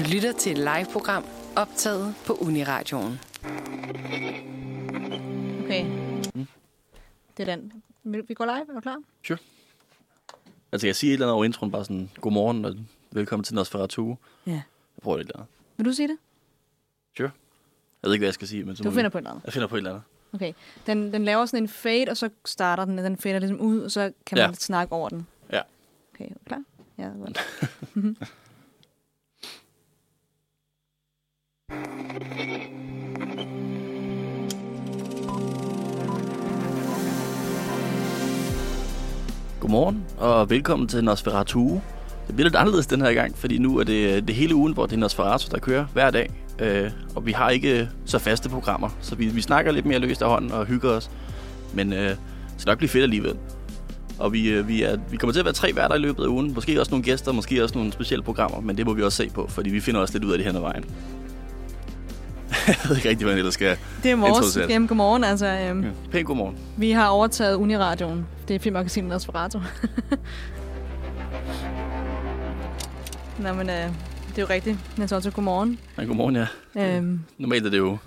[0.00, 1.24] Du lytter til et live-program
[1.56, 3.18] optaget på Uniradioen.
[5.64, 5.84] Okay.
[6.34, 6.46] Mm.
[7.36, 7.72] Det er den.
[8.28, 8.68] Vi går live?
[8.68, 8.96] Er du klar?
[9.26, 9.38] Sure.
[10.72, 12.74] Altså, jeg siger et eller andet over introen, bare sådan, godmorgen og
[13.10, 14.16] velkommen til Nosferatu.
[14.46, 14.52] Ja.
[14.52, 14.62] Jeg
[15.02, 15.42] prøver det der.
[15.76, 16.16] Vil du sige det?
[17.16, 17.30] Sure.
[18.02, 19.10] Jeg ved ikke, hvad jeg skal sige, men så Du finder vi...
[19.12, 19.44] på et eller andet.
[19.44, 20.02] Jeg finder på et eller andet.
[20.32, 20.52] Okay.
[20.86, 22.98] Den, den laver sådan en fade, og så starter den.
[22.98, 24.54] Den fader ligesom ud, og så kan man Ja.
[24.54, 25.26] snakke over den.
[25.52, 25.60] Ja.
[26.14, 26.62] Okay, er du klar?
[26.98, 27.38] Ja, godt.
[39.60, 41.80] Godmorgen, og velkommen til Nosferatu.
[42.26, 44.86] Det bliver lidt anderledes den her gang, fordi nu er det, det hele ugen, hvor
[44.86, 46.30] det er Nosferatu, der kører hver dag.
[46.58, 50.22] Øh, og vi har ikke så faste programmer, så vi, vi snakker lidt mere løst
[50.22, 51.10] af hånden og hygger os.
[51.74, 52.18] Men øh, det
[52.58, 53.36] skal nok blive fedt alligevel.
[54.18, 56.28] Og vi, øh, vi, er, vi kommer til at være tre værter i løbet af
[56.28, 56.54] ugen.
[56.54, 59.30] Måske også nogle gæster, måske også nogle specielle programmer, men det må vi også se
[59.34, 60.84] på, fordi vi finder også lidt ud af det hen ad vejen.
[62.66, 63.76] jeg ved ikke rigtig, hvad jeg ellers skal.
[64.02, 65.24] Det er vores jamen, godmorgen.
[65.24, 65.88] Altså, øhm, Ja.
[66.10, 66.56] Pæn godmorgen.
[66.76, 68.26] Vi har overtaget Uniradioen.
[68.48, 69.58] Det er filmmagasinet Nosferatu.
[73.38, 73.74] Nå, men øh,
[74.28, 74.78] det er jo rigtigt.
[75.06, 75.78] Så også godmorgen.
[75.98, 76.96] Ja, godmorgen, ja.
[76.96, 77.98] Øhm, Normalt er det jo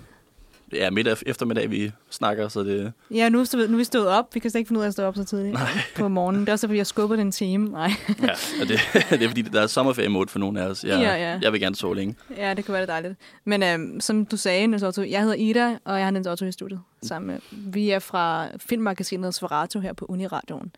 [0.74, 2.92] ja, middag eftermiddag, vi snakker, så det...
[3.10, 4.34] ja, nu, er stå- nu er vi stået op.
[4.34, 5.68] Vi kan slet ikke finde ud af at stå op så tidligt Nej.
[5.96, 6.40] på morgenen.
[6.40, 7.68] Det er også, fordi jeg skubbede den en time.
[7.68, 7.90] Nej.
[8.22, 8.30] Ja,
[8.60, 8.78] og det,
[9.10, 10.84] det er fordi, der er sommerferie for nogle af os.
[10.84, 11.38] Jeg, Ja, ja.
[11.42, 12.14] jeg vil gerne sove længe.
[12.36, 13.14] Ja, det kan være dejligt.
[13.44, 16.44] Men øhm, som du sagde, Niels Otto, jeg hedder Ida, og jeg har Niels Otto
[16.44, 17.38] i studiet sammen med.
[17.72, 20.72] Vi er fra filmmagasinet Svarato her på Uniradioen.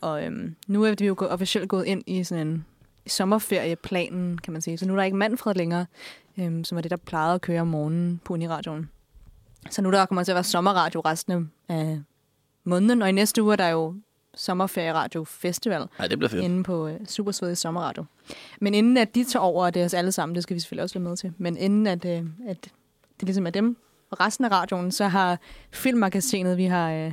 [0.00, 2.64] Og øhm, nu er vi jo officielt gået ind i sådan en
[3.06, 4.78] sommerferieplanen, kan man sige.
[4.78, 5.86] Så nu er der ikke Manfred længere,
[6.38, 8.90] øhm, som var det, der plejede at køre om morgenen på Uniradioen.
[9.70, 12.00] Så nu der kommer til at være sommerradio resten af
[12.64, 13.94] måneden, og i næste uge er der jo
[14.34, 16.42] sommerferieradio festival Nej, det bliver fedt.
[16.44, 18.04] inde på øh, Supersvedig Sommerradio.
[18.60, 20.60] Men inden at de tager over, og det er os alle sammen, det skal vi
[20.60, 22.62] selvfølgelig også være med til, men inden at, øh, at
[23.20, 23.76] det ligesom er dem
[24.10, 25.38] og resten af radioen, så har
[25.70, 27.12] filmmagasinet, vi har, øh,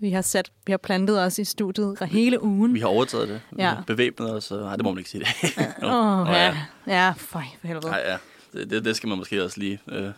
[0.00, 2.74] vi har sat, vi har plantet os i studiet hele ugen.
[2.74, 3.40] Vi har overtaget det.
[3.50, 3.68] Vi Ja.
[3.68, 4.50] har bevæbnet os.
[4.50, 4.60] Og...
[4.62, 5.58] Nej, det må man ikke sige det.
[5.82, 6.56] Åh, oh, Nå, ja.
[6.86, 7.86] ja, for, for helvede.
[7.86, 8.16] Nej, ja.
[8.52, 9.78] Det, det, det, skal man måske også lige...
[9.88, 10.10] Øh...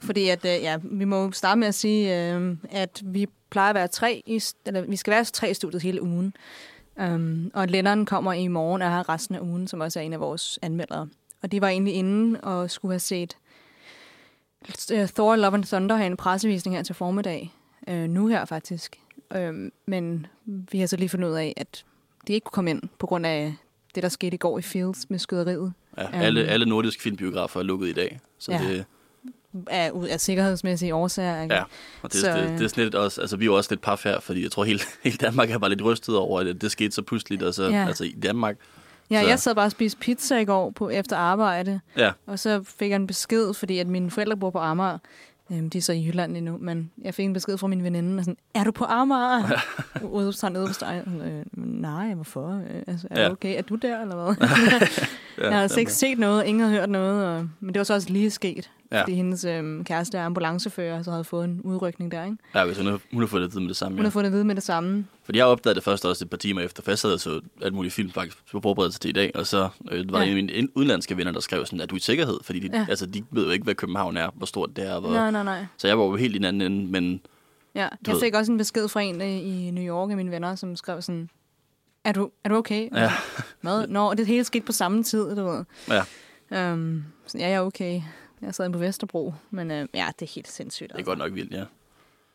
[0.00, 3.74] Fordi at, øh, ja, vi må starte med at sige, øh, at vi plejer at
[3.74, 6.34] være tre, i, eller vi skal være tre i studiet hele ugen.
[7.00, 10.12] Um, og Lennon kommer i morgen og har resten af ugen, som også er en
[10.12, 11.08] af vores anmeldere.
[11.42, 13.36] Og de var egentlig inde og skulle have set
[14.92, 17.52] øh, Thor Love and Thunder have en pressevisning her til formiddag.
[17.88, 19.00] Øh, nu her faktisk.
[19.36, 21.84] Øh, men vi har så lige fundet ud af, at
[22.26, 23.54] de ikke kunne komme ind på grund af
[23.94, 25.72] det, der skete i går i Fields med skyderiet.
[25.98, 28.20] Ja, alle, alle nordiske filmbiografer er lukket i dag.
[28.38, 28.58] Så Ja.
[28.58, 28.84] det,
[29.70, 31.42] Af, af sikkerhedsmæssige årsager.
[31.42, 31.54] ikke?
[31.54, 31.62] ja,
[32.02, 33.70] og det, Så, det, øh, det, er sådan lidt også, altså vi er jo også
[33.72, 36.60] lidt paf her, fordi jeg tror hele, hele Danmark er bare lidt rystet over, at
[36.60, 37.86] det skete så pludseligt, altså, Ja.
[37.86, 38.56] altså i Danmark.
[39.10, 42.38] Ja, Så- jeg sad bare og spiste pizza i går på efter arbejde, Ja, og
[42.38, 44.98] så fik jeg en besked, fordi at mine forældre bor på Amager.
[45.52, 48.18] Øhm, de er så i Jylland endnu, men jeg fik en besked fra min veninde,
[48.20, 49.60] og sådan, er du på Amager?
[50.02, 51.02] Udopstegn, steg.
[51.06, 52.48] Øh, nej, hvorfor?
[52.70, 53.26] Øh, Altså, er Ja.
[53.26, 53.32] ja.
[53.32, 53.58] okay?
[53.58, 54.34] Er du der, eller hvad?
[55.38, 57.84] ja, jeg havde altså ikke set noget, ingen havde hørt noget, og, men det var
[57.84, 59.00] så også lige sket, Ja.
[59.02, 62.36] fordi hendes øhm, kæreste er ambulancefører, så havde fået en udrykning der, ikke?
[62.54, 63.96] ja, hvis hun har, hun har fået det at vide med det samme.
[63.96, 64.06] Hun Ja.
[64.06, 65.06] har fået det at vide med det samme.
[65.24, 67.40] Fordi jeg opdagede det først også et par timer efter, for jeg sad og så
[67.62, 70.24] alt muligt film faktisk på forberedelse til i dag, og så øh, var Ja.
[70.24, 72.78] en af mine udenlandske venner, der skrev sådan, at du er i sikkerhed, fordi de,
[72.78, 72.86] Ja.
[72.88, 75.00] altså, de ved jo ikke, hvad København er, hvor stort det er.
[75.00, 75.10] Hvor...
[75.10, 75.66] Nej, nej, nej.
[75.78, 77.20] Så jeg var jo helt i den anden ende, men
[77.74, 78.20] Ja, jeg ved.
[78.20, 81.30] fik også en besked fra en i New York af mine venner, som skrev sådan,
[82.08, 82.88] er du, er du okay?
[82.94, 83.12] Ja.
[83.60, 83.86] Hvad?
[83.86, 85.64] Nå, det hele skete på samme tid, du ved.
[85.88, 86.02] ja,
[86.50, 88.02] Um, så ja, jeg er okay.
[88.42, 90.92] Jeg sad på Vesterbro, men øh, ja, det er helt sindssygt.
[90.92, 91.64] det er godt nok vildt, ja.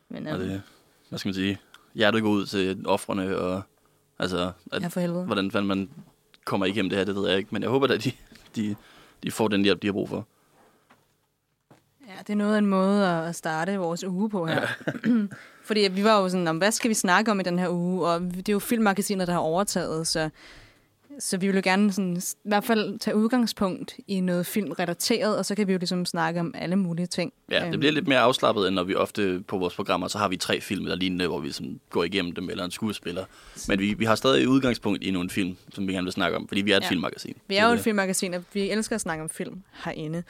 [0.09, 0.61] Men Og øh, det,
[1.09, 1.59] hvad skal man sige,
[1.95, 3.61] hjertet går ud til offrene, og
[4.19, 5.25] altså, at, ja, for helvede.
[5.25, 5.89] hvordan fanden man
[6.45, 8.11] kommer igennem det her, det ved jeg ikke, men jeg håber at de,
[8.55, 8.75] de,
[9.23, 10.27] de får den hjælp, de har brug for.
[12.27, 14.67] Det er noget af en måde at starte vores uge på her.
[15.67, 18.07] Fordi vi var jo sådan, hvad skal vi snakke om i den her uge?
[18.07, 20.29] Og det er jo filmmagasinet, der har overtaget, så,
[21.19, 25.45] så vi vil jo gerne sådan, i hvert fald tage udgangspunkt i noget filmrelateret, og
[25.45, 27.33] så kan vi jo ligesom snakke om alle mulige ting.
[27.51, 30.17] Ja, Øhm, det bliver lidt mere afslappet, end når vi ofte på vores programmer, så
[30.17, 33.25] har vi tre film eller lignende, hvor vi sådan går igennem dem, eller en skuespiller.
[33.67, 36.47] Men vi, vi har stadig udgangspunkt i nogle film, som vi gerne vil snakke om,
[36.47, 36.89] fordi vi er et Ja.
[36.89, 37.33] filmmagasin.
[37.47, 40.23] Vi er jo et filmmagasin, og vi elsker at snakke om film herinde.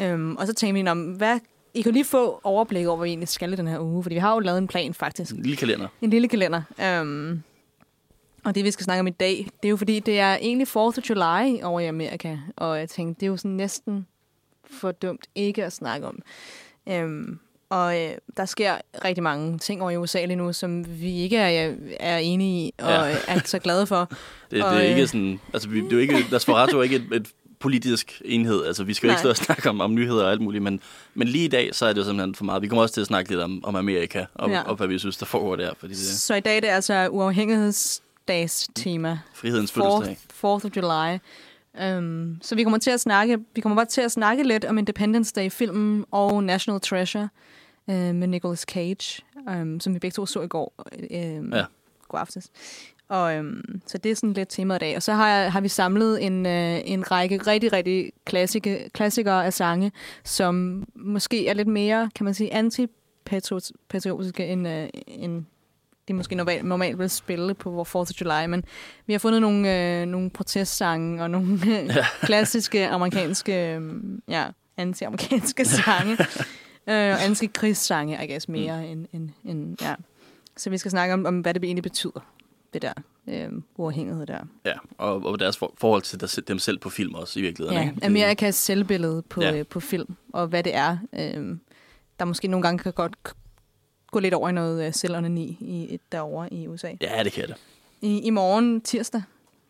[0.00, 1.38] Øhm, og så tænkte vi, om hvad,
[1.74, 4.14] I kan lige få overblik over, hvad vi egentlig skal i den her uge, fordi
[4.14, 5.32] vi har jo lavet en plan faktisk.
[5.34, 5.88] En lille kalender.
[6.02, 6.62] En lille kalender.
[6.82, 7.42] Øhm,
[8.44, 10.66] og det, vi skal snakke om i dag, det er jo fordi, det er egentlig
[10.68, 12.36] 4th of July over i Amerika.
[12.56, 14.06] Og jeg tænkte, det er jo sådan næsten
[14.70, 16.18] for dumt ikke at snakke om.
[16.88, 17.38] Øhm,
[17.70, 18.74] og øh, der sker
[19.04, 22.72] rigtig mange ting over i USA lige nu, som vi ikke er, er enige i
[22.78, 23.16] og Ja.
[23.34, 24.10] er så glade for.
[24.50, 26.82] Det, Og, det er øh, ikke sådan, altså vi, det er jo ikke, Nosferatu er
[26.82, 27.28] ikke et, et
[27.60, 28.64] politisk enhed.
[28.64, 30.80] Altså, vi skal jo ikke stå og snakke om, om nyheder og alt muligt, men,
[31.14, 32.62] men lige i dag, så er det jo simpelthen for meget.
[32.62, 34.62] Vi kommer også til at snakke lidt om, om Amerika, og, Ja.
[34.62, 37.08] og hvad vi synes, der foregår der, fordi det Så i dag det er altså
[38.28, 39.18] uafhængighedsdags tema.
[39.34, 40.16] frihedens fødselsdag.
[40.32, 41.18] 4th, 4th of July.
[41.98, 44.78] Um, så vi kommer til at snakke, vi kommer bare til at snakke lidt om
[44.78, 47.28] Independence Day-filmen og National Treasure
[47.86, 50.74] uh, med Nicolas Cage, um, som vi begge to så i går,
[51.10, 51.64] um, Ja.
[52.08, 52.50] god aftes.
[53.08, 54.96] Og, um, så det er sådan lidt temaet i dag.
[54.96, 56.52] Og så har, jeg, har vi samlet en, uh,
[56.90, 59.92] en række rigtig, rigtig klassike, klassikere af sange,
[60.24, 65.44] som måske er lidt mere, kan man sige, antipatriotiske end, uh, end
[66.08, 68.64] de måske normalt, normalt vil spille på vores 4th of July, men
[69.06, 72.06] vi har fundet nogle, øh, nogle protestsange og nogle ja.
[72.28, 73.82] klassiske amerikanske, øh,
[74.28, 74.46] ja,
[74.76, 76.12] anti-amerikanske sange.
[76.86, 78.84] øh, og anti-krigssange, I guess, mere mm.
[78.90, 79.94] end, end, end, ja.
[80.56, 82.26] Så vi skal snakke om, om, hvad det egentlig betyder,
[82.72, 82.92] det der
[83.28, 84.38] øh, uafhængighed der.
[84.64, 87.78] Ja, og, og deres for, forhold til der, dem selv på film også i virkeligheden.
[87.82, 87.94] Ja, ikke?
[87.94, 89.56] Det- Amerikas selvbillede på, Ja.
[89.58, 91.56] øh, på film, og hvad det er, øh,
[92.18, 93.16] der måske nogle gange kan godt
[94.14, 96.90] gå lidt over i noget øh, selvonani i, derovre i USA.
[97.00, 97.54] Ja, det kan det.
[98.00, 99.22] I, I morgen, tirsdag,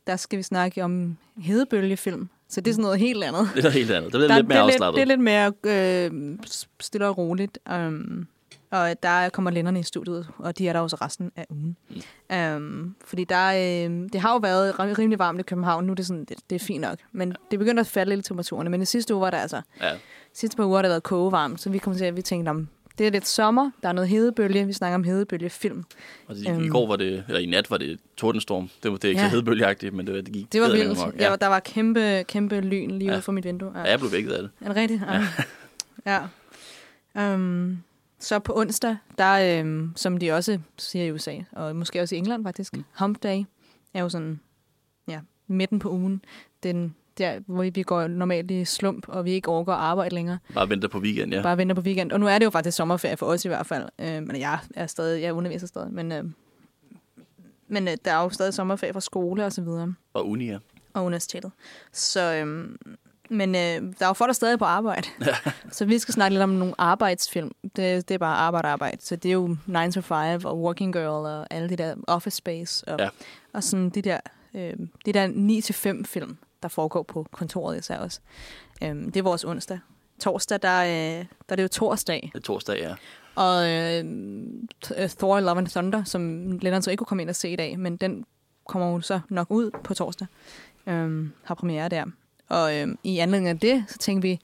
[0.07, 2.29] der skal vi snakke om hedebølgefilm.
[2.49, 3.49] Så det er sådan noget helt andet.
[3.55, 4.13] Det er noget helt andet.
[4.13, 4.97] Det Der- lidt mere er afslappet.
[4.97, 6.39] det er lidt mere øh,
[6.81, 7.59] stille og roligt.
[7.75, 8.27] Um,
[8.71, 11.77] og der kommer lænderne i studiet, og de er der også resten af ugen.
[11.91, 12.57] Mm.
[12.57, 15.85] Um, fordi der, øh, det har jo været rim- rimelig varmt i København.
[15.85, 16.99] Nu er det, sådan, det, det er fint nok.
[17.13, 18.71] Men det begynder at falde lidt temperaturerne.
[18.71, 19.61] Men i sidste uge var der altså...
[19.81, 19.91] Ja.
[20.35, 22.69] Sidste par uger har det været kogevarmt, så vi kom til at vi tænkte om,
[22.99, 25.85] det er lidt sommer, der er noget hedebølge, vi snakker om hedebølgefilm.
[26.27, 26.65] Og i, Øhm.
[26.65, 28.71] I går var det, eller i nat var det tordenstorm.
[28.83, 29.27] Det var det er ikke Ja.
[29.27, 31.21] så hedebølgeagtigt, men det, var- det gik Det var vildt.
[31.21, 31.37] Ja.
[31.41, 33.15] Der var kæmpe, kæmpe lyn lige Ja.
[33.17, 33.73] ude for mit vindue.
[33.79, 34.51] Ja, jeg blev vækket af det.
[34.61, 35.03] Er det rigtigt?
[36.07, 36.21] Ja.
[37.17, 37.35] ja.
[37.35, 37.83] Um,
[38.19, 42.19] så på onsdag, der, um, som de også siger i USA, og måske også i
[42.19, 42.85] England faktisk, mm.
[42.99, 43.43] Hump Day
[43.95, 44.41] er jo sådan,
[45.09, 46.23] ja, midten på ugen.
[46.63, 50.39] Den, der, hvor vi går normalt i slump, og vi ikke overgår at arbejde længere.
[50.55, 51.43] Bare venter på weekend, ja.
[51.43, 52.13] Bare venter på weekend.
[52.13, 53.89] Og nu er det jo faktisk sommerferie for os i hvert fald.
[53.99, 56.31] Uh, men jeg er stadig, jeg underviser stadig, men, uh,
[57.69, 60.59] men uh, der er jo stadig sommerferie fra skole og så videre Og uni, ja.
[60.95, 61.53] og universitetet.
[61.93, 62.77] Så, øhm,
[63.31, 63.61] men øh,
[63.99, 65.09] der er jo folk, der stadig på arbejde.
[65.71, 67.51] så vi skal snakke lidt om nogle arbejdsfilm.
[67.63, 68.97] Det, det er bare arbejde arbejde.
[69.01, 72.37] Så det er jo 9 to 5 og Working Girl og alle de der Office
[72.37, 72.89] Space.
[72.89, 73.09] Og, Ja.
[73.53, 74.19] og sådan de der,
[74.55, 74.73] øh,
[75.07, 78.21] de der 9 til 5 film, der foregår på kontoret især også.
[78.83, 79.79] Øhm, det er vores onsdag.
[80.21, 82.31] Torsdag, der, øh, der er det jo torsdag.
[82.33, 82.95] Det er torsdag, ja.
[83.35, 84.05] Og øh,
[85.09, 87.79] Thor Love and Thunder, som Lennon så ikke kunne komme ind og se i dag,
[87.79, 88.25] men den
[88.69, 90.27] kommer jo så nok ud på torsdag.
[90.87, 92.05] Øhm, har premiere der.
[92.49, 94.41] Og øhm, i anledning af det, så tænker vi,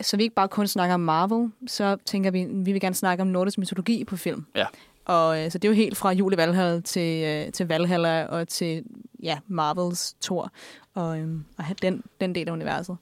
[0.00, 3.22] så vi ikke bare kun snakker om Marvel, så tænker vi, vi vil gerne snakke
[3.22, 4.46] om nordisk mytologi på film.
[4.54, 4.66] Ja.
[5.08, 8.48] Og øh, så det er jo helt fra Jule Valhall til, øh, til Valhalla og
[8.48, 8.84] til
[9.22, 10.52] ja, Marvels Thor
[10.94, 12.96] og, øhm, og have den, den del af universet.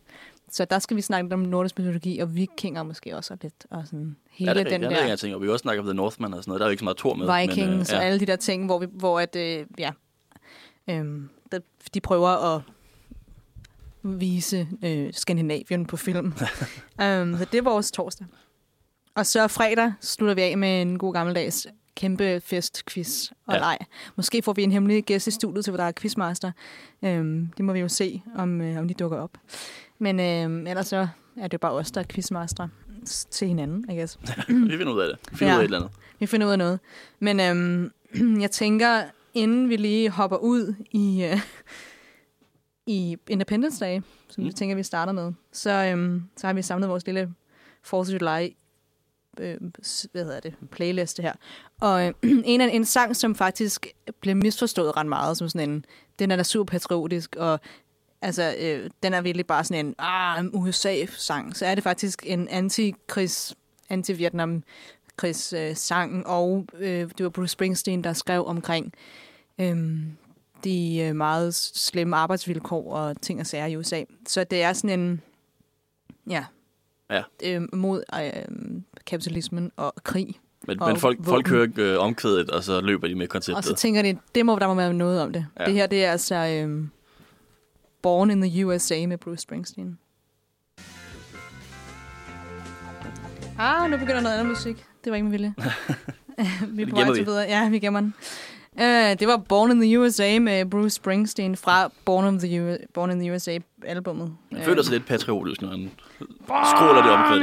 [0.50, 3.66] Så der skal vi snakke lidt om nordisk mytologi og vikinger måske også og lidt.
[3.70, 5.06] Og sådan hele ja, det er, den den der.
[5.06, 6.60] Jeg tænker, og vi også snakket om The Northman og sådan noget.
[6.60, 7.40] Der er jo ikke så meget Thor med.
[7.40, 8.00] Vikings men, og øh, ja.
[8.00, 9.90] alle de der ting, hvor, vi, hvor at, øh, ja,
[10.90, 11.58] øhm, der,
[11.94, 12.62] de prøver at
[14.02, 16.26] vise øh, Skandinavien på film.
[16.26, 16.32] um,
[17.38, 18.26] så det er vores torsdag.
[19.14, 21.66] Og så fredag slutter vi af med en god gammeldags
[21.96, 23.58] kæmpe fest, quiz og Ja.
[23.58, 23.78] leg.
[24.16, 26.52] Måske får vi en hemmelig gæst i studiet til, hvor der er quizmaster.
[27.02, 29.30] Um, det må vi jo se, om, øh, om de dukker op.
[29.98, 32.68] Men øh, ellers så er det bare os, der er quizmaster
[33.30, 34.18] til hinanden, I guess.
[34.48, 35.18] Vi finder ud af det.
[35.32, 35.58] Vi finder Ja.
[35.58, 35.92] ud af et eller andet.
[36.18, 36.80] Vi finder ud af noget.
[37.20, 39.02] Men øhm, jeg tænker,
[39.34, 41.38] inden vi lige hopper ud i, øh,
[42.86, 44.48] i Independence Day, som Mm.
[44.48, 47.34] vi tænker, vi starter med, så, øhm, så har vi samlet vores lille
[47.86, 48.48] 4th of July
[49.40, 49.56] øh,
[50.12, 51.32] hvad hedder det, playliste her.
[51.80, 52.14] Og øh,
[52.44, 53.86] en af en sang, som faktisk
[54.20, 55.84] blev misforstået ret meget, som sådan en,
[56.18, 57.60] den er da super patriotisk, og
[58.22, 61.56] altså, øh, den er virkelig bare sådan en ah, USA-sang.
[61.56, 63.54] Så er det faktisk en anti-krigs,
[63.90, 64.62] anti-Vietnam
[65.16, 68.92] krigs øh, sang, og øh, det var Bruce Springsteen, der skrev omkring
[69.60, 69.76] øh,
[70.64, 74.02] de øh, meget slemme arbejdsvilkår og ting og sager i USA.
[74.26, 75.22] Så det er sådan en,
[76.30, 76.44] ja,
[77.10, 77.22] Ja.
[77.44, 80.40] Øh, mod øh, kapitalismen og krig.
[80.66, 83.42] Men, Og men folk, folk hører ikke øh, omkvædet, og så løber de med Og
[83.42, 83.76] så konceptet.
[83.76, 85.46] tænker de, det må der må være noget om det.
[85.60, 85.64] Ja.
[85.64, 86.84] Det her, det er altså øh,
[88.02, 89.98] Born in the USA med Bruce Springsteen.
[93.58, 94.84] Ah, nu begynder noget andet musik.
[95.04, 95.54] Det var ikke med vilje.
[96.76, 97.42] vi er på vej til videre.
[97.48, 98.14] Ja, vi gemmer den.
[98.72, 98.82] Uh,
[99.18, 103.10] det var Born in the USA med Bruce Springsteen fra Born in the, U- Born
[103.10, 104.36] in the USA albummet.
[104.52, 105.90] Man føler sig lidt patriotisk, når man
[106.46, 107.28] skråler det der.
[107.28, 107.42] Born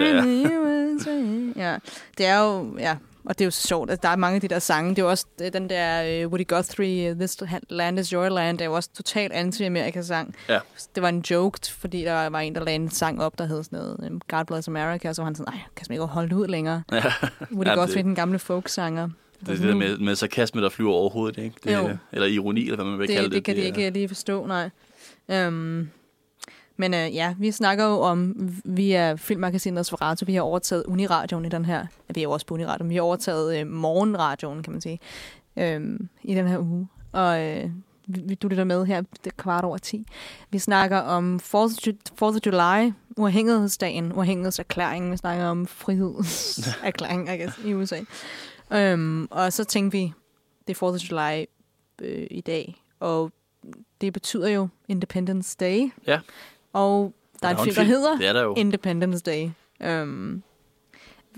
[1.58, 1.72] Ja.
[1.72, 1.77] Ja,
[2.18, 4.42] det er jo, ja, og det er jo så sjovt, at der er mange af
[4.42, 4.89] de der sange.
[4.89, 7.38] Det er jo også øh, den der uh, Woody Guthrie, uh, This
[7.70, 10.36] Land is Your Land, det er jo også totalt anti-Amerika-sang.
[10.50, 10.60] Ja.
[10.96, 13.63] Det var en joke, fordi der var en, der lagde en sang op, der hed
[13.63, 16.06] sådan noget um, God Bless America, og så var han sådan, nej, kan man ikke
[16.06, 16.84] holde det ud længere.
[16.92, 17.03] Ja.
[17.51, 19.10] Woody Ja, Guthrie, det- den gamle folksanger.
[19.39, 21.56] Det er det der med, med sarkasme, der flyver over hovedet, ikke?
[21.63, 21.89] Det, Jo.
[22.12, 23.36] Eller ironi, eller hvad man vil kalde det, det.
[23.36, 24.70] det kan de er- ikke lige forstå, nej.
[25.48, 25.89] Um,
[26.77, 31.46] men øh, ja, vi snakker jo om, vi er filmmagasinet Nosferatu, vi har overtaget Uniradioen
[31.46, 34.72] i den her, vi er jo også på Uniradioen, vi har overtaget øh, morgenradioen, kan
[34.72, 35.00] man sige,
[35.58, 36.88] øh, i den her uge.
[37.12, 37.70] Og øh,
[38.08, 40.06] vi, du lytter med her, det er kvart over 10.
[40.50, 47.74] Vi snakker om 4th of, July, uafhængighedsdagen, uafhængighedserklæringen, vi snakker om frihedserklæringen, I guess, i
[47.74, 48.00] USA.
[48.72, 50.13] Um, øhm, og så tænkte vi,
[50.68, 51.46] det er 4th of July
[52.01, 53.32] øh, i dag, og
[54.01, 55.92] det betyder jo Independence Day.
[56.08, 56.20] Ja.
[56.74, 58.53] Og der er Og en film, der hedder Det er der jo.
[58.53, 59.50] Independence Day.
[60.01, 60.44] Um,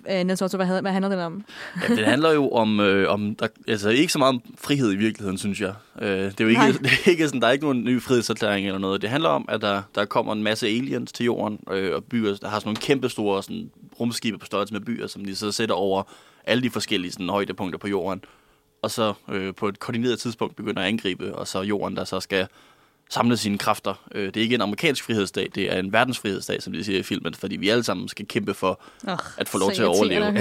[0.10, 1.46] øh, Niels Otto, hvad, hvad handler den om?
[1.90, 4.96] Ja, det handler jo om, øh, om der, altså ikke så meget om frihed i
[4.96, 5.74] virkeligheden, synes jeg.
[6.02, 6.72] Øh, det er jo ikke, Nej.
[6.84, 9.02] det er ikke sådan, der er ikke nogen ny frihedserklæring eller noget.
[9.02, 12.36] Det handler om, at der, der kommer en masse aliens til jorden, øh, og byer,
[12.36, 15.52] der har sådan nogle kæmpe store sådan, rumskibe på størrelse med byer, som de så
[15.52, 16.04] sætter over
[16.46, 18.24] alle de forskellige sådan, højdepunkter på jorden.
[18.82, 22.20] Og så øh, på et koordineret tidspunkt begynder at angribe, og så jorden, der så
[22.20, 22.48] skal
[23.10, 23.94] samle sine kræfter.
[24.16, 27.04] Øh, det er ikke en amerikansk frihedsdag, det er en verdensfrihedsdag, som de siger i
[27.04, 30.26] filmen, fordi vi alle sammen skal kæmpe for Oh, at få lov til at overleve.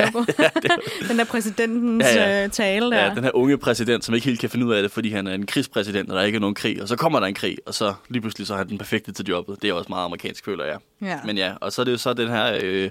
[1.08, 2.40] den der præsidentens Ja, ja, ja.
[2.40, 2.48] ja.
[2.48, 3.04] tale der.
[3.04, 5.26] Ja, den her unge præsident, som ikke helt kan finde ud af det, fordi han
[5.26, 6.82] er en krigspræsident, og der ikke er nogen krig.
[6.82, 9.12] Og så kommer der en krig, og så lige pludselig så er han den perfekte
[9.12, 9.62] til jobbet.
[9.62, 10.78] Det er også meget amerikansk, føler jeg.
[11.02, 11.18] ja.
[11.24, 12.58] Men ja, og så er det jo så den her...
[12.62, 12.90] Øh,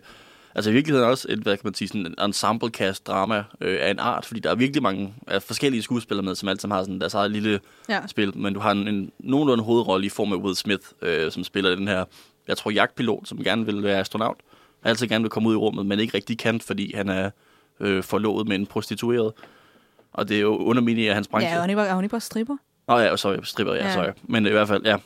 [0.55, 3.77] altså i virkeligheden også et, hvad kan man sige, sådan en ensemble cast drama øh,
[3.81, 6.75] af en art, fordi der er virkelig mange af forskellige skuespillere med, som alle sammen
[6.75, 8.07] har sådan deres eget lille ja.
[8.07, 11.43] spil, men du har en, en nogenlunde hovedrolle i form af Will Smith, øh, som
[11.43, 12.05] spiller den her,
[12.47, 14.37] jeg tror, jagtpilot, som gerne vil være astronaut.
[14.81, 17.29] Han altid gerne vil komme ud i rummet, men ikke rigtig kan, fordi han er
[17.79, 19.31] øh, forlovet med en prostitueret.
[20.13, 21.49] Og det er jo underminerer hans branche.
[21.49, 21.61] Ja, er
[21.93, 22.57] hun ikke bare, er stripper?
[22.87, 23.93] Nå ja, sorry, stripper, ja, Ja.
[23.93, 24.11] sorry.
[24.23, 24.97] Men i hvert fald, ja.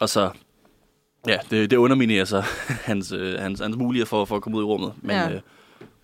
[0.00, 0.30] Og så,
[1.28, 2.40] ja, det, det underminerer så
[2.90, 4.92] hans, øh, hans, hans mulighed for, for at komme ud i rummet.
[5.02, 5.30] Men Ja.
[5.30, 5.40] øh,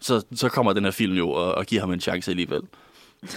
[0.01, 2.61] så, så kommer den her film jo og, og giver ham en chance alligevel.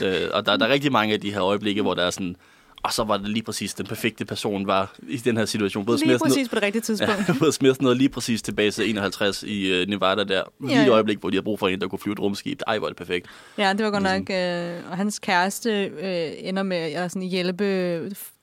[0.03, 2.35] øh, og der, der er rigtig mange af de her øjeblikke, hvor der er sådan,
[2.83, 5.85] og så var det lige præcis den perfekte person var i den her situation.
[5.85, 7.27] Både Lige præcis på det rigtige tidspunkt.
[7.29, 10.43] Ja, både Smith nåede lige præcis tilbage til 51 i uh, Nevada der.
[10.61, 10.91] Lige Ja, et ja.
[10.91, 12.61] øjeblik, hvor de havde brug for en, der kunne flyve et rumskib.
[12.67, 13.27] Ej, hvor er det perfekt.
[13.57, 14.83] Ja, det var godt Ligesom- nok...
[14.85, 17.99] Øh, og hans kæreste øh, ender med at sådan, hjælpe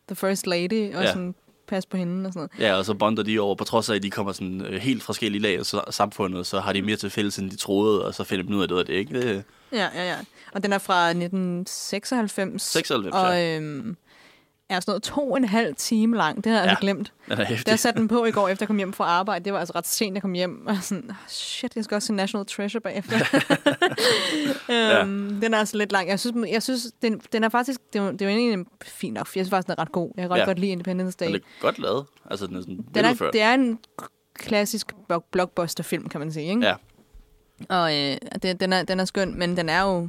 [0.08, 1.12] the first lady og Ja.
[1.12, 1.34] sådan
[1.70, 2.68] passe på hende og sådan noget.
[2.68, 5.02] Ja, og så bonder de over, på trods af, at de kommer sådan øh, helt
[5.02, 8.24] forskellige lag af samfundet, så har de mere til fælles, end de troede, og så
[8.24, 9.20] finder de ud af, det var det ikke.
[9.20, 10.16] Det, Ja, ja, ja.
[10.52, 12.62] Og den er fra 1996.
[12.62, 13.56] 96, og, ja.
[13.56, 13.96] øhm,
[14.70, 16.44] er sådan noget to og en halv time lang.
[16.44, 16.70] Det har jeg Ja.
[16.70, 17.12] altså glemt.
[17.28, 19.52] er Da jeg satte den på i går, efter jeg kom hjem fra arbejde, det
[19.52, 20.66] var altså ret sent, jeg kom hjem.
[20.66, 23.18] Og sådan, oh, shit, jeg skal også se National Treasure bagefter.
[24.70, 26.08] øhm, Den er altså lidt lang.
[26.08, 29.14] Jeg synes, jeg synes den, den er faktisk, det er, det er jo egentlig fint
[29.14, 30.10] nok, for jeg synes faktisk, den er ret god.
[30.16, 30.44] Jeg kan Ja.
[30.44, 31.26] godt lide Independence Day.
[31.26, 32.04] Den er godt lavet.
[32.30, 33.78] Altså, den er sådan Den er, det er en
[34.34, 36.46] klassisk block- blockbuster-film, kan man sige.
[36.46, 36.66] Ikke?
[36.66, 36.74] Ja.
[37.68, 40.08] Og øh, det, den, er, den er skøn, men den er jo...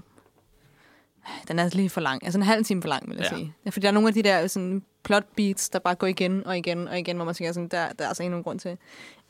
[1.48, 2.24] Den er lige for lang.
[2.26, 3.38] Altså en halv time for lang, vil jeg Ja.
[3.38, 3.54] sige.
[3.66, 6.48] Ja, fordi der er nogle af de der sådan, plot beats, der bare går igen
[6.48, 8.60] og igen og igen, hvor man tænker, sådan, der, der er altså ikke nogen grund
[8.60, 8.78] til at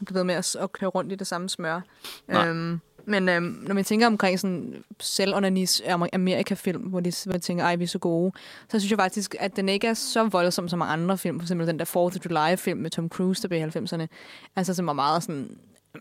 [0.05, 1.81] blive ved med at, at køre rundt i det samme smør.
[2.27, 2.47] Nej.
[2.47, 5.81] Øhm, men øhm, når man tænker omkring sådan selvonanis
[6.13, 8.31] Amerika-film, hvor de, hvor de tænker, ej, vi er så gode,
[8.69, 11.39] så synes jeg faktisk, at den ikke er så voldsom som andre film.
[11.39, 14.07] For eksempel den der 4th of July-film med Tom Cruise, der blev i 90'erne.
[14.55, 15.57] Altså, som var meget sådan,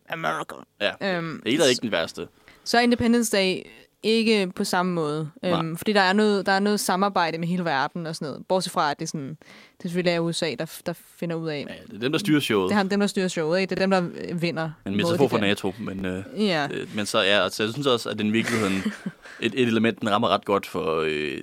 [0.09, 0.55] America.
[0.81, 1.17] Ja.
[1.17, 2.29] Øhm, Det er ikke den værste.
[2.65, 3.63] så Independence Day
[4.03, 5.31] ikke på samme måde.
[5.45, 8.47] Øhm, fordi der er, noget, der er noget samarbejde med hele verden og sådan noget.
[8.49, 9.37] Bortset fra, at det, er sådan,
[9.83, 11.67] det selvfølgelig er USA, der, der finder ud af.
[11.69, 12.69] Ja, det er dem, der styrer showet.
[12.69, 13.71] Det er ham, dem, der styrer showet, ikke?
[13.71, 14.71] Det er dem, der øh, vinder.
[14.87, 16.69] En metafor for NATO, men, øh, Ja.
[16.73, 18.75] øh, men så ja, altså, jeg synes også, at den virkeligheden,
[19.41, 21.39] et, et element, den rammer ret godt for, øh,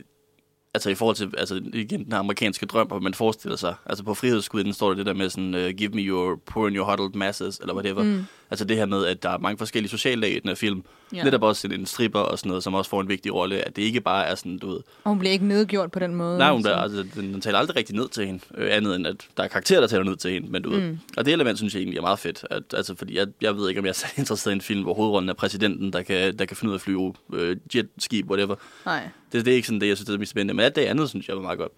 [0.74, 4.14] altså i forhold til, altså igen, den amerikanske drøm, hvor man forestiller sig, altså på
[4.14, 7.14] frihedsskuden står der det der med sådan, uh, give me your poor and your huddled
[7.20, 8.04] masses, eller whatever.
[8.04, 8.24] Mm.
[8.50, 10.84] Altså det her med, at der er mange forskellige sociale lag i den her film.
[11.14, 11.24] Ja.
[11.24, 13.76] Netop også en, en stripper og sådan noget, som også får en vigtig rolle, at
[13.76, 16.38] det ikke bare er sådan, du ved, Og hun bliver ikke nedgjort på den måde.
[16.38, 19.08] Nej, hun der, altså, den, den taler aldrig rigtig ned til hende, øh, andet end
[19.08, 20.76] at der er karakterer, der taler ned til hende, men du mm.
[20.76, 20.98] ved.
[21.18, 23.70] Og det element synes jeg egentlig er meget fedt, at, altså, fordi jeg, jeg ved
[23.70, 26.38] ikke, om jeg er så interesseret i en film, hvor hovedrollen er præsidenten, der kan,
[26.38, 28.56] der kan finde ud af at flyve øh, jetskib, whatever.
[28.86, 29.10] Nej.
[29.32, 30.82] Det, det er ikke sådan det, jeg synes, det er mest spændende, men alt det
[30.82, 31.72] andet, synes jeg var meget godt.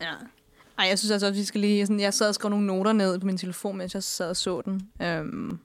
[0.00, 0.12] Ja.
[0.78, 1.86] Ej, jeg synes altså også, vi skal lige...
[1.86, 4.36] Sådan, jeg sad og skrev nogle noter ned på min telefon, mens jeg sad og
[4.36, 4.88] så den.
[5.02, 5.58] Øhm,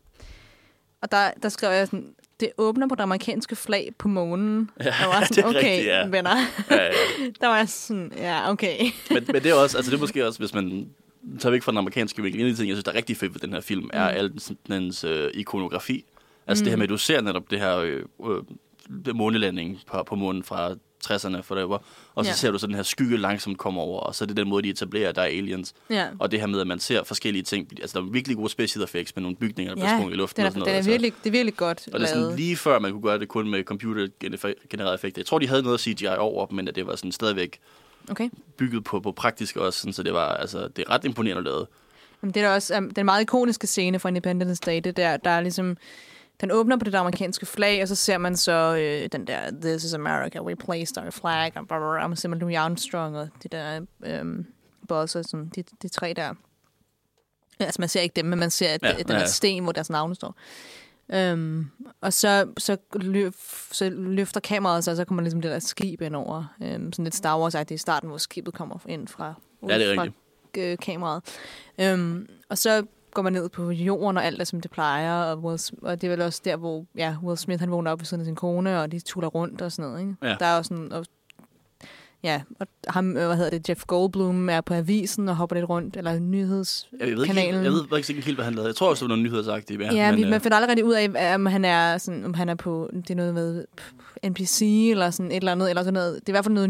[1.04, 4.70] og der, der skrev jeg sådan, det åbner på det amerikanske flag på månen.
[4.84, 6.08] Ja, var det sådan, er okay, rigtigt, ja.
[6.08, 6.36] venner.
[6.70, 6.90] Ja, ja.
[7.42, 8.78] der var jeg sådan, ja, okay.
[9.10, 10.90] Men, men det er også, altså det er måske også, hvis man
[11.40, 13.18] tager væk fra den amerikanske vinkel, en af de ting, jeg synes, der er rigtig
[13.18, 14.18] fedt ved den her film, er mm.
[14.18, 14.34] al
[14.68, 16.06] dens øh, ikonografi.
[16.48, 16.66] Altså mm.
[16.66, 20.44] det her med, at du ser netop det her øh, øh, månelanding på, på månen
[20.44, 20.76] fra
[21.12, 21.82] 60'erne, for det var.
[22.16, 22.36] Og så Ja.
[22.36, 24.64] ser du så den her skygge langsomt komme over, og så er det den måde,
[24.64, 25.74] de etablerer, at der er aliens.
[25.90, 26.08] Ja.
[26.20, 27.68] Og det her med, at man ser forskellige ting.
[27.82, 30.18] Altså, der er virkelig gode special effects med nogle bygninger, der bliver Ja, sprunget i
[30.18, 30.72] luften den er, og sådan noget.
[30.74, 30.90] er altså.
[30.92, 32.38] virkelig, det er virkelig godt Og det er sådan lavet.
[32.40, 35.20] lige før, man kunne gøre det kun med computergenererede effekter.
[35.22, 37.60] Jeg tror, de havde noget CGI over, men at det var sådan stadigvæk
[38.10, 38.30] Okay.
[38.58, 41.68] bygget på, på praktisk også, sådan, så det var, altså, det er ret imponerende lavet.
[42.24, 45.18] Jamen, det er da også um, den meget ikoniske scene fra Independence Day, det der,
[45.18, 45.78] der er ligesom,
[46.42, 49.52] den åbner på det der amerikanske flag, og så ser man så øh, den der,
[49.62, 53.18] This is America, we placed our flag, og, blah, og man ser man Louis Armstrong
[53.18, 54.46] og de der øhm,
[54.88, 56.34] bosser, sådan, de, de tre der.
[57.60, 59.26] Altså, man ser ikke dem, men man ser Ja, ja, den ja, ja.
[59.26, 60.36] sten, hvor deres navne står.
[61.34, 61.72] Um,
[62.02, 63.34] og så, så, løf,
[63.72, 66.56] så løfter kameraet sig, og så kommer ligesom det der skib ind over.
[66.62, 69.34] Um, sådan lidt Star wars i starten, hvor skibet kommer ind fra,
[69.70, 70.72] Ja, det er fra rigtigt.
[70.72, 71.24] øh, kameraet.
[71.80, 75.24] Øhm, og så går man ned på jorden, og alt er, som det plejer.
[75.24, 78.00] Og, Will, og det er vel også der, hvor ja, Will Smith han vågner op
[78.00, 80.02] ved siden af sin kone, og de tuller rundt og sådan noget.
[80.02, 80.16] Ikke?
[80.24, 80.36] Ja.
[80.40, 80.92] Der er også sådan...
[80.92, 81.06] Og,
[82.24, 85.70] ja, og ham, øh, hvad hedder det, Jeff Goldblum er på avisen og hopper lidt
[85.70, 87.10] rundt, eller nyhedskanalen.
[87.10, 88.68] Jeg ved, ikke, helt- jeg ved ikke helt, hvad han lavede.
[88.68, 89.82] Jeg tror også, det var noget nyhedsagtigt.
[89.82, 92.26] Ja, ja men, vi, øh, man finder aldrig rigtig ud af, om han er sådan,
[92.26, 93.66] om han er på, det er noget med
[94.30, 96.14] NPC eller sådan et eller andet, eller sådan noget.
[96.16, 96.70] Det er i hvert fald noget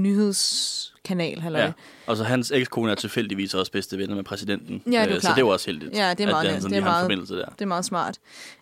[1.09, 1.61] halløj.
[1.61, 1.71] Ja.
[2.07, 4.81] Og så hans ekskone er tilfældigvis også bedste venner med præsidenten.
[4.85, 5.35] Ja, det er Øh, Så klart.
[5.35, 5.95] det er jo også heldigt.
[5.97, 7.45] Ja, det er meget at, sådan Det er meget- der.
[7.45, 8.17] Det er meget smart.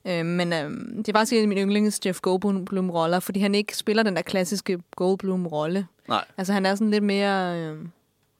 [0.08, 3.78] Øh, men øh, det er faktisk en af mine yndlings Jeff Goldblum-roller, fordi han ikke
[3.78, 5.88] spiller den der klassiske Goldblum-rolle.
[6.08, 7.58] Nej, Altså han er sådan lidt mere...
[7.60, 7.78] Øh,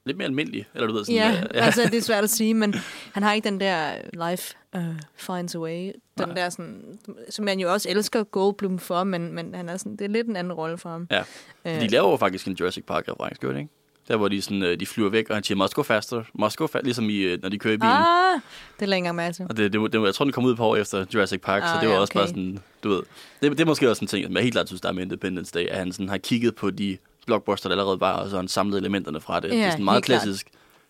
[0.04, 0.66] lidt mere almindelig.
[0.74, 2.74] Eller du ved sådan, ja, øh, ja, altså det er svært at sige, men
[3.12, 3.90] han har ikke den der
[4.30, 4.82] life uh,
[5.16, 5.92] finds a way.
[6.18, 6.34] Den Nej.
[6.34, 6.98] der sådan,
[7.30, 10.26] som man jo også elsker Goldblum for, men, men han er sådan, det er lidt
[10.26, 11.06] en anden rolle for ham.
[11.10, 11.22] Ja.
[11.64, 13.70] Øh, De laver jo faktisk en Jurassic Park-reference, gør det ikke?
[14.08, 16.56] Der hvor de, sådan, øh, de flyver væk, og han siger, must go faster, must
[16.56, 17.92] go faster, ligesom i, øh, når de kører i bilen.
[17.96, 18.40] ah,
[18.76, 19.46] det er længere med til.
[19.50, 21.68] Og det, det, det, jeg tror, den kom ud par år efter Jurassic Park, ah,
[21.68, 22.20] så det var ja, også okay.
[22.20, 23.02] bare sådan, du ved.
[23.42, 25.02] Det, det er måske også en ting, som jeg helt klart synes, der er med
[25.02, 28.30] Independence Day, at han sådan har kigget på de blockbuster, der allerede var, og så
[28.30, 29.48] har han samlet elementerne fra det.
[29.48, 30.22] Ja, det er sådan meget helt klart.
[30.22, 30.46] klassisk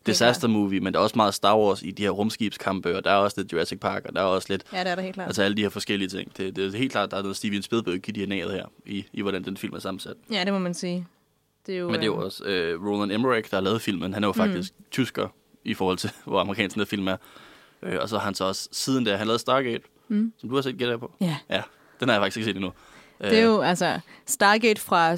[0.07, 3.11] disaster movie, men der er også meget Star Wars i de her rumskibskampe, og der
[3.11, 5.15] er også lidt Jurassic Park, og der er også lidt, Ja, det er der helt
[5.15, 5.27] klart.
[5.27, 6.37] altså alle de her forskellige ting.
[6.37, 9.23] Det, det er helt klart, der er noget Steven Spielberg i DNA'et her, i, i
[9.23, 10.15] hvordan den film er sammensat.
[10.31, 11.07] Ja, det må man sige.
[11.67, 13.83] Det er jo, Men det er jo øh, også øh, Roland Emmerich, der har lavet
[13.83, 14.15] filmen.
[14.15, 14.85] Han er jo faktisk mm.
[14.91, 15.29] tysker
[15.65, 17.17] i forhold til, hvor amerikansk den film er.
[17.83, 20.33] Øh, og så har han så også, siden da han lavede Stargate, Mm.
[20.39, 21.13] som du har set gætter på.
[21.21, 21.37] Ja.
[21.51, 21.63] Ja,
[22.01, 22.73] den har jeg faktisk ikke set endnu.
[23.21, 25.13] Det er jo, altså, Stargate fra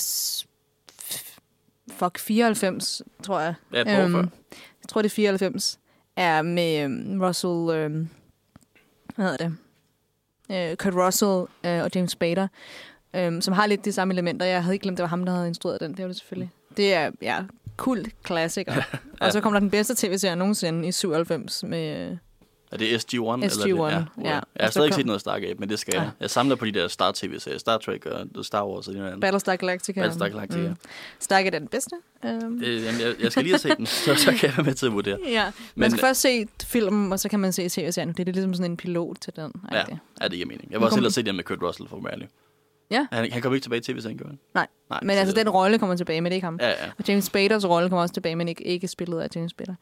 [1.92, 3.54] fuck 94, tror jeg.
[3.72, 4.18] Ja, et før.
[4.18, 5.78] jeg tror, det er 94,
[6.16, 8.08] er med øhm, Russell, øhm,
[9.16, 9.56] hvad hedder det?
[10.70, 12.48] Øh, Kurt Russell øh, og James Spader,
[13.16, 14.46] øhm, som har lidt de samme elementer.
[14.46, 15.90] Jeg havde ikke glemt, det var ham, der havde instrueret den.
[15.94, 16.50] Det var det selvfølgelig.
[16.76, 17.38] Det er, ja,
[17.76, 18.82] kult klassiker.
[19.20, 22.10] Og så kom der den bedste tv-serie nogensinde i 97 med...
[22.10, 22.16] øh,
[22.72, 23.14] Er det SG-1?
[23.14, 24.06] Eller er SG-1, det?
[24.24, 24.30] ja.
[24.30, 26.00] Jeg har stadig ikke set noget Stargate, men det skal Ja.
[26.00, 26.10] jeg.
[26.20, 27.58] Jeg samler på de der Star-tv-serier.
[27.58, 29.18] Star Trek og Star Wars og de der.
[29.20, 30.00] Battlestar Galactica.
[30.00, 30.68] Battlestar Galactica.
[30.68, 30.76] Mm.
[31.20, 31.96] Stargate er den bedste.
[32.24, 34.64] Øhm, Det, jamen, jeg, jeg skal lige have set den, så, så kan jeg være
[34.66, 35.18] med til at vurdere.
[35.28, 38.12] Ja, man Men- skal først se filmen, og så kan man se tv-serien.
[38.12, 39.52] Det er ligesom sådan en pilot til den.
[39.72, 39.76] Ja,
[40.20, 40.68] ja, det giver mening.
[40.70, 42.28] Jeg vil også hellere se den med Kurt Russell, for at være ærlig.
[42.94, 43.06] Ja.
[43.12, 44.38] Han, han kommer ikke tilbage i tv-serien, gør han?
[44.54, 44.66] Nej.
[44.90, 45.00] Nej.
[45.02, 46.58] Men så- altså, den rolle kommer tilbage, men det er ikke ham.
[46.60, 46.74] Ja, ja.
[46.98, 49.74] Og James Spaders rolle kommer også tilbage, men ikke, ikke spillet af James Spader.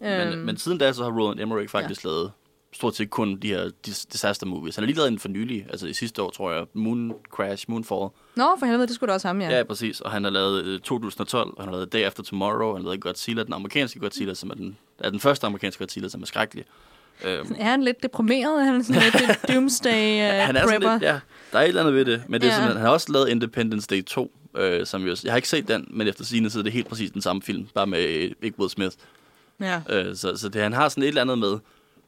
[0.00, 2.08] Men, Øhm, men siden da, så har Roland Emmerich faktisk ja.
[2.08, 2.32] lavet
[2.72, 4.76] stort set kun de her dis- disaster movies.
[4.76, 7.64] Han har lige lavet en for nylig, altså i sidste år, tror jeg, Moon Crash,
[7.68, 8.08] Moonfall.
[8.36, 9.56] Nå, for helvede, det skulle da også ham, ja.
[9.56, 10.00] Ja, præcis.
[10.00, 12.82] Og han har lavet øh, 2012, og han har lavet Day After Tomorrow, og han
[12.84, 16.22] har lavet Godzilla, den amerikanske Godzilla, som er den, er den første amerikanske Godzilla, som
[16.22, 16.64] er skrækkelig.
[17.24, 18.60] Øhm, Er han lidt deprimeret?
[18.60, 20.92] Er han sådan lidt doomsday uh, han er sådan prepper?
[20.92, 21.20] lidt, ja,
[21.54, 22.54] der er et eller andet ved det, men det er Ja.
[22.56, 25.68] simpelthen, han har også lavet Independence Day 2, øh, som jo, jeg har ikke set
[25.68, 28.30] den, men efter sigende så er det helt præcis den samme film, bare med øh,
[28.42, 28.96] ikke Will Smith.
[29.60, 29.80] ja.
[29.88, 31.58] Øh, så, så det, han har sådan et eller andet med,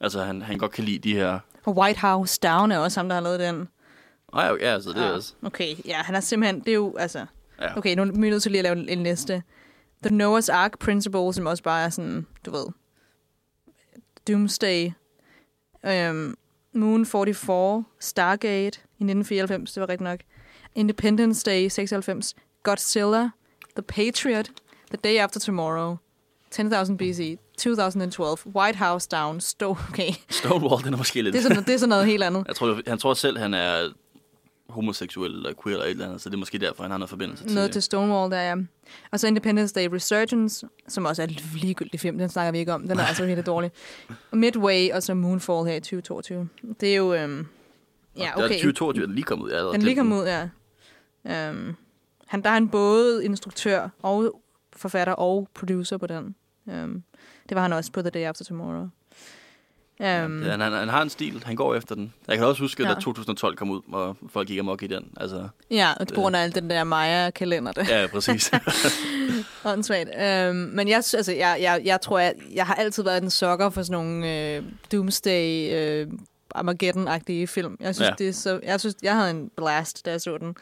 [0.00, 3.08] altså han, han godt kan lide de her, Og White House Down er også ham,
[3.08, 3.68] der har lavet den.
[4.34, 6.96] nej, ja, altså det er Ah, også, Okay, ja, han er simpelthen, det er jo,
[6.98, 7.26] altså...
[7.60, 7.76] ja.
[7.78, 9.42] Okay, nu er vi nødt til lige at lave en liste.
[10.04, 12.66] The Noah's Ark Principle, som også bare er sådan, du ved,
[14.28, 14.90] Doomsday,
[16.10, 16.36] um,
[16.76, 20.20] Moon 44, Stargate i 1994, det var rigtigt nok,
[20.74, 23.30] Independence Day 96, Godzilla,
[23.76, 24.50] The Patriot,
[24.90, 25.96] The Day After Tomorrow,
[26.54, 30.10] 10.000 BC, 2012, White House Down, Sto okay.
[30.30, 31.32] Stonewall, den er måske lidt...
[31.32, 32.44] Det er, sådan, det er sådan noget helt andet.
[32.46, 33.88] Jeg tror, han tror selv, han er
[34.76, 37.10] homoseksuel eller queer eller et eller andet, så det er måske derfor, han har noget
[37.10, 38.56] forbindelse til Noget til Stonewall, der er.
[39.10, 42.18] Og så Independence Day Resurgence, som også er en ligegyldig film.
[42.18, 42.88] Den snakker vi ikke om.
[42.88, 43.70] Den er altså virkelig dårlig.
[44.32, 46.48] Midway, og så Moonfall her i 2022.
[46.80, 47.14] Det er jo...
[47.14, 47.46] Øhm,
[48.16, 48.54] ja, Der er okay.
[48.54, 49.50] 2022, den er lige kommet ud.
[49.50, 50.48] Havde Den glemt ligger mod, ja.
[51.48, 51.74] Øhm,
[52.26, 54.40] han, der er han både instruktør og
[54.76, 56.34] forfatter og producer på den.
[56.70, 57.02] Øhm,
[57.48, 58.88] det var han også på The Day After Tomorrow.
[60.00, 62.12] Um, Han, han, han har en stil, han går efter den.
[62.28, 62.88] Jeg kan også huske, Ja.
[62.88, 62.94] ja.
[62.94, 65.04] da 2012 kom ud, og folk gik amok i den.
[65.16, 68.50] Altså, ja, og på grund af al den der Maya-kalender, der ja, præcis.
[69.64, 70.08] Åndssvagt.
[70.20, 73.70] Øhm, men jeg, altså, jeg, jeg, jeg tror, jeg, jeg har altid været en sokker
[73.70, 76.06] for sådan nogle øh, Doomsday, øh,
[76.54, 77.76] Armageddon-agtige film.
[77.80, 78.04] Jeg synes, Ja.
[78.10, 78.14] ja.
[78.18, 80.54] det er så, jeg synes, jeg havde en blast, da jeg så den.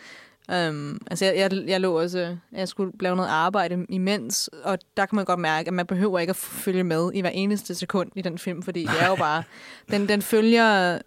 [0.48, 5.07] Um, altså, jeg, jeg, jeg lå også, jeg skulle lave noget arbejde imens, og der
[5.07, 8.11] kan man godt mærke, at man behøver ikke at følge med i hver eneste sekund
[8.16, 9.42] i den film, fordi det er jo bare,
[9.90, 10.98] den, den følger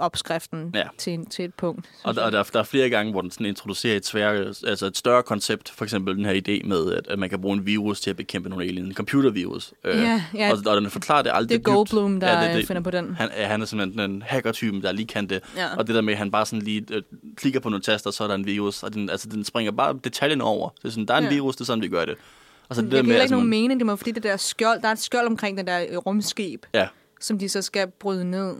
[0.00, 0.82] opskriften Ja.
[0.98, 1.86] til, til et punkt.
[2.04, 4.28] og der, og der, der er flere gange, hvor den sådan introducerer et, svær,
[4.66, 5.70] altså et større koncept.
[5.70, 8.16] For eksempel den her idé med, at, at man kan bruge en virus til at
[8.16, 8.86] bekæmpe nogle alien.
[8.86, 9.72] En computervirus.
[9.84, 10.50] Øh, Ja, ja.
[10.52, 11.64] Og, og den forklarer det aldrig Det er dybt.
[11.64, 13.14] Goldblum, der Ja, det- det- finder på den.
[13.14, 15.40] Han, han er simpelthen den hacker-typen, der lige kan det.
[15.56, 15.76] Ja.
[15.76, 17.02] Og det der med, at han bare sådan lige øh,
[17.36, 18.82] klikker på nogle taster, så er der en virus.
[18.82, 20.68] Og den, altså, den springer bare detaljen over.
[20.68, 21.30] Det er sådan, der er en Ja.
[21.30, 22.14] virus, det er sådan, vi gør det.
[22.68, 24.36] Og så Det det der med, ikke altså, nogen mening, det må fordi det der
[24.36, 26.88] skjold, der er et skjold omkring den der øh, rumskib, Ja,
[27.20, 28.54] som de så skal bryde ned.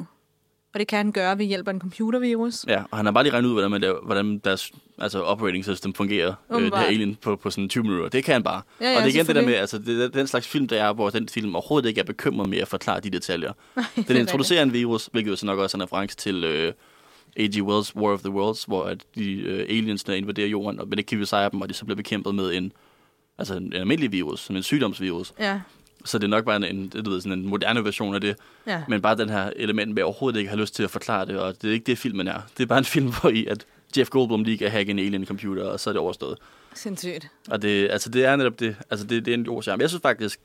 [0.75, 2.65] Og det kan han gøre ved hjælp af en computervirus.
[2.69, 5.65] ja, og han har bare lige regnet ud, hvordan, man laver, hvordan deres altså operating
[5.65, 8.09] system fungerer, øh, det her alien på, på sådan 20 minutter.
[8.09, 8.63] Det kan han bare.
[8.81, 10.69] Ja, ja, og det er igen det der med, altså det er den slags film,
[10.69, 13.53] der er, hvor den film overhovedet ikke er bekymret med at forklare de detaljer.
[13.97, 16.45] det Den er introducerer en virus, hvilket jo så nok også er en reference til
[16.45, 16.73] øh,
[17.37, 17.55] A.G.
[17.55, 20.99] Wells' War of the Worlds, hvor at de øh, aliens, der invaderer jorden, og men
[20.99, 22.73] det kan vi sejre dem, og de så bliver bekæmpet med en,
[23.39, 25.33] altså en, en almindelig virus, som en sygdomsvirus.
[25.39, 25.61] Ja,
[26.05, 28.37] Så det er nok bare en, en, du ved, sådan en moderne version af det.
[28.67, 28.83] ja.
[28.89, 31.63] Men bare den her element med overhovedet ikke har lyst til at forklare det, og
[31.63, 32.41] det er ikke det, filmen er.
[32.57, 33.67] Det er bare en film, hvor i, at
[33.99, 36.39] Jeff Goldblum lige kan hacke en alien computer, og så er det overstået.
[36.75, 37.29] Sindssygt.
[37.51, 38.77] Og det, altså, det er netop det.
[38.91, 39.81] Altså, det, det er en god charme.
[39.83, 40.41] Jeg synes faktisk,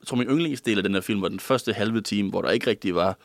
[0.00, 2.50] jeg tror min yndlingsdel af den her film var den første halve time, hvor der
[2.50, 3.18] ikke rigtig var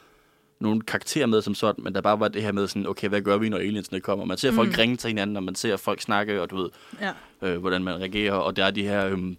[0.60, 3.22] nogen karakter med som sådan, men der bare var det her med sådan, okay, hvad
[3.22, 4.26] gør vi, når aliensene kommer?
[4.26, 4.76] Man ser folk Mm.
[4.78, 6.70] ringe til hinanden, og man ser folk snakke, og du ved,
[7.02, 7.12] Ja.
[7.42, 9.38] øh, hvordan man reagerer, og der er de her, øhm,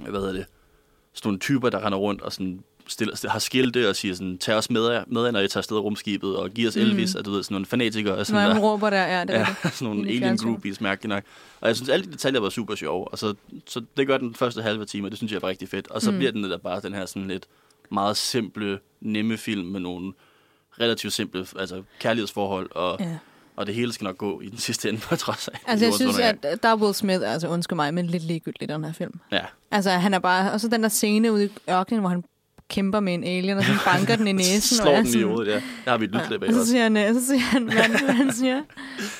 [0.00, 0.46] hvad hedder det,
[1.14, 4.54] sådan nogle typer, der render rundt og sådan stiller, har skilte og siger sådan, tag
[4.54, 6.82] os med, med når I tager afsted i rumskibet, og giv os Mm.
[6.82, 8.62] Elvis, og du ved, sådan nogle fanatikere, og sådan han der.
[8.62, 9.72] råber der, ja, det er Ja, det.
[9.74, 11.22] sådan nogle alien groupies, mærkeligt nok.
[11.60, 13.34] Og jeg synes, alle de detaljer var super sjove, og så,
[13.66, 15.88] så det gør den første halve time, og det synes jeg var rigtig fedt.
[15.88, 16.14] Og så Mm.
[16.14, 16.18] mm.
[16.18, 17.46] bliver den der bare den her sådan lidt
[17.90, 20.12] meget simple, nemme film med nogle
[20.80, 23.18] relativt simple altså kærlighedsforhold, og, ja.
[23.62, 25.58] Og det hele skal nok gå i den sidste ende, på trods af.
[25.66, 28.84] Altså, jeg synes, at der er Will Smith, altså undskyld mig, men lidt ligegyldigt den
[28.84, 29.20] her film.
[29.32, 30.52] Ja, Altså, han er bare...
[30.52, 32.24] Og så den der scene ude i ørkenen, hvor han
[32.72, 34.76] kæmper med en alien, og så banker den i næsen.
[34.76, 35.62] slår og den i sådan- hovedet, ja.
[35.84, 38.12] Der har vi et lydklip af Og så siger han, øh, så siger han, hvad,
[38.14, 38.60] han siger,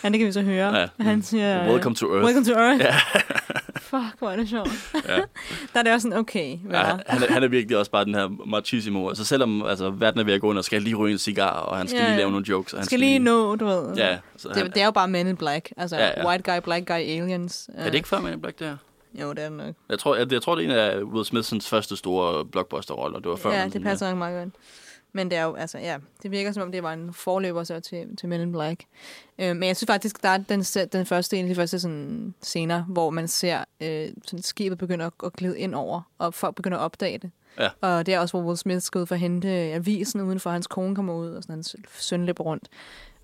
[0.04, 0.76] ja, det kan vi så høre.
[0.78, 0.86] Ja.
[1.00, 2.24] Han siger, øh, Welcome to Earth.
[2.26, 2.80] Welcome to Earth.
[2.80, 2.94] Ja.
[3.92, 4.70] Fuck, hvor er det sjovt.
[5.08, 5.16] Ja.
[5.72, 7.90] der er det også sådan, okay, Ja, ja, han, han, er, han er virkelig også
[7.90, 9.08] bare den her machismo.
[9.08, 11.50] Altså selvom altså, verden er ved at gå under, skal han lige ryge en cigar,
[11.50, 12.18] og han skal Ja, lige ja.
[12.18, 12.72] lave nogle jokes.
[12.72, 13.94] Og han skal lige nå, du ved.
[13.96, 15.72] Ja, så han, Det, det er jo bare Men in Black.
[15.76, 16.28] Altså, Ja, ja.
[16.28, 17.70] white guy, black guy, aliens.
[17.74, 18.76] er det ikke før Man in Black, det her?
[19.14, 19.74] Jo, det er det nok.
[19.88, 23.18] Jeg tror, jeg, jeg tror, det er en af Will Smiths første store blockbuster-roller.
[23.18, 23.52] Det var før.
[23.52, 24.54] ja, det passer nok meget godt.
[25.12, 27.80] Men det er jo, altså, ja, det virker som om, det var en forløber så
[27.80, 28.84] til, til Men in Black.
[29.38, 32.34] Øh, men jeg synes faktisk, der er den, den første, en af de første sådan,
[32.42, 36.54] scener, hvor man ser øh, sådan, skibet begynder at, at glide ind over, og folk
[36.54, 37.30] begynder at opdage det.
[37.58, 37.68] Ja.
[37.80, 40.66] Og det er også, hvor Will Smith skal ud for at hente avisen udenfor, hans
[40.66, 42.68] kone kommer ud, og sådan, hans søn løber rundt.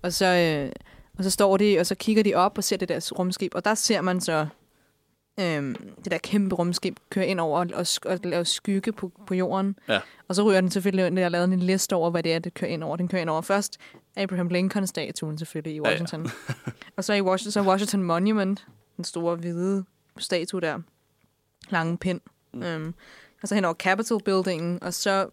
[0.01, 0.71] Og så, øh,
[1.17, 3.65] og så står de, og så kigger de op og ser det der rumskib, og
[3.65, 4.47] der ser man så
[5.39, 9.11] øhm, det der kæmpe rumskib køre ind over og, og, sk- og lave skygge på,
[9.27, 9.75] på jorden.
[9.87, 9.99] Ja.
[10.27, 12.53] Og så ryger den selvfølgelig, når jeg lavede en liste over, hvad det er, det
[12.53, 12.95] kører ind over.
[12.95, 13.77] Den kører ind over først
[14.17, 15.89] Abraham Lincoln-statuen selvfølgelig i Ja, ja.
[15.89, 16.31] Washington.
[16.97, 19.85] og så i Washington, så Washington Monument, den store hvide
[20.17, 20.79] statue der.
[21.69, 22.21] Lange pind.
[22.53, 22.63] Mm.
[22.63, 22.93] Øhm,
[23.41, 25.29] og så hen over Capitol Buildingen, og så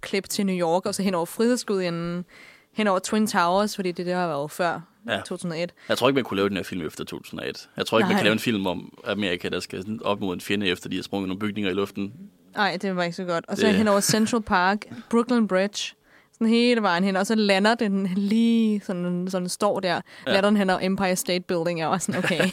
[0.00, 2.24] klip til New York, og så hen over Frihedsgudinden,
[2.72, 5.20] hen over Twin Towers, fordi det der har været før Ja.
[5.26, 5.72] 2001.
[5.88, 7.68] Jeg tror ikke, man kunne lave den her film efter 2001.
[7.76, 8.18] Jeg tror ikke, man Nej.
[8.20, 11.02] kan lave en film om Amerika, der skal op mod en fjende, efter de har
[11.02, 12.12] sprunget nogle bygninger i luften.
[12.56, 13.44] Nej, det var ikke så godt.
[13.48, 14.78] Og så Det- hen over Central Park,
[15.10, 15.94] Brooklyn Bridge,
[16.32, 20.00] sådan hele vejen hen, og så lander den lige sådan, sådan står der, Ja.
[20.26, 20.32] ja.
[20.32, 22.38] lander den hen over Empire State Building, og var sådan, okay.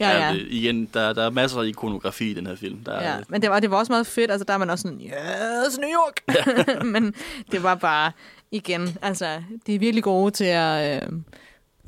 [0.00, 0.32] ja, ja.
[0.34, 2.84] Det, igen, der, der er masser af ikonografi i den her film.
[2.84, 4.30] Der er, Ja, men det var, det var også meget fedt.
[4.30, 6.44] Altså, der er man også sådan, yes, New York!
[6.92, 7.14] men
[7.52, 8.12] det var bare,
[8.50, 11.12] igen, altså, de er virkelig gode til at, øh,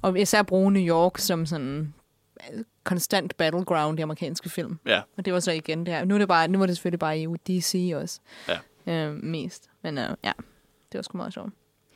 [0.02, 1.94] og især bruge New York som sådan
[2.52, 4.78] øh, konstant battleground i amerikanske film.
[4.86, 5.00] ja.
[5.16, 6.04] Og det var så igen det her.
[6.04, 8.20] Nu er det, bare, nu var det selvfølgelig bare i DC også.
[8.86, 9.06] Ja.
[9.06, 9.70] Øh, mest.
[9.82, 10.32] Men øh, ja,
[10.92, 11.52] det var sgu meget sjovt.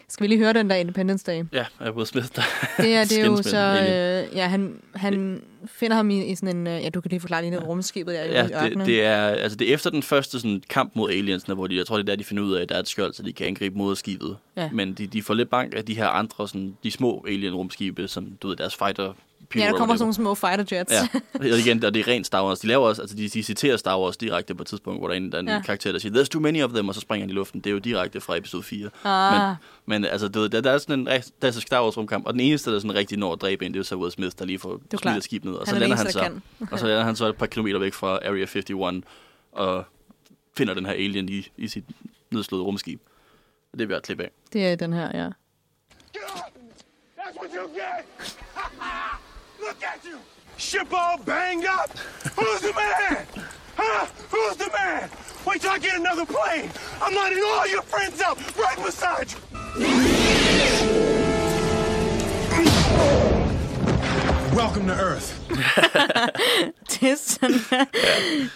[0.08, 1.44] Skal vi lige høre den der Independence Day?
[1.52, 2.26] Ja, af Will Smith.
[2.36, 2.42] Der
[2.84, 3.58] Det er, det er jo så...
[3.58, 6.66] Øh, ja, han, han finder ham i, i sådan en...
[6.66, 9.26] Øh, ja, du kan lige forklare lige det rumskibet der Ja, i det, det, er,
[9.26, 12.02] altså det er efter den første sådan, kamp mod aliensene, hvor de, jeg tror, det
[12.02, 13.78] er der, de finder ud af, at der er et skjold, så de kan angribe
[13.78, 14.36] moderskibet.
[14.56, 14.70] Ja.
[14.72, 18.32] Men de, de får lidt bank af de her andre, sådan, de små alien-rumskibe, som
[18.42, 19.12] du ved, deres fighter
[19.54, 20.92] Ja, der kommer sådan nogle små fighter jets.
[20.92, 21.08] Ja,
[21.52, 22.58] og igen, og det er rent Star Wars.
[22.60, 25.12] De laver også, altså de, de citerer Star Wars direkte på et tidspunkt, hvor der
[25.14, 25.60] er en, der er en Ja.
[25.62, 27.60] karakter, der siger, there's too many of them, og så springer han i luften.
[27.60, 28.90] Det er jo direkte fra episode 4.
[29.04, 29.48] Ah,
[29.86, 32.26] Men, men altså, du ved, der, der er sådan en rigtig klassisk Star Wars rumkamp,
[32.26, 34.12] og den eneste, der sådan rigtig når at dræbe en, det er jo så Will
[34.12, 36.20] Smith, der lige får smidt skib ned, og han så er lander han der så,
[36.20, 36.42] kan.
[36.72, 39.04] og så lander han så et par kilometer væk fra Area 51,
[39.52, 39.84] og
[40.56, 41.84] finder den her alien i, i sit
[42.30, 43.00] nedslåede rumskib.
[43.72, 44.30] Og det vil jeg klippe af.
[44.52, 45.28] Det er den her, ja.
[47.18, 48.36] That's what you get!
[49.66, 50.20] Look at you!
[50.58, 51.90] Ship all banged up!
[52.36, 53.26] Who's the man?
[53.76, 54.06] Huh?
[54.30, 55.10] Who's the man?
[55.44, 56.70] Wait till I get another plane!
[57.02, 59.32] I'm lining all your friends up right beside
[59.76, 61.15] you!
[64.56, 65.34] Welcome to Earth.
[66.92, 67.54] Det er sådan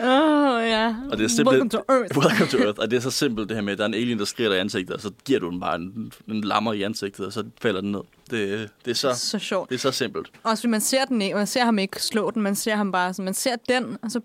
[0.00, 0.94] Åh, oh, ja.
[1.10, 1.62] Og det er simpelthen...
[1.62, 2.18] Welcome to Earth.
[2.18, 2.80] Welcome to Earth.
[2.80, 4.50] Og det er så simpelt det her med, at der er en alien, der skriger
[4.50, 7.32] dig i ansigtet, og så giver du den bare en, en lammer i ansigtet, og
[7.32, 8.00] så falder den ned.
[8.30, 9.68] Det, det, er, så, Så sjovt.
[9.68, 10.30] det er så simpelt.
[10.42, 12.92] Også fordi man ser den ikke, man ser ham ikke slå den, man ser ham
[12.92, 14.20] bare sådan, man ser den, og så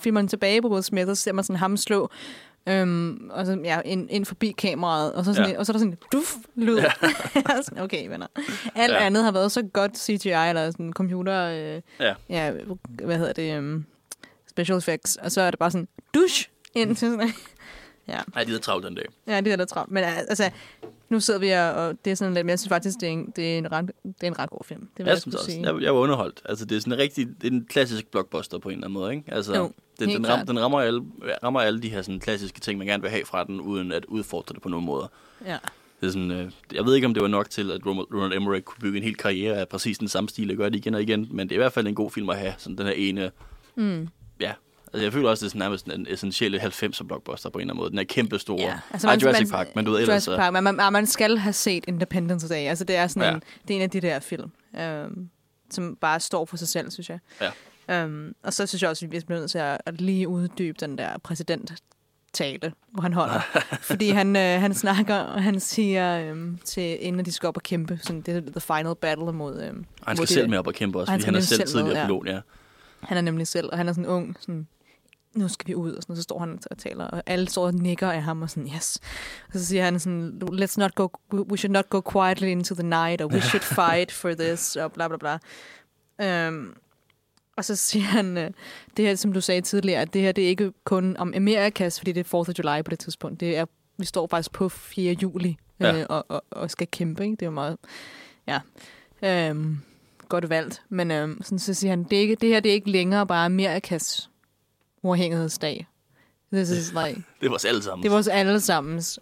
[0.00, 2.10] filmer man tilbage på Will Smith, og så ser man sådan ham slå,
[2.66, 5.52] øhm, og så ja, ind, ind forbi kameraet, og så, sådan, Ja.
[5.52, 5.58] ja.
[5.58, 6.76] og så er der sådan en duf lyd.
[6.78, 6.90] Ja.
[7.62, 8.26] sådan, okay, venner.
[8.74, 9.06] Alt Ja.
[9.06, 12.14] andet har været så godt CGI, eller sådan computer, øh, Ja.
[12.28, 12.52] ja,
[13.04, 13.84] hvad hedder det, øhm,
[14.50, 17.32] special effects, og så er det bare sådan, dusch, ind til sådan,
[18.08, 18.18] ja.
[18.36, 19.04] Ej, de er travlt den dag.
[19.26, 19.90] Ja, det er da travlt.
[19.90, 20.50] Men altså,
[21.08, 23.12] nu sidder vi her, og det er sådan lidt, men jeg synes faktisk, det er
[23.12, 24.80] en, det er en, ret, det er en ret god film.
[24.80, 25.72] Det vil Jeg jeg, synes også, sige.
[25.74, 26.42] jeg, jeg var underholdt.
[26.44, 29.00] Altså, det er sådan en rigtig, det er en klassisk blockbuster på en eller anden
[29.00, 29.32] måde, ikke?
[29.34, 29.72] Altså, Jo,
[30.06, 30.48] den, helt den, ram, klart.
[30.48, 31.02] den rammer, alle,
[31.42, 34.04] rammer alle de her sådan, klassiske ting, man gerne vil have fra den, uden at
[34.04, 35.06] udfordre det på nogen måder.
[35.46, 35.58] Ja.
[36.00, 38.62] Det er sådan, øh, jeg ved ikke, om det var nok til, at Ronald Emmerich
[38.64, 41.02] kunne bygge en hel karriere af præcis den samme stil og gøre det igen og
[41.02, 42.92] igen, men det er i hvert fald en god film at have, sådan den her
[42.92, 43.30] ene,
[43.74, 44.08] Mm.
[44.40, 44.52] ja.
[44.94, 47.72] Altså, jeg føler også, det er sådan nærmest en essentielle 90'er blockbuster på en eller
[47.74, 47.90] anden måde.
[47.90, 48.60] Den er kæmpe store.
[48.60, 50.08] Ja, altså, Ej, Jurassic Park, men du ved ellers...
[50.12, 52.68] Jurassic så- Park, men man, man, man skal have set Independence Day.
[52.68, 53.34] Altså, det er sådan Ja.
[53.34, 55.28] en, det er en af de der film, øhm,
[55.70, 57.18] som bare står for sig selv, synes jeg.
[57.40, 57.50] Ja.
[57.92, 60.76] Øhm, og så synes jeg også, at vi bliver nødt til at, at lige uddybe
[60.80, 61.82] den der præsident
[62.32, 63.40] tale, hvor han holder.
[63.90, 67.62] Fordi han, øh, han snakker, og han siger øhm, til, inden de skal op og
[67.62, 69.62] kæmpe, sådan, det er the final battle mod...
[69.62, 71.40] Øhm, Og han skal selv med op og kæmpe også, Og han fordi han er
[71.40, 72.06] selv selv med, tidligere ja.
[72.06, 72.40] pilot, ja.
[73.00, 74.66] Han er nemlig selv, og han er sådan ung, sådan,
[75.34, 77.66] nu skal vi ud, og, sådan, og så står han og taler, og alle står
[77.66, 78.98] og nikker af ham, og sådan, yes.
[79.46, 82.86] Og så siger han sådan, let's not go, we should not go quietly into the
[82.86, 85.38] night, og we should fight for this, og bla bla bla.
[86.48, 86.76] Um,
[87.70, 88.50] og så siger han, øh,
[88.96, 92.00] det her, som du sagde tidligere, at det her, det er ikke kun om Amerikas,
[92.00, 93.40] fordi det er 4th of July på det tidspunkt.
[93.40, 93.64] Det er,
[93.98, 95.12] vi står faktisk på 4.
[95.22, 95.54] juli øh,
[95.86, 96.04] Ja.
[96.08, 97.30] og, og, og skal kæmpe, ikke?
[97.36, 97.76] Det er jo meget,
[98.46, 98.60] ja.
[99.22, 99.78] Øhm,
[100.28, 100.82] godt valgt.
[100.88, 103.26] Men øhm, sådan, så siger han, det, er ikke, det her det er ikke længere
[103.26, 104.30] bare Amerikas
[105.02, 105.86] uafhængighedsdag.
[106.52, 108.02] This is like, Det var os alle sammen.
[108.02, 108.54] det er vores alle.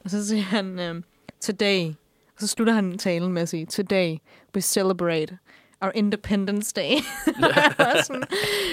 [0.04, 1.04] Og så siger han, øhm,
[1.40, 1.86] today.
[2.34, 4.16] Og så slutter han talen med at sige, today
[4.54, 5.38] we celebrate
[5.82, 6.92] our Independence Day.
[7.78, 8.22] Og sådan,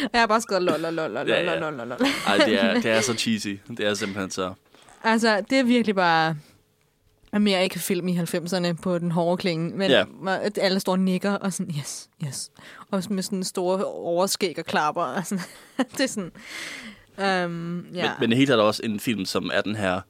[0.04, 1.60] og jeg har bare skrevet lol, lol, lol, lol, Ja, ja.
[1.60, 1.98] lol, lol, lol.
[2.28, 3.56] Ej, det er, det er så cheesy.
[3.68, 4.54] Det er simpelthen så...
[5.04, 6.36] Altså, det er virkelig bare
[7.32, 9.78] Amerika-film i 90'erne på den hårde klinge.
[9.78, 10.04] Men ja.
[10.58, 12.52] alle står og nikker og sådan, yes, yes.
[12.92, 15.02] Og med sådan store overskæg og klapper.
[15.02, 15.44] Og sådan.
[15.98, 16.32] det er sådan...
[17.18, 18.04] Um, ja.
[18.04, 20.02] Men, men det hele er også en film, som er den her...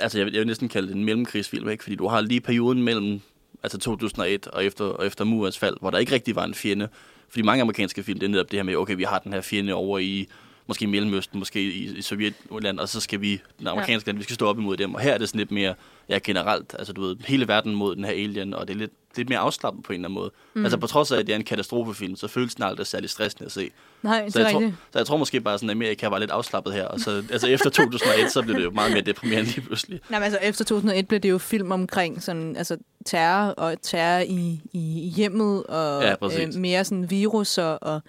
[0.00, 1.82] Altså, jeg vil, jeg vil næsten kalde det en mellemkrigsfilm, ikke?
[1.82, 3.20] Fordi du har lige perioden mellem
[3.66, 6.88] altså 2001 og efter, og efter murens fald, hvor der ikke rigtig var en fjende.
[7.28, 9.40] Fordi mange amerikanske film, det er netop det her med, okay, vi har den her
[9.40, 10.28] fjende over i
[10.66, 14.24] måske i Mellemøsten, måske i, i Sovjetland, og så skal vi, den amerikanske land, vi
[14.24, 14.94] skal stå op imod dem.
[14.94, 15.74] Og her er det sådan lidt mere,
[16.08, 18.92] ja, generelt, altså du ved, hele verden mod den her alien, og det er lidt,
[19.16, 20.30] lidt mere afslappet på en eller anden måde.
[20.54, 20.64] Mm.
[20.64, 23.44] Altså på trods af, at det er en katastrofefilm, så føles den aldrig særlig stressende
[23.46, 23.70] at se.
[24.02, 24.60] Nej, Så jeg, tror,
[24.92, 26.84] så jeg tror måske bare, sådan, at Amerika var lidt afslappet her.
[26.84, 30.00] Og så, altså efter 2001, så blev det jo meget mere deprimerende lige pludselig.
[30.10, 32.76] Nej, men altså, efter 2001 blev det jo film omkring sådan, altså,
[33.06, 36.56] terror og terror i, i hjemmet og Ja, præcis.
[36.56, 38.00] øh, mere sådan viruser og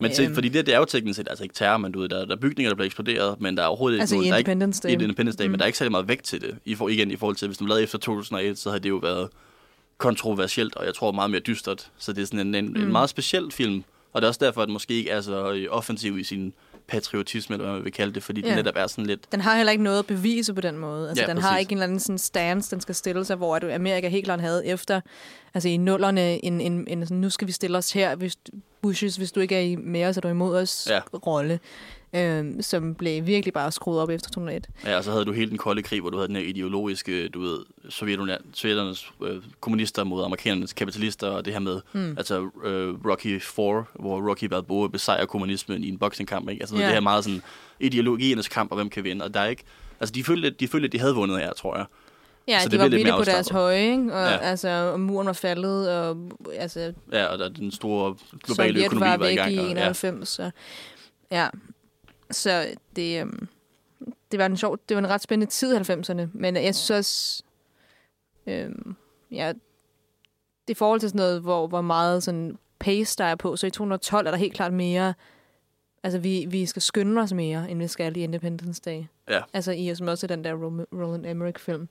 [0.00, 0.34] Men se, Øhm.
[0.34, 2.36] fordi det, det er jo teknisk set altså ikke terror, men du ved, der, der
[2.36, 4.50] er bygninger, der bliver eksploderet, men der er overhovedet altså ikke i der er ikke,
[4.52, 4.88] Independence Day.
[4.90, 5.50] i Independence Day, mm.
[5.50, 6.56] men der er ikke særlig meget vægt til det.
[6.64, 8.96] I for, igen, i forhold til, hvis du lavede efter 2001, så havde det jo
[8.96, 9.28] været
[10.02, 11.90] kontroversielt, og jeg tror meget mere dystert.
[11.98, 12.76] Så det er sådan en, en, mm.
[12.82, 15.52] en meget speciel film, og det er også derfor, at den måske ikke er så
[15.52, 16.52] øh, offensiv i sin
[16.88, 18.48] patriotisme, eller hvad man vil kalde det, fordi ja.
[18.48, 19.32] Det netop er sådan lidt...
[19.32, 21.08] Den har heller ikke noget at bevise på den måde.
[21.08, 21.60] Altså, Ja, den har præcis.
[21.60, 24.40] ikke en eller anden sådan stance, den skal stille sig, hvor at Amerika helt klart
[24.40, 25.00] havde efter,
[25.54, 28.36] altså i nullerne, en, en, en sådan, nu skal vi stille os her, hvis,
[28.82, 31.00] Bushes, hvis du ikke er i- med os, er du imod os Ja.
[31.26, 31.60] rolle,
[32.14, 34.68] øhm, som blev virkelig bare skruet op efter 2001.
[34.86, 37.28] Ja, og så havde du hele den kolde krig, hvor du havde den her ideologiske,
[37.28, 37.58] du ved,
[38.54, 42.14] sovjetternes øh, kommunister mod amerikanernes kapitalister, og det her med, mm.
[42.18, 46.62] altså øh, Rocky 4, hvor Rocky Balboa besejrer kommunismen i en boxingkamp, ikke?
[46.62, 46.84] Altså Ja.
[46.84, 47.42] det her meget sådan
[47.80, 49.62] ideologiernes kamp, og hvem kan vinde, og der er ikke,
[50.00, 51.84] altså de følte, de følte, at de havde vundet her, tror jeg.
[52.48, 54.14] Ja, Så så det de var vilde på deres høje, ikke?
[54.14, 54.36] Og, Ja.
[54.38, 56.16] altså, og muren var faldet, og
[56.58, 59.52] altså, Ja, og der, den store globale Sovjet økonomi var var i gang.
[59.52, 59.70] i Og, ja.
[59.70, 60.28] 91.
[60.28, 60.50] Så,
[61.30, 61.48] ja.
[62.32, 63.48] Så det, øhm,
[64.32, 66.90] det var en sjov, det var en ret spændende tid i 90'erne, men jeg synes
[66.90, 67.42] også,
[68.46, 68.94] øhm,
[69.30, 69.52] ja,
[70.68, 73.70] det forhold til sådan noget, hvor, hvor meget sådan pace der er på, så i
[73.70, 75.14] 2012 er der helt klart mere,
[76.02, 79.04] altså vi, vi skal skynde os mere, end vi skal i Independence Day.
[79.28, 79.40] Ja.
[79.52, 81.88] Altså i, som også den der Ro- Roland Emmerich-film.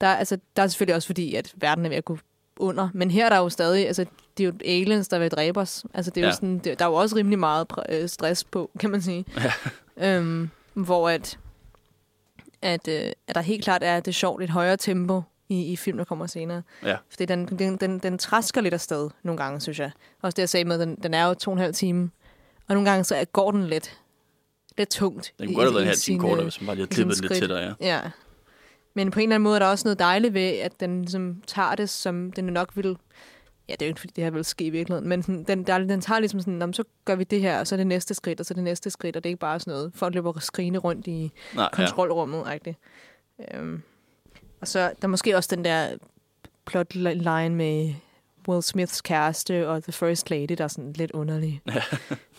[0.00, 2.18] Der, er- altså, der er selvfølgelig også fordi, at verden er ved at gå
[2.60, 2.88] under.
[2.94, 4.04] Men her er der jo stadig, altså,
[4.36, 5.84] det er jo aliens, der vil dræbe os.
[5.94, 6.30] Altså, det er ja.
[6.30, 9.24] Jo sådan, det, der er jo også rimelig meget øh, stress på, kan man sige.
[9.36, 9.52] Ja.
[10.16, 11.38] Øhm, hvor at,
[12.62, 15.96] at, øh, at der helt klart er det sjovt et højere tempo i, i film,
[15.98, 16.62] der kommer senere.
[16.84, 16.96] Ja.
[17.10, 19.90] Fordi den, den, den, den træsker lidt afsted nogle gange, synes jeg.
[20.22, 22.10] Også det, jeg sagde med, den, den er jo to og en halv time.
[22.68, 23.98] Og nogle gange så er- går den lidt,
[24.78, 25.32] lidt tungt.
[25.38, 27.40] Den kunne godt have været en halv time kortere, hvis man bare lige havde klippet
[27.40, 27.86] lidt dig, ja.
[27.94, 28.00] Ja.
[28.94, 31.42] Men på en eller anden måde er der også noget dejligt ved, at den ligesom
[31.46, 32.96] tager det, som den nok vil...
[33.68, 35.62] Ja, det er jo ikke, fordi det her vil ske i virkeligheden, men sådan, den,
[35.64, 37.76] der, den tager ligesom sådan, "Nå, men så gør vi det her, og så er
[37.76, 39.72] det næste skridt, og så er det næste skridt, og det er ikke bare sådan
[39.72, 42.72] noget, folk løber skrigende rundt i Nej, kontrolrummet, ja.
[43.54, 43.82] øhm,
[44.60, 45.88] Og så der er måske også den der
[46.66, 47.94] plotline med
[48.48, 51.62] Will Smiths kæreste og The First Lady, der er sådan lidt underlig.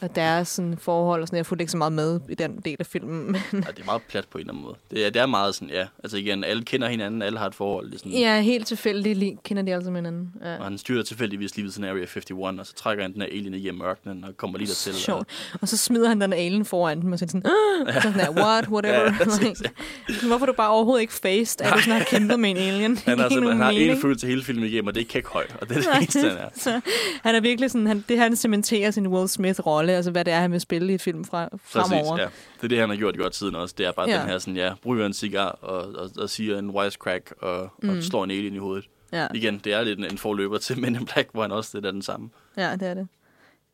[0.02, 2.76] Og deres sådan, forhold og sådan, jeg fulgte ikke så meget med i den del
[2.80, 4.76] af filmen, men Ja, det er meget plat på en eller anden måde.
[4.92, 5.86] Det er, det er meget sådan, ja.
[6.04, 7.86] Altså igen, alle kender hinanden, alle har et forhold.
[7.86, 10.34] Det er sådan, Ja, helt tilfældigt lige kender de alle sammen hinanden.
[10.44, 10.58] Ja.
[10.58, 13.30] Og han styrer tilfældigvis lige ved sådan Area 51, og så trækker han den her
[13.30, 14.92] alien i ørkenen og kommer lige dertil.
[14.92, 15.28] Og, Sjovt.
[15.62, 17.46] Og så smider han den alien foran dem og siger sådan,
[17.88, 19.04] og så sådan der, what, whatever.
[19.20, 19.64] Ja, præcis,
[20.08, 22.98] Like, Hvorfor du bare overhovedet ikke faced, at du sådan har kæmpet med en alien?
[22.98, 25.78] Han nogen han har en følelse hele filmen igennem, og det er kækhøj, og det
[25.78, 26.50] er det eneste, han er.
[26.56, 26.82] så
[27.24, 30.40] han er virkelig sådan, han, det han cementerer sin Will Smith-rolle, altså hvad det er,
[30.40, 32.18] han vil spille i et film fra, fremover.
[32.18, 32.30] Præcis, ja.
[32.58, 33.76] Det er det, han har gjort godt siden også.
[33.78, 34.20] Det er bare Ja.
[34.20, 37.90] den her sådan, ja, ryger en cigar og, og, og siger en wisecrack og, mm.
[37.90, 38.90] og slår en alien i hovedet.
[39.14, 39.28] Ja.
[39.36, 41.86] Igen, det er lidt en, en forløber til Men in Black, hvor han også det
[41.86, 42.30] er den samme.
[42.58, 43.08] ja, det er det.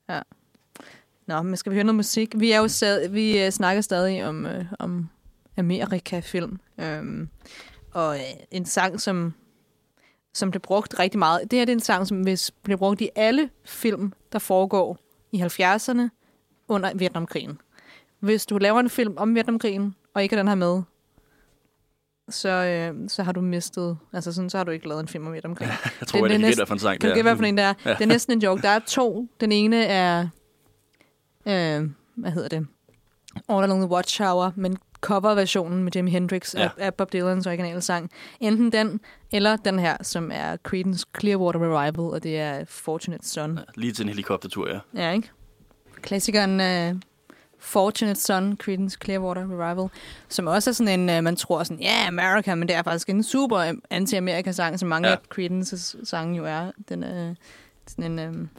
[0.10, 0.22] Ja.
[1.28, 2.34] Nå, men skal vi høre noget musik?
[2.36, 5.10] Vi er jo stadig, vi uh, snakker stadig om, uh, om
[5.58, 6.60] Amerika-film.
[7.00, 7.30] Um,
[7.94, 8.16] og uh,
[8.52, 9.34] en sang, som,
[10.34, 11.52] som blev brugt rigtig meget.
[11.52, 14.98] Det her det er en sang, som hvis bliver brugt i alle film, der foregår
[15.36, 16.10] i 70'erne
[16.68, 17.62] under Vietnamkrigen.
[18.20, 20.82] Hvis du laver en film om Vietnamkrigen, og ikke har den her med,
[22.30, 25.28] så, øh, så har du mistet, altså sådan, så har du ikke lavet en film
[25.28, 25.74] om Vietnamkrigen.
[26.00, 27.00] Jeg tror, Det- det, det næsten- er for en sang.
[27.00, 27.16] Kan du der.
[27.24, 27.74] gætte, hvad en der er?
[27.86, 27.94] Ja.
[27.94, 28.62] Det er næsten en joke.
[28.62, 29.28] Der er to.
[29.40, 30.22] Den ene er,
[31.46, 32.68] øh, hvad hedder det?
[33.50, 36.64] All Along the Watchtower, men coverversionen med Jimi Hendrix ja.
[36.64, 38.12] Af, af Bob Dylans originale sang.
[38.40, 39.00] Enten den,
[39.32, 43.58] eller den her, som er Creedence Clearwater Revival, og det er Fortunate Son.
[43.58, 44.80] Ja, lige til en helikoptertur, ja.
[44.94, 45.32] Ja, ikke?
[46.02, 47.00] Klassikeren uh,
[47.60, 49.90] Fortunate Son, Creedence Clearwater Revival,
[50.30, 52.84] som også er sådan en, uh, man tror sådan, ja, yeah, America, men det er
[52.84, 55.14] faktisk en super øh, anti-Amerika-sang, som mange ja.
[55.14, 56.72] Af Creedences sange jo er.
[56.90, 57.36] Den er
[57.88, 58.50] sådan en, uh, ja,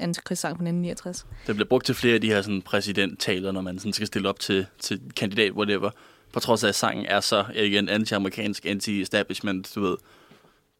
[0.00, 1.26] antikrigssang fra 1969.
[1.46, 4.28] Det bliver brugt til flere af de her sådan, præsidenttaler, når man sådan, skal stille
[4.28, 5.90] op til, til kandidat, whatever.
[6.32, 9.96] På trods af, at sangen er så, igen, anti-amerikansk, anti-establishment, du ved.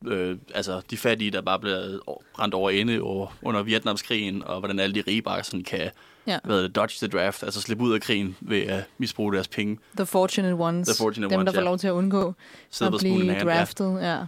[0.06, 1.98] Øh, altså, de fattige, der bare bliver
[2.34, 5.90] brændt over ende over, under Vietnamskrigen, og hvordan alle de rige bare sådan kan
[6.28, 6.38] Ja.
[6.44, 9.78] hvad det, dodge the draft, altså slippe ud af krigen ved at misbruge deres penge.
[9.96, 10.88] The Fortunate Ones.
[10.88, 11.64] The Fortunate dem, Ones, der får ja.
[11.64, 12.34] lov til at undgå
[12.70, 14.16] Sidde at blive af, ja.
[14.16, 14.24] Ja.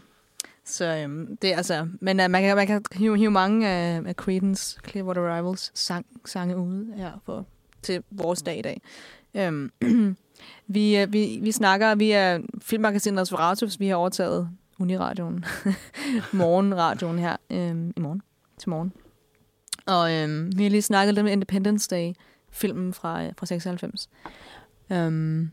[0.70, 1.88] Så øhm, det er altså...
[2.00, 6.06] Men øh, man kan, man kan hive, hive mange af, af Creedence Clearwater Rivals sang,
[6.24, 7.46] sange ud her for,
[7.82, 8.80] til vores dag i dag.
[9.34, 9.72] Øhm,
[10.66, 11.94] vi, øh, vi, vi snakker...
[11.94, 13.80] Vi er filmmagasinet Nosferatus.
[13.80, 15.44] Vi har overtaget Uniradioen.
[16.32, 18.22] Morgenradioen her øhm, i morgen.
[18.58, 18.92] Til morgen.
[19.86, 22.12] Og øhm, vi har lige snakket lidt om Independence Day,
[22.50, 24.08] filmen fra, øh, fra 96.
[24.92, 25.50] Øhm,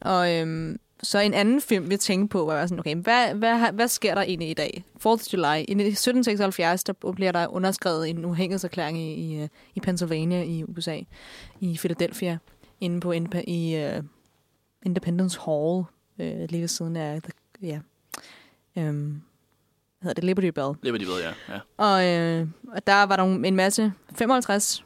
[0.00, 3.88] og øhm, så en anden film, vi tænkte på, var sådan, okay, hvad, hvad, hvad
[3.88, 4.84] sker der egentlig i dag?
[4.94, 5.56] 4th of July.
[5.68, 11.00] I 1776, der bliver der underskrevet en uafhængighedserklæring i, i, i Pennsylvania i USA,
[11.60, 12.38] i Philadelphia,
[12.80, 13.12] inde på
[13.46, 14.04] i uh,
[14.82, 15.84] Independence Hall,
[16.18, 17.20] øh, lige ved siden af,
[17.62, 17.80] ja,
[18.76, 19.22] øhm,
[20.00, 20.74] hvad hedder det, Liberty Bell.
[20.82, 21.54] De ved, ja.
[21.54, 21.60] ja.
[21.76, 24.84] Og, øh, og der var der en masse, 55,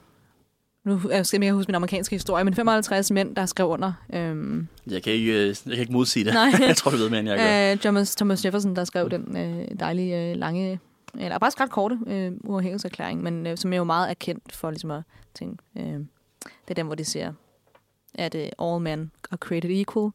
[0.85, 3.93] nu skal jeg huske min amerikanske historie, men 55 mænd, der skrev under.
[4.13, 6.35] Øhm, Jeg kan ikke, øh, jeg kan ikke modsige det.
[6.35, 6.51] Nej.
[6.69, 7.73] jeg tror, du ved mere, end jeg gør.
[7.73, 10.81] øh, Thomas, Thomas Jefferson, der skrev den øh, dejlige, øh, lange,
[11.19, 14.91] eller faktisk ret korte øh, uafhængighedserklæring, men øh, som er jo meget erkendt for ligesom
[14.91, 15.03] at
[15.35, 17.33] tænke, øh, det er den, hvor de siger,
[18.15, 20.11] at øh, all men are created equal,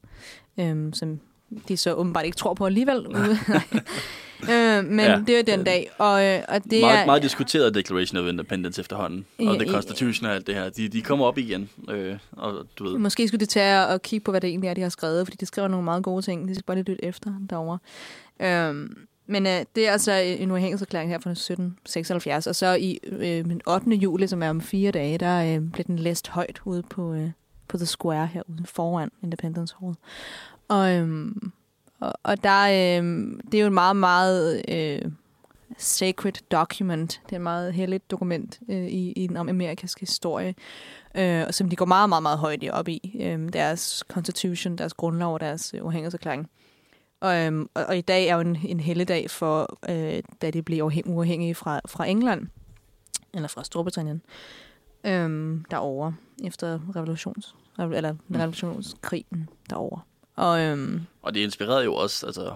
[0.60, 1.20] øh, som
[1.68, 3.06] de så åbenbart ikke tror på alligevel.
[4.44, 5.22] Øh, men Ja.
[5.28, 7.06] det er den dag, og, øh, og det meget, er...
[7.06, 9.26] meget diskuteret Declaration of Independence efterhånden.
[9.40, 9.72] Ja, Og The.
[9.72, 10.70] Constitution og alt det her.
[10.70, 11.70] De, de kommer op igen.
[11.90, 14.74] Øh, og du ved, Måske skulle de tage og kigge på, hvad det egentlig er,
[14.74, 16.48] de har skrevet, fordi de skriver nogle meget gode ting.
[16.48, 17.80] De skal bare lige lytte efter derovre.
[18.42, 23.22] Øhm, men øh, det er altså en uafhængighedserklæring her fra 1776, og så i øh,
[23.46, 23.90] den 8.
[23.90, 27.30] juli, som er om fire dage, der øh, blev den læst højt ude på, øh,
[27.68, 29.96] på The Square herude foran Independence Hall.
[30.68, 31.52] Og, øhm,
[32.06, 33.04] og, og der, øh,
[33.52, 35.12] det er jo en meget, meget øh,
[35.78, 37.22] sacred document.
[37.26, 40.56] Det er et meget helligt dokument øh, i, i den amerikanske historie,
[41.16, 43.18] øh, som de går meget, meget, meget højt op i.
[43.22, 46.50] Øh, deres constitution, deres grundlov og deres øh, uafhængighedserklæring.
[47.22, 50.62] Og, øhm, og, og i dag er jo en, en helligdag for, øh, da de
[50.62, 52.48] blev uafhængige fra, fra England,
[53.34, 54.22] eller fra Storbritannien,
[55.04, 60.02] øhm, derovre, efter revolutions, eller revolutionskrigen derovre.
[60.36, 62.54] Og øhm, Og det inspirerede jo også altså,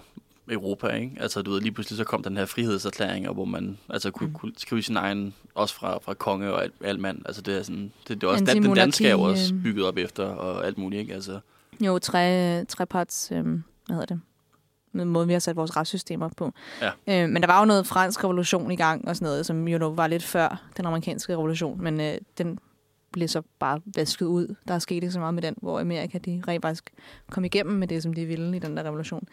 [0.49, 1.11] Europa, ikke?
[1.19, 4.33] Altså, du ved, lige pludselig så kom den her frihedserklæring, hvor man altså, kunne, Mm.
[4.33, 7.21] kunne skrive sin egen, også fra, fra konge og alt, alt mand.
[7.25, 9.63] Altså, det er sådan, det, det er også, den, danske er jo også øh.
[9.63, 11.13] bygget op efter, og alt muligt, ikke?
[11.13, 11.39] Altså,
[11.85, 14.21] jo, tre, treparts, øhm, hvad hedder det,
[14.91, 16.51] med måde, vi har sat vores retssystem op på.
[16.81, 17.23] Ja.
[17.23, 19.87] Øh, men der var jo noget fransk revolution i gang og sådan noget, som jo
[19.87, 22.59] var lidt før den amerikanske revolution, men øh, den
[23.11, 24.55] blev så bare vasket ud.
[24.67, 26.91] Der er sket ikke så meget med den, hvor Amerika de rent faktisk
[27.31, 29.27] kom igennem med det, som de ville i den der revolution.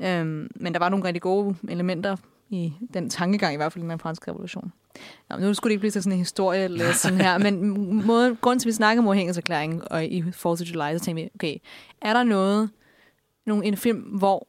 [0.00, 2.16] Øhm, men der var nogle rigtig gode elementer
[2.50, 4.72] i den tankegang, i hvert fald i den franske revolution.
[5.30, 7.74] Nå, nu skulle det ikke blive til sådan en historielesson her, men
[8.06, 11.22] måde, grunden til, at vi snakker om uafhængighedserklæringen og i 4th of July, så tænkte
[11.22, 11.56] vi, okay,
[12.02, 12.70] er der noget,
[13.46, 14.46] nogle, en film, hvor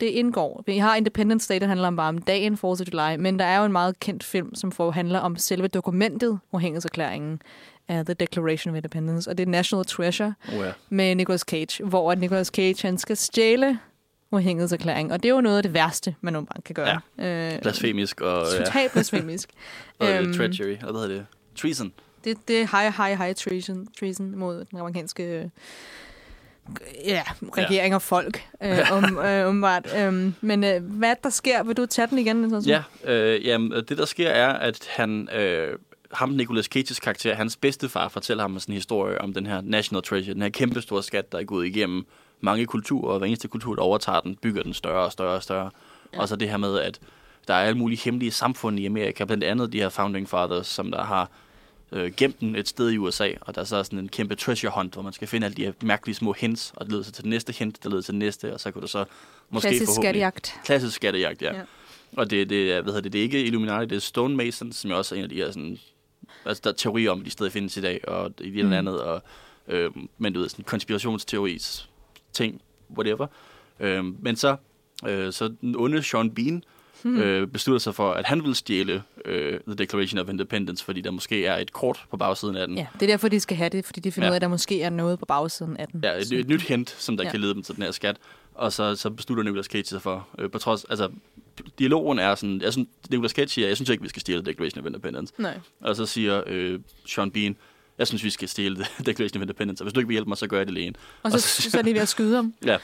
[0.00, 0.62] det indgår.
[0.66, 3.44] Vi har Independence Day, der handler om bare om dagen 4th of July, men der
[3.44, 7.42] er jo en meget kendt film, som handler om selve dokumentet, uafhængighedserklæringen
[7.90, 10.72] af The Declaration of Independence, og det er National Treasure oh ja.
[10.90, 13.78] med Nicolas Cage, hvor Nicolas Cage han skal stjæle
[14.32, 17.00] uafhængighedserklæringen, og det er jo noget af det værste, man nogle gange kan gøre.
[17.18, 17.54] Ja.
[17.54, 19.50] Øh, Blasfemisk og, ja, Totalt blasfemisk.
[19.98, 21.26] og Øhm, øhm, treachery, og hvad hedder det?
[21.56, 21.92] Treason.
[22.24, 25.44] Det, det er high, high, high treason, treason mod den amerikanske øh,
[27.04, 29.96] ja, regering og folk, øh, om, øh, umiddelbart.
[29.96, 32.50] Øhm, men øh, hvad der sker, vil du tage den igen?
[32.50, 32.84] Sådan?
[33.04, 35.78] Ja, øh, jamen, det der sker er, at han, øh,
[36.12, 40.02] ham Nicolas Cages karakter, hans bedstefar fortæller ham sådan en historie om den her National
[40.02, 42.06] Treasure, den her kæmpe store skat, der er gået igennem
[42.40, 45.42] mange kulturer, og hver eneste kultur, der overtager den, bygger den større og større og
[45.42, 45.70] større.
[46.12, 46.20] Ja.
[46.20, 47.00] Og så det her med, at
[47.48, 50.90] der er alle mulige hemmelige samfund i Amerika, blandt andet de her Founding Fathers, som
[50.90, 51.30] der har
[51.92, 54.72] øh, gemt den et sted i USA, og der er så sådan en kæmpe treasure
[54.74, 57.12] hunt, hvor man skal finde alle de her mærkelige små hints, og det leder så
[57.12, 59.04] til det næste hint, der leder til det næste, og så kan du så
[59.50, 60.60] måske Klassisk skattejagt.
[60.64, 61.56] Klassisk skattejagt, ja.
[61.56, 61.62] Ja.
[62.16, 64.90] Og det, det, er, hvad hedder det, det er ikke Illuminati, det er Stonemasons, som
[64.90, 65.78] er også en af de her sådan,
[66.44, 68.66] altså der er teorier om, de stadig findes i dag, og i det Mm.
[68.66, 68.72] mm.
[68.72, 69.22] andet, og,
[69.68, 71.88] øh, men du ved, sådan konspirationsteoris
[72.32, 72.60] ting,
[72.96, 73.26] whatever.
[73.80, 74.56] Øh, men så,
[75.06, 76.64] øh, så den onde Sean Bean
[77.02, 77.18] Hmm.
[77.20, 81.10] øh, beslutter sig for, at han vil stjæle øh, The Declaration of Independence, fordi der
[81.10, 82.76] måske er et kort på bagsiden af den.
[82.78, 84.30] Ja, det er derfor, de skal have det, fordi de finder Ja.
[84.30, 86.00] ud af, at der måske er noget på bagsiden af den.
[86.04, 87.30] Ja, et, et nyt hint, som der ja.
[87.30, 88.16] kan lede dem til den her skat.
[88.54, 91.08] Og så, så beslutter Nicolas Cage sig for, øh, på trods, altså,
[91.78, 94.80] dialogen er sådan, jeg synes, Nicolas Cage siger, jeg synes ikke, vi skal stjæle Declaration
[94.80, 95.32] of Independence.
[95.38, 95.58] Nej.
[95.80, 97.56] Og så siger øh, Sean Bean,
[97.98, 100.38] jeg synes, vi skal stjæle Declaration of Independence, og hvis du ikke vil hjælpe mig,
[100.38, 100.94] så gør jeg det alene.
[101.22, 101.40] Og så,
[101.70, 102.54] så er de ved at skyde ham.
[102.64, 102.76] Ja.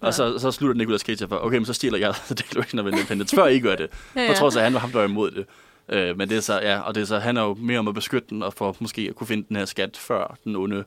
[0.00, 3.36] Og så, så slutter Nicolas Cage for, okay, men så stjæler jeg Declaration of Independence,
[3.36, 3.90] før I gør det.
[4.16, 4.34] Ja, På ja.
[4.34, 5.46] trods af, at han var ham, der var imod det.
[5.88, 7.88] Øh, men det er så, ja, og det er så, han er jo mere om
[7.88, 10.84] at beskytte den, og for måske at kunne finde den her skat, før den onde,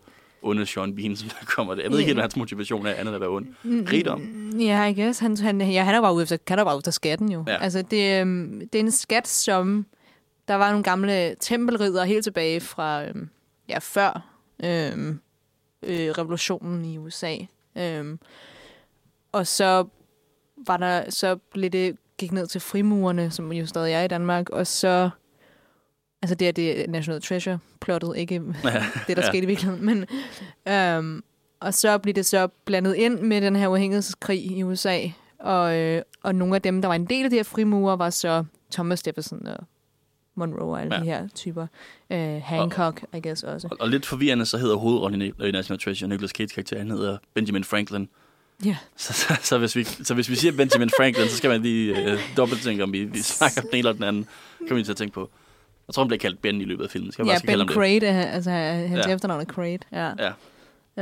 [0.47, 1.83] onde Sean Bean, som der kommer det.
[1.83, 3.47] Jeg ved ikke helt, hvad hans motivation er, andet end at være ond.
[3.63, 4.21] Rigdom.
[4.59, 5.19] Ja, I guess.
[5.19, 7.43] Han, han, ja, han er bare ude efter, han er bare ude efter skatten jo.
[7.47, 7.57] Ja.
[7.57, 9.85] Altså, det, øhm, det er en skat, som...
[10.47, 13.29] Der var nogle gamle tempelridder helt tilbage fra øhm,
[13.69, 15.19] ja, før øhm,
[15.83, 17.35] øh, revolutionen i USA.
[17.77, 18.19] Øhm,
[19.31, 19.87] og så
[20.67, 24.49] var der så blev det gik ned til frimurerne, som jo stadig er i Danmark,
[24.49, 25.09] og så
[26.27, 28.35] altså det er det National Treasure plottet, ikke
[29.07, 29.27] det, der Ja.
[29.27, 30.05] skete i virkeligheden, men
[30.73, 31.23] øhm,
[31.59, 34.99] og så blev det så blandet ind med den her uafhængighedskrig i USA,
[35.39, 38.09] og, øh, og nogle af dem, der var en del af de her frimurer, var
[38.09, 39.57] så Thomas Jefferson og
[40.35, 41.01] Monroe og alle ja.
[41.01, 41.67] De her typer.
[42.09, 43.67] Øh, Hancock, I guess også.
[43.71, 47.17] Og, og lidt forvirrende, så hedder hovedrollen i National Treasure, Nicolas Cage karakter, han hedder
[47.33, 48.09] Benjamin Franklin.
[48.65, 48.77] Ja.
[48.95, 52.11] Så, så, så, hvis, vi, så hvis vi siger Benjamin Franklin, så skal man lige
[52.11, 54.27] øh, dobbelt tænke, om vi, vi snakker den ene eller den anden.
[54.67, 55.29] Kan vi til at tænke på.
[55.87, 57.11] Jeg tror, han bliver kaldt Ben i løbet af filmen.
[57.11, 57.75] Skal jeg Ja, bare Ben ham det?
[57.75, 59.13] Crate, er, altså hans ja.
[59.13, 59.79] Efternavn er Crate.
[59.91, 60.11] Ja.
[60.19, 60.31] Ja.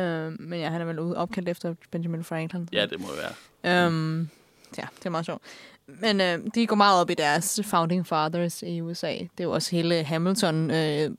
[0.02, 2.70] Øh, men ja, han er vel opkaldt efter Benjamin Franklin.
[2.74, 3.18] Ja, det må det
[3.64, 3.86] være.
[3.88, 4.30] Øhm,
[4.78, 5.42] ja, det er meget sjovt.
[5.88, 9.12] Men øh, de går meget op i deres founding fathers i USA.
[9.14, 11.12] Det er jo også hele Hamilton øh,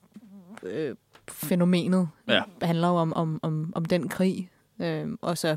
[0.63, 0.95] øh,
[1.31, 2.09] fænomenet.
[2.29, 2.43] Ja.
[2.63, 4.51] handler jo om, om, om, om den krig.
[4.81, 5.57] Øh, og så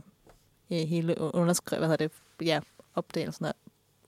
[0.72, 2.60] øh, hele underskrevet, hvad hedder det, ja,
[2.96, 3.54] opdelelsen af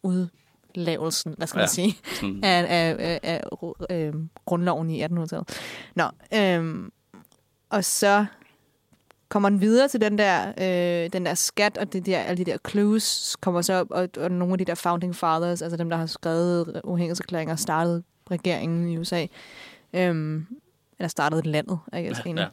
[0.03, 0.27] ud,
[0.75, 1.61] lavelsen, hvad skal Ja.
[1.61, 3.41] man sige, Sådan, af, af, af,
[3.89, 4.13] af øh,
[4.45, 5.49] grundloven i 1800-tallet.
[5.95, 6.03] Nå,
[6.33, 6.91] øhm,
[7.69, 8.25] og så
[9.29, 12.51] kommer den videre til den der, øh, den der skat, og det der, alle de
[12.51, 15.89] der clues kommer så op, og, og nogle af de der founding fathers, altså dem,
[15.89, 19.25] der har skrevet uafhængighedserklæringer og startet regeringen i USA,
[19.93, 20.45] øhm,
[20.99, 22.47] eller startet landet, I guess, ja,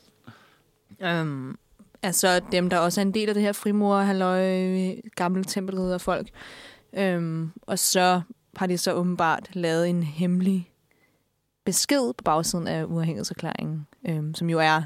[1.00, 1.20] ja.
[1.20, 1.56] Øhm,
[2.02, 6.28] altså dem, der også er en del af det her frimor, halløj, gamle tempelridderfolk.
[6.92, 8.20] Øhm, og så
[8.56, 10.70] har de så åbenbart lavet en hemmelig
[11.64, 14.82] besked på bagsiden af uafhængighedserklæringen, øhm, som jo er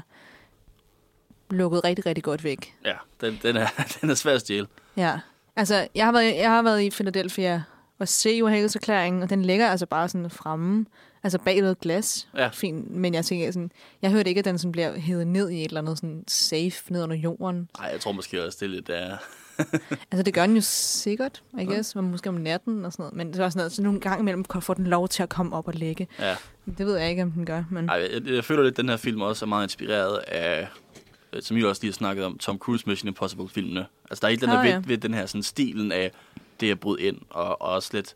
[1.49, 2.75] lukket rigtig, rigtig godt væk.
[2.85, 3.67] ja den, den, er,
[4.01, 4.67] den er svær at stjæle.
[4.97, 5.19] Ja,
[5.55, 7.63] altså jeg har været, jeg har været i Philadelphia
[7.99, 10.85] og se uafhængighedserklæringen, og den ligger altså bare sådan fremme,
[11.23, 12.27] altså bag ved et glas.
[12.37, 12.47] Ja.
[12.47, 15.61] Fint, men jeg tænker sådan, jeg hørte ikke, at den sådan bliver hævet ned i
[15.61, 17.69] et eller andet sådan safe ned under jorden.
[17.79, 18.89] Nej, jeg tror måske også, det er lidt...
[18.89, 19.17] Uh,
[20.11, 23.15] Altså det gør den jo sikkert, I guess, men måske om natten og sådan noget.
[23.15, 25.29] Men det er også sådan noget, så nogle gange imellem får den lov til at
[25.29, 26.07] komme op og ligge.
[26.19, 26.35] ja.
[26.77, 27.89] Det ved jeg ikke, om den gør, men...
[27.89, 30.67] Ej, jeg, jeg føler lidt, at den her film også er meget inspireret af,
[31.33, 33.85] øh, som I også lige har snakket om, Tom Cruise Mission Impossible-filmene.
[34.09, 34.81] Altså, der er et eller andet Ah, ved, ja.
[34.87, 36.11] ved den her sådan, stilen af
[36.59, 38.15] det at bryde ind, og, og også lidt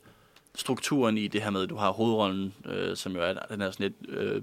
[0.56, 3.72] strukturen i det her med, at du har hovedrollen, øh, som jo er den her
[3.72, 4.42] sådan lidt øh,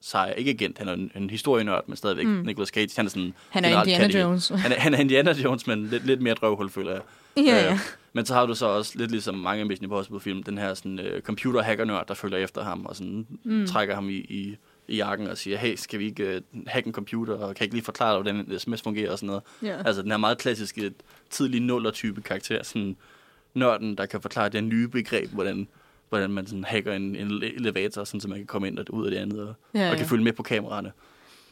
[0.00, 2.42] sej, ikke agent, han er en, en historienørd, men stadigvæk mm.
[2.44, 3.34] Nicolas Cage, han er sådan...
[3.48, 4.22] Han er Indiana det.
[4.22, 4.48] Jones.
[4.64, 7.00] Han er, han er Indiana Jones, men lidt, lidt mere drøvhul, føler jeg.
[7.36, 7.72] ja, ja.
[7.72, 7.78] Øh,
[8.12, 11.22] men så har du så også lidt ligesom mange Mission Impossible-film, den her sådan, øh,
[11.22, 13.66] computer-hacker-nørd, der følger efter ham og sådan, mm.
[13.66, 14.56] trækker ham i, i,
[14.88, 17.74] i jakken og siger, hey, skal vi ikke øh, hacke en computer, og kan ikke
[17.74, 19.42] lige forklare dig, hvordan sms fungerer og sådan noget.
[19.62, 19.82] Ja.
[19.86, 20.92] Altså den her meget klassiske,
[21.30, 22.96] tidlige nuller-type karakter, sådan
[23.54, 25.68] nørden, der kan forklare det her nye begreb, hvordan,
[26.08, 29.04] hvordan man sådan hacker en, en elevator, sådan, så man kan komme ind og ud
[29.04, 30.10] af det andet, og, Ja, og kan ja.
[30.10, 30.92] følge med på kameraerne.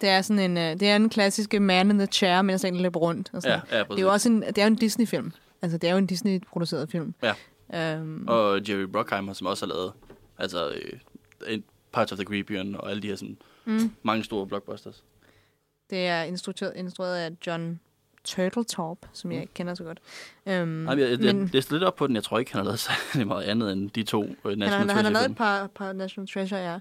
[0.00, 2.76] Det er sådan en, øh, det er en klassiske man in the chair, mens han
[2.76, 3.30] løber rundt.
[3.32, 3.60] Og sådan.
[3.70, 5.32] Ja, ja, det er jo også en, det er en Disney-film.
[5.62, 7.14] Altså, det er jo en Disney-produceret film.
[7.22, 7.34] Ja.
[7.74, 9.92] Øhm, Og Jerry Bruckheimer, som også har lavet
[10.38, 10.92] altså, øh,
[11.48, 15.04] en Parts of the Caribbean og alle de her sådan, mm, mange store blockbusters.
[15.90, 17.80] det er instrueret, instrueret af John
[18.26, 19.98] Turteltaub, som jeg ikke kender så godt.
[20.46, 22.14] Øhm, Nej, jeg, jeg, men jeg læste lidt op på den.
[22.16, 22.78] Jeg tror ikke, han har lavet
[23.12, 25.92] særlig meget andet end de to han, National har, han har lavet et par, par
[25.92, 26.78] National Treasure, ja.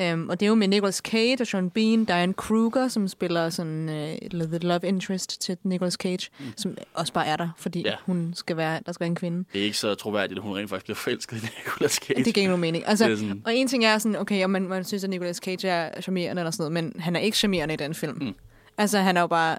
[0.00, 3.50] Øhm, og det er jo med Nicolas Cage og Sean Bean, Diane Kruger, som spiller
[3.50, 3.88] sådan
[4.34, 6.44] uh, the love interest til Nicolas Cage, mm.
[6.56, 7.94] som også bare er der, fordi Ja.
[8.06, 9.44] hun skal være, der skal være en kvinde.
[9.52, 12.24] Det er ikke så troværdigt, at hun rent faktisk bliver forelsket i Nicolas Cage.
[12.24, 12.84] Det giver ikke nogen mening.
[12.86, 15.10] Altså, Det er sådan- Og en ting er sådan, okay, om man, man synes, at
[15.10, 18.14] Nicolas Cage er charmerende eller sådan noget, men han er ikke charmerende i den film.
[18.20, 18.24] Mm.
[18.26, 18.34] Mm.
[18.78, 19.58] Altså, han er jo bare...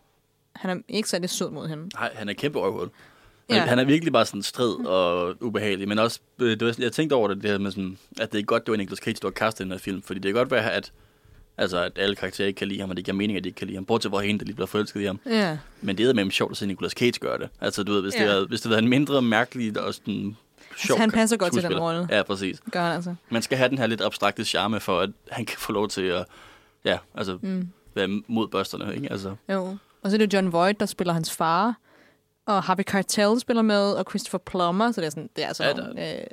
[0.56, 1.90] Han er ikke særlig sød mod hende.
[1.96, 2.90] Nej, han er kæmpe røvhul.
[3.50, 3.60] Ja.
[3.66, 7.14] Han er virkelig bare sådan strid og ubehagelig, men også, øh, det var, jeg tænkte
[7.14, 9.28] over det, det her med sådan, at det er godt, det var Nicolas Cage, der
[9.28, 10.92] var castet i den her film, fordi det kan godt være, at,
[11.58, 13.58] altså, at alle karakterer ikke kan lide ham, og det giver mening, at de ikke
[13.58, 15.20] kan lide ham, bortset fra hende, der lige bliver forelsket i ham.
[15.26, 15.58] Ja.
[15.82, 17.50] Men det er med sjovt at se Nicolas Cage gøre det.
[17.62, 18.28] Altså, du ved, hvis, ja.
[18.30, 20.36] det, var, hvis det var en mindre mærkelig og sådan
[20.78, 22.08] sjov han passer godt til den rolle.
[22.12, 22.62] Ja, præcis.
[22.72, 23.16] Gør han altså.
[23.30, 26.02] Man skal have den her lidt abstrakte charme for, at han kan få lov til
[26.02, 26.26] at,
[26.86, 27.68] ja, altså, Mm.
[27.96, 29.12] være mod børsterne, ikke?
[29.12, 29.78] Altså, Jo.
[30.04, 31.78] Og så er det John Voight, der spiller hans far.
[32.46, 34.92] Og Harvey Keitel spiller med, og Christopher Plummer.
[34.92, 36.26] Så det er sådan, det er altså Ja, nogle, øh,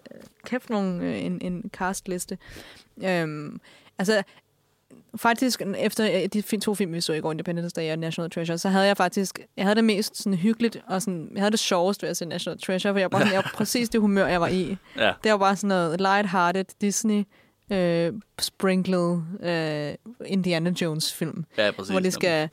[0.47, 2.39] kæft nogle, øh, en, en castliste.
[3.05, 3.61] Øhm,
[3.99, 4.23] altså,
[5.17, 8.59] faktisk efter øh, de to film, vi så i går, Independence Day og National Treasure,
[8.59, 11.59] så havde jeg faktisk, jeg havde det mest sådan hyggeligt, og sådan, jeg havde det
[11.61, 14.27] sjovest ved at se National Treasure, for jeg var, sådan, jeg var præcis det humør,
[14.27, 14.77] jeg var i.
[14.97, 15.13] ja.
[15.25, 17.25] Det var bare sådan noget light-hearted Disney,
[17.73, 19.95] øh, sprinklet øh,
[20.27, 21.91] Indiana Jones film Ja, præcis.
[21.91, 22.49] hvor det skal...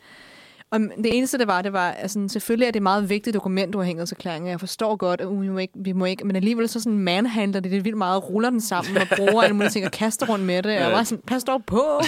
[0.71, 3.73] Og det eneste, det var, det var, altså, selvfølgelig er det et meget vigtigt dokument,
[3.73, 4.49] du har hængt erklæring.
[4.49, 7.59] Jeg forstår godt, at vi må ikke, vi må ikke men alligevel så sådan manhandler
[7.59, 10.45] det, det vildt meget, ruller den sammen og bruger alle mulige ting og kaster rundt
[10.45, 10.75] med det.
[10.75, 12.01] Og jeg var sådan, pas dog på!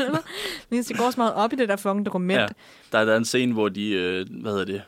[0.70, 2.40] det går så meget op i det der fucking dokument.
[2.40, 2.46] Ja.
[2.92, 4.82] Der, der er en scene, hvor de, øh, hvad hedder det,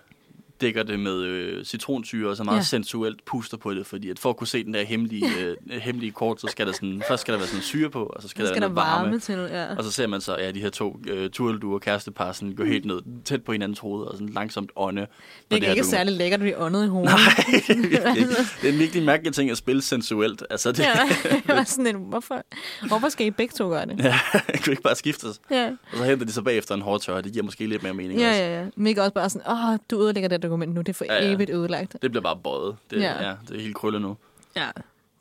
[0.61, 2.63] dækker det med øh, citronsyre, og så meget ja.
[2.63, 5.27] Sensuelt puster på det, fordi at for at kunne se den der hemmelige,
[5.71, 8.23] øh, hemmelige kort, så skal der sådan, først skal der være sådan syre på, og
[8.23, 9.05] så skal, Så skal der der varme.
[9.07, 9.75] varme til, ja.
[9.77, 12.85] Og så ser man så, ja, de her to øh, turelduer kærestepar sådan, gå helt
[12.85, 15.07] ned, tæt på hinandens hoved, og sådan langsomt ånde.
[15.07, 15.13] på
[15.51, 15.87] Det er ikke dokument.
[15.87, 17.11] særlig lækkert, at vi åndede i hovedet.
[17.15, 18.15] Nej, det er.
[18.63, 20.43] Det er en virkelig mærkelig ting at spille sensuelt.
[20.51, 22.43] Altså, det, Ja, var sådan en, hvorfor,
[22.89, 24.05] hvorfor skal I begge to gøre det?
[24.05, 24.19] ja,
[24.65, 25.41] vi ikke bare skiftes?
[25.51, 28.21] Ja, Og så henter de så bagefter en hårdtør, det giver måske lidt mere mening
[28.21, 28.41] ja, også.
[28.43, 28.61] ja.
[28.61, 28.67] ja.
[28.77, 31.15] Men ikke også bare sådan, åh, du ødelægger det dokument nu, det er for Ja,
[31.15, 31.27] ja, ja.
[31.29, 31.35] ja.
[31.35, 31.97] evigt ødelagt.
[32.03, 32.77] Det bliver bare bøjet.
[32.91, 33.23] Det, ja.
[33.23, 33.29] Ja.
[33.29, 34.17] Ja, det er helt krølle nu.
[34.57, 34.69] Ja,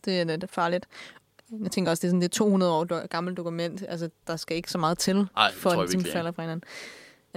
[0.06, 0.86] det er lidt farligt.
[1.64, 3.84] Jeg tænker også, det er sådan det er 200 år do- gammelt dokument.
[3.90, 6.64] Altså, der skal ikke så meget til, Ej, for at det falder fra hinanden.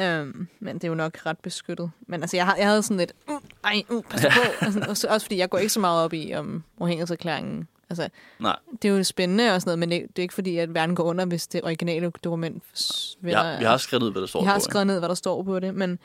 [0.01, 1.91] Øhm, men det er jo nok ret beskyttet.
[2.07, 4.41] Men altså, jeg, har, jeg havde sådan lidt, uh, ej, uh, pas på.
[4.64, 7.68] altså, også, også fordi jeg går ikke så meget op i om uafhængighedserklæringen.
[7.91, 8.09] Altså,
[8.39, 10.74] Nej, det er jo spændende og sådan noget, men det, det er ikke fordi, at
[10.74, 13.45] verden går under, hvis det originale dokument forsvinder.
[13.45, 14.61] jeg, jeg har skrevet ud, hvad der står jeg har på.
[14.61, 15.99] skrevet ned, hvad der står på det, men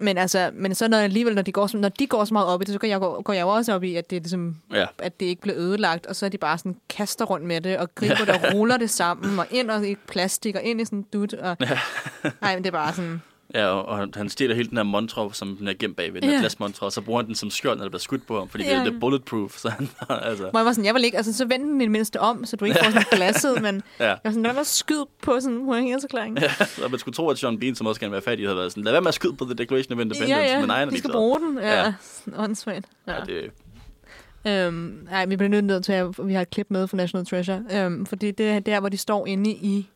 [0.00, 2.48] Men altså, men så når alligevel, når de går, så- når de går så meget
[2.48, 4.20] op i det, så går jeg, går jeg jo også op i, at det, er
[4.20, 4.86] ligesom, Ja.
[4.98, 7.78] at det ikke bliver ødelagt, og så er de bare sådan kaster rundt med det,
[7.78, 10.84] og griber det og ruller det sammen, og ind og i plastik, og ind i
[10.84, 11.56] sådan dut, og...
[12.40, 13.22] Nej, men det er bare sådan...
[13.54, 16.30] Ja, og, og han- stjæler hele den her montre, som den er gemt bagved, den
[16.30, 16.34] Ja.
[16.34, 18.48] her glasmontre, og så bruger han den som skjold, når der bliver skudt på ham,
[18.48, 18.78] fordi det, Ja.
[18.80, 20.50] er- det er bulletproof, så han altså...
[20.50, 22.44] Hvor jeg var sådan, jeg vil ikke, altså så vend den i det mindste om,
[22.44, 24.04] så du ikke får sådan glasset, men Ja.
[24.08, 26.38] jeg var sådan, lad mig skyde på sådan en uafhængighedserklæring.
[26.40, 26.50] Ja,
[26.84, 28.70] og man skulle tro, at Sean Bean, som også gerne vil være fattig, havde været
[28.72, 30.58] sådan, lad være med at skyde på The Declaration of Independence, ja, ja.
[30.58, 31.58] men nej, de skal bruge den.
[31.58, 31.84] Ja, Ja.
[31.84, 31.92] ja.
[32.44, 32.86] åndssvagt.
[33.06, 33.12] Ja.
[33.14, 33.50] Ja, det,
[34.46, 37.62] Øhm, nej, vi bliver nødt til at vi har et klip med fra National Treasure,
[37.72, 39.88] øhm, fordi det er der, hvor de står inde i,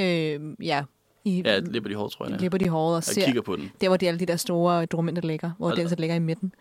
[0.00, 0.82] øhm, ja,
[1.24, 2.32] i ja, Liberty Hall, tror jeg.
[2.34, 2.40] Ja.
[2.40, 3.70] Liberty Hall og Jeg ser, kigger på den.
[3.80, 6.18] der hvor de alle de der store dokumenter ligger, hvor Og- det altså ligger i
[6.18, 6.52] midten.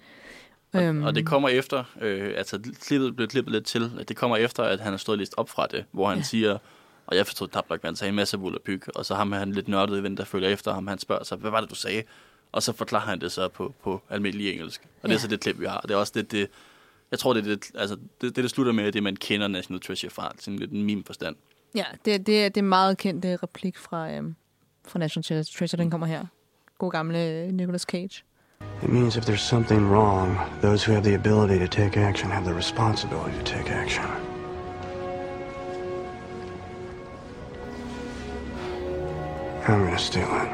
[0.76, 1.04] Øhm.
[1.04, 4.64] Og det kommer efter, øh, altså klippet blev klippet lidt til, at det kommer efter,
[4.64, 6.24] at han har stået læst op fra det, hvor han Ja.
[6.24, 6.58] siger,
[7.08, 9.52] og jeg forstod tabt nok, hvad han sagde, en masse volapyk, og så ham han
[9.52, 12.04] lidt nørdet ven, der følger efter ham, han spørger sig, hvad var det, du sagde?
[12.52, 14.82] Og så forklarer han det så på, på almindelig engelsk.
[15.02, 15.16] Og det Ja.
[15.16, 15.82] er så det klip, vi har.
[15.82, 16.48] Det er også det, det
[17.12, 19.82] jeg tror, det er det, altså, det, det, det slutter med, det man kender National
[19.82, 21.36] Treasure fra, sådan lidt en meme forstand.
[21.76, 24.36] Ja, det, det, er- det er meget kendte replik fra, øhm,
[24.90, 26.26] fra National Treasure, den kommer her.
[26.78, 28.24] God gamle Nicolas Cage.
[28.84, 32.46] It means if there's something wrong, those who have the ability to take action have
[32.46, 34.06] the responsibility to take action.
[39.68, 40.50] I'm gonna steal it.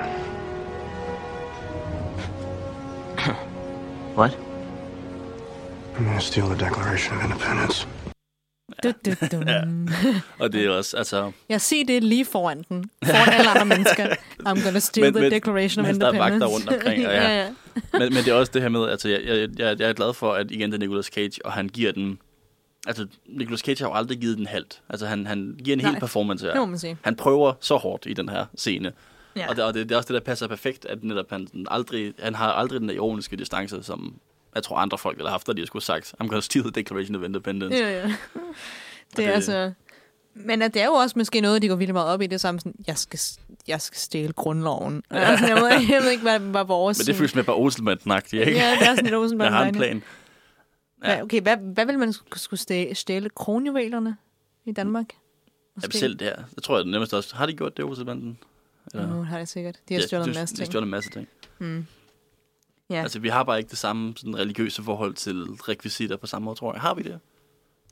[4.15, 4.37] What?
[5.97, 7.85] I'm gonna steal the Declaration of Independence.
[8.83, 9.43] Du, du, du.
[9.47, 9.61] Ja.
[10.39, 12.89] Og det er også, altså, Jeg ser det lige foran den.
[13.05, 14.05] Foran alle andre mennesker.
[14.39, 16.41] I'm gonna steal Men- the men- Declaration of mens der er Independence.
[16.41, 17.23] vagter rundt omkring, og ja.
[17.29, 17.49] ja, ja.
[17.93, 20.13] men, men det er også det her med, altså, jeg, jeg, jeg, jeg er glad
[20.13, 22.19] for, at igen det er Nicolas Cage, og han giver den,
[22.87, 24.81] altså, Nicolas Cage har jo aldrig givet den halvt.
[24.89, 25.91] Altså, han, han giver en Nej.
[25.91, 26.51] hel performance her.
[26.51, 26.97] Det må man sige.
[27.01, 28.91] Han prøver så hårdt i den her scene.
[29.35, 29.49] Ja.
[29.49, 32.13] Og, det, og det, det er også det, der passer perfekt, at netop han, aldrig,
[32.19, 34.15] han har aldrig den ironiske distance, som
[34.55, 36.71] jeg tror andre folk ville have haft, der de skulle sagt, I'm gonna steal the
[36.71, 37.77] Declaration of Independence.
[37.77, 38.03] Ja, ja.
[38.03, 38.15] Det er
[39.15, 39.71] det- altså...
[40.37, 42.33] Men at det er jo også måske noget, de går vildt meget op i, det
[42.33, 43.19] er samme sådan, jeg skal,
[43.67, 45.03] jeg skal stjæle grundloven.
[45.09, 46.99] Altså, jeg, ved, jeg ved ikke, hvad, hvad vores...
[46.99, 48.37] Men det føles med bare Olsenbanden ikke?
[48.51, 49.53] Ja, det er sådan lidt Olsenbanden.
[49.53, 50.03] Jeg har en plan.
[51.03, 51.21] Ja.
[51.23, 52.95] Okay, hvad, hvad vil man sk- skulle stjæle?
[52.95, 54.17] Stjæle kronjuvelerne
[54.65, 55.05] i Danmark?
[55.83, 56.35] Ja, selv det her.
[56.55, 57.35] Jeg tror, jeg det nemmest også.
[57.35, 58.37] Har de gjort det, Olsenbanden?
[58.93, 59.05] Ja.
[59.05, 59.75] Nu har det sikkert.
[59.89, 60.71] De har stjålet en masse De har ting.
[60.71, 61.27] stjålet en masse ting.
[61.59, 61.85] Mm.
[62.89, 63.01] Ja.
[63.01, 66.55] Altså, vi har bare ikke det samme sådan, religiøse forhold til rekvisitter på samme måde,
[66.59, 66.81] tror jeg.
[66.81, 67.09] Har vi det?
[67.09, 67.19] Jeg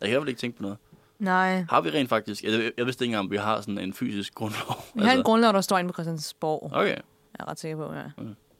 [0.01, 0.77] kan i hvert fald ikke tænke på noget.
[1.19, 1.65] Nej.
[1.69, 2.43] Har vi rent faktisk?
[2.43, 4.83] Jeg, jeg vidste ikke engang, om vi har sådan en fysisk grundlov.
[4.95, 6.69] Vi har en grundlov, der står inde på Christiansborg.
[6.73, 6.87] Okay.
[6.89, 6.99] Jeg
[7.39, 8.03] er ret sikker på, ja.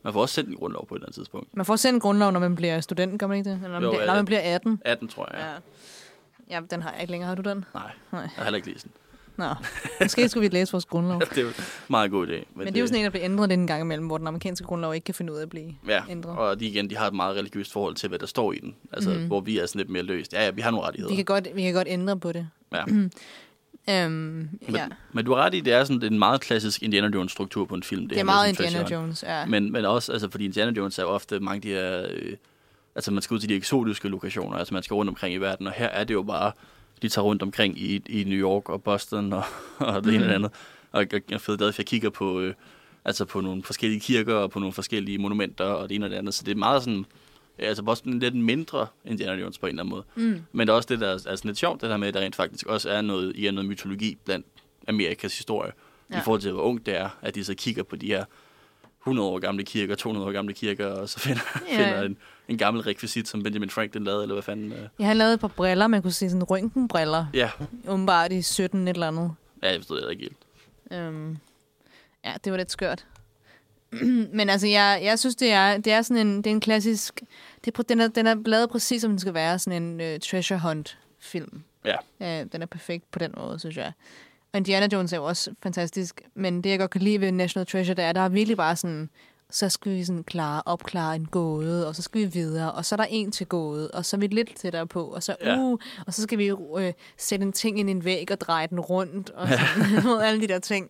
[0.04, 1.56] Man får også sendt en grundlov på et eller andet tidspunkt.
[1.58, 3.56] Man får sendt en grundlov, når man bliver student, gør man ikke det?
[3.64, 4.08] Eller når man, Jo, bliver, ja.
[4.08, 4.82] når man bliver 18.
[4.86, 5.40] 18, tror jeg.
[5.40, 5.52] Ja.
[5.52, 5.58] Ja.
[6.50, 7.28] Ja, den har jeg ikke længere.
[7.28, 7.66] Har du den?
[7.74, 8.22] Nej, Nej.
[8.22, 8.92] jeg har heller ikke læst den.
[9.38, 9.46] Nå.
[10.02, 11.20] Måske skulle vi læse vores grundlov.
[11.30, 11.52] det er jo
[11.88, 12.32] meget god idé.
[12.32, 14.18] Men, Men det er jo sådan en, der bliver ændret lidt en gang imellem, hvor
[14.18, 16.38] den amerikanske grundlov ikke kan finde ud af at blive Ja, ændret.
[16.38, 18.76] og de igen, de har et meget religiøst forhold til, hvad der står i den.
[18.92, 19.28] Altså, mm.
[19.28, 20.34] hvor vi er sådan lidt mere løst.
[20.34, 21.12] Ja, ja, vi har nogle rettigheder.
[21.12, 22.48] Vi kan godt, vi kan godt ændre på det.
[22.74, 22.84] Ja.
[23.90, 24.88] Øhm, Men, ja.
[25.14, 27.84] men du har ret i, det er sådan en meget klassisk Indiana Jones-struktur på en
[27.84, 28.08] film.
[28.08, 28.88] Det er her meget Indiana.
[28.92, 29.46] Jones, ja.
[29.46, 32.06] Men, men også, altså, fordi Indiana Jones er jo ofte mange af de her...
[32.10, 32.36] Øh,
[32.96, 34.58] altså, man skal ud til de eksotiske lokationer.
[34.58, 35.68] Altså, man skal rundt omkring i verden.
[35.68, 36.52] Og her er det jo bare...
[37.04, 39.44] De tager rundt omkring i, i New York og Boston og,
[39.80, 40.52] og det ene og det andet.
[40.92, 42.40] Og jeg er fedt glad, for jeg kigger på...
[42.40, 42.54] Øh,
[43.06, 46.18] altså på nogle forskellige kirker og på nogle forskellige monumenter og det ene og det
[46.18, 46.34] andet.
[46.34, 47.06] Så det er meget sådan...
[47.60, 50.04] ja, Altså også en lidt mindre Indiana Jones på en eller anden måde.
[50.16, 50.42] Mm.
[50.52, 52.14] Men det er også det, der er, er sådan lidt sjovt, det der med, at
[52.14, 54.46] der rent faktisk også er noget, igen, noget mytologi blandt
[54.88, 55.72] Amerikas historie.
[56.10, 56.16] Ja.
[56.16, 56.22] Ja.
[56.22, 58.26] I forhold til, hvor ungt det er, at de så kigger på de her
[59.04, 61.82] 100 år gamle kirker, 200 år gamle kirker, og så finder, Ja.
[61.82, 61.86] ja.
[61.88, 64.72] finder en, en gammel rekvisit, som Benjamin Franklin lavede, eller hvad fanden.
[64.74, 64.80] Øh.
[65.00, 67.26] Jeg har lavet et par briller, man kunne se sådan røntgenbriller.
[67.34, 67.50] Ja,
[67.88, 69.32] Åbenbart i 17 et eller andet.
[69.64, 70.38] ja, jeg forstod det ikke helt.
[70.92, 71.38] Øhm,
[72.26, 73.06] ja, det var lidt skørt.
[74.38, 77.22] Men altså, jeg, jeg synes, det er, det er sådan en, det er en klassisk...
[77.66, 79.60] Det er, den, er, den er lavet præcis, som den skal være.
[79.60, 81.64] Sådan en uh, treasure hunt-film.
[81.86, 81.96] Ja.
[82.20, 83.92] Uh, den er perfekt på den måde, synes jeg.
[84.54, 86.22] Og Indiana Jones er jo også fantastisk.
[86.36, 88.76] Men det, jeg godt kan lide ved National Treasure, det er, der er virkelig bare
[88.76, 89.10] sådan...
[89.52, 92.96] Så skal vi sådan klare, opklare en gåde, og så skal vi videre, og så
[92.96, 95.58] er der en til gåde, og så er vi lidt tættere på, og så, Ja.
[95.60, 98.68] uh, og så skal vi øh, sætte en ting ind i en væg og dreje
[98.68, 100.90] den rundt, og sådan, alle de der ting.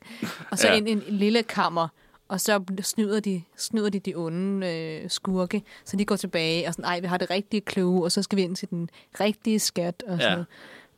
[0.51, 0.73] Og så Ja.
[0.73, 0.79] ja.
[0.79, 1.87] en, en, lille kammer,
[2.27, 6.73] og så snyder de, snyder de de onde øh, skurke, så de går tilbage og
[6.73, 8.89] sådan, ej, vi har det rigtige clue, og så skal vi ind til den
[9.19, 10.43] rigtige skat, og sådan Ja.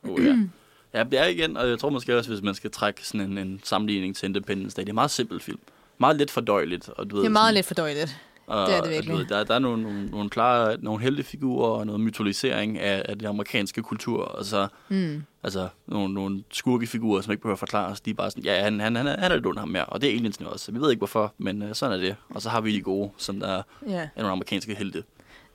[0.04, 0.20] noget.
[0.20, 0.38] Oh, ja.
[0.96, 3.38] ja, det er igen, og jeg tror måske også, hvis man skal trække sådan en,
[3.38, 5.60] en sammenligning til Independence Day, det er en meget simpel film.
[5.98, 6.90] Meget let fordøjeligt.
[6.90, 8.22] Og du ved, Det er meget sådan, lidt fordøjeligt.
[8.48, 9.16] Og, Det er det virkelig.
[9.18, 13.18] ved, Der, der er nogle, nogle, nogle klare, nogle heltefigurer og noget mytologisering af, af
[13.18, 15.24] den amerikanske kultur, og så Mm.
[15.44, 18.02] altså, nogle, nogle skurkefigurer, som ikke behøver forklares.
[18.02, 20.02] De er bare sådan, ja, han, han, han, er, han er lidt ham mere, og
[20.02, 20.72] det er aliens nu også.
[20.72, 22.16] Vi ved ikke hvorfor, men uh, sådan er det.
[22.30, 24.98] Og så har vi de gode, som der Ja, er nogle amerikanske helte.
[24.98, 25.06] det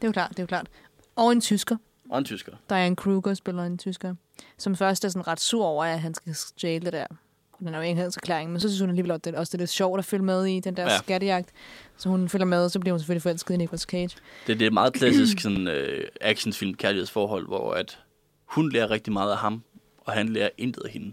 [0.02, 0.66] er jo klart, det er jo klart.
[1.16, 1.76] Og en tysker.
[2.10, 2.52] Og en tysker.
[2.70, 4.14] Diane Kruger spiller en tysker,
[4.58, 7.06] som først er sådan ret sur over, at han skal stjæle det der.
[7.58, 9.62] Den er jo ikke erklæring, men så synes hun alligevel, at det også det er
[9.62, 10.92] lidt sjovt at følge med i den der Ja.
[10.92, 10.98] ja.
[10.98, 11.48] skattejagt.
[11.96, 14.16] Så hun følger med, så bliver hun selvfølgelig forelsket i Nicolas Cage.
[14.46, 17.98] Det, det er et meget klassisk sådan, øh, actionfilm kærlighedsforhold, hvor at
[18.44, 19.62] hun lærer rigtig meget af ham,
[20.00, 21.12] og han lærer intet af hende.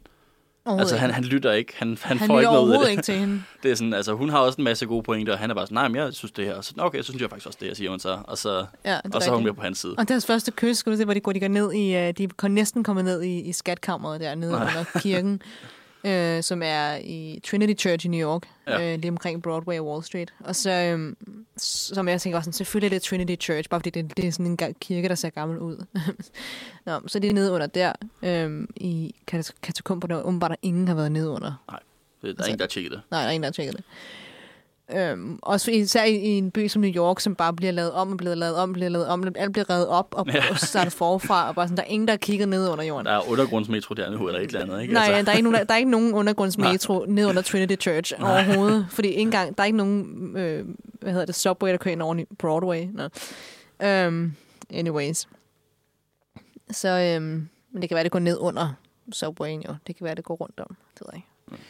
[0.79, 1.73] Altså, han, han lytter ikke.
[1.77, 2.89] Han, han, han får ikke noget af det.
[2.91, 3.43] ikke til hende.
[3.63, 5.65] Det er sådan, altså, hun har også en masse gode pointer, og han er bare
[5.65, 6.55] sådan, nej, men jeg synes det her.
[6.55, 8.17] Og så, "Nå, okay, så synes jeg faktisk også det, her, siger hun så.
[8.23, 9.95] Og så, Ja, og så er hun med på hans side.
[9.97, 12.13] Og deres første kys, skal du se, hvor de går, de går ned i, øh,
[12.17, 14.61] de er næsten kommet ned i, i skatkammeret der nede Nej.
[14.61, 15.41] under kirken,
[16.07, 18.93] øh, som er i Trinity Church i New York, Ja.
[18.93, 20.33] øh, lige omkring Broadway og Wall Street.
[20.39, 21.15] Og så, øh,
[21.57, 24.31] som jeg tænker også, sådan, selvfølgelig er det Trinity Church, bare fordi det, det er
[24.31, 25.85] sådan en kirke, der ser gammel ud.
[26.85, 27.93] Nå, så det er nede under der,
[28.23, 31.51] øh, i kat- katakomberne, åbenbart der ingen har været nede under.
[31.71, 31.77] Det,
[32.21, 33.01] der er Altså- ingen, der har tjekket det.
[33.11, 33.83] Nej, der er ingen, der har tjekket det.
[34.95, 38.11] Øhm, også især i, i en by som New York, som bare bliver lavet om
[38.11, 40.43] og bliver lavet om, bliver lavet om, alt bliver revet op og, Ja.
[40.51, 43.05] og startet forfra, og bare sådan, der er ingen, der har kigget ned under jorden.
[43.05, 44.93] Der er undergrundsmetro der nu, eller et eller andet, ikke?
[44.93, 48.13] Nej, altså, der er ikke nogen, der, er ikke nogen undergrundsmetro ned under Trinity Church
[48.21, 50.65] overhovedet, fordi ikke engang, der er ikke nogen, øh,
[51.01, 52.85] hvad hedder det, subway, der kører ind over Broadway.
[52.93, 53.07] No.
[54.07, 54.33] Um,
[54.73, 55.27] anyways.
[56.71, 58.73] Så, øhm, men det kan være, det går ned under
[59.11, 59.75] subwayen jo.
[59.87, 60.75] Det kan være, det går rundt om.
[60.93, 61.63] Det ved jeg ikke.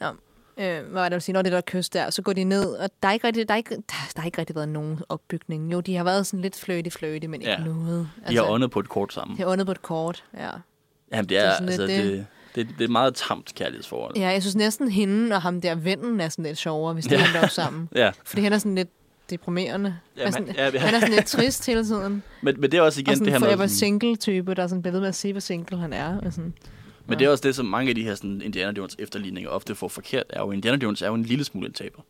[0.00, 0.06] Nå.
[0.60, 1.32] Øh, hvad var det, ville sige?
[1.32, 3.54] Når det der kyst der, så går de ned, og der er ikke rigtig, der
[3.54, 5.72] er ikke, der, har ikke rigtig været nogen opbygning.
[5.72, 7.58] Jo, de har været sådan lidt fløjte-fløjte, men ikke Ja.
[7.64, 8.08] noget.
[8.28, 9.36] de har åndet på et kort sammen.
[9.36, 10.48] de har åndet på et kort, ja.
[11.12, 13.54] Jamen, det det er, er sådan altså, lidt det, det, det er et meget tamt
[13.54, 14.16] kærlighedsforhold.
[14.16, 17.14] Ja, jeg synes næsten hende og ham der vennen er sådan lidt sjovere, hvis de
[17.14, 17.24] Ja.
[17.34, 17.42] ja.
[17.42, 17.88] op sammen.
[17.94, 18.88] Ja, Fordi han er sådan lidt
[19.30, 19.96] deprimerende.
[20.16, 20.78] Jamen, altså, han- ja, ja.
[20.78, 22.22] han er sådan lidt trist hele tiden.
[22.42, 23.68] men, men det er også Og igen det sådan her en med...
[23.68, 26.18] Sådan, single-type, der er sådan et billede med at se, hvor single han er.
[26.18, 26.54] Og sådan.
[27.10, 29.74] Men det er også det, som mange af de her sådan, Indiana Jones efterligninger ofte
[29.74, 32.00] får forkert, er jo, Indiana Jones er jo en lille smule en taber.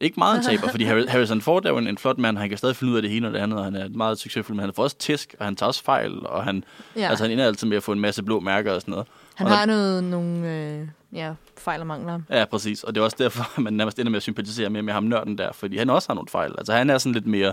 [0.00, 2.48] Ikke meget en taber, fordi Harri- Harrison Ford er jo en, en flot mand, han
[2.48, 4.56] kan stadig finde ud af det ene og det andet, og han er meget succesfuld,
[4.56, 6.64] men han får også tæsk, og han tager også fejl, og han,
[6.96, 7.08] ja.
[7.08, 9.06] Altså, han ender altid med at få en masse blå mærker og sådan noget.
[9.34, 12.20] han og har noget, nogle øh, ja, fejl og mangler.
[12.30, 12.82] Ja, præcis.
[12.84, 15.04] Og det er også derfor, at man nærmest ender med at sympatisere mere med ham
[15.04, 16.54] nørden der, fordi han også har nogle fejl.
[16.58, 17.52] Altså han er sådan lidt mere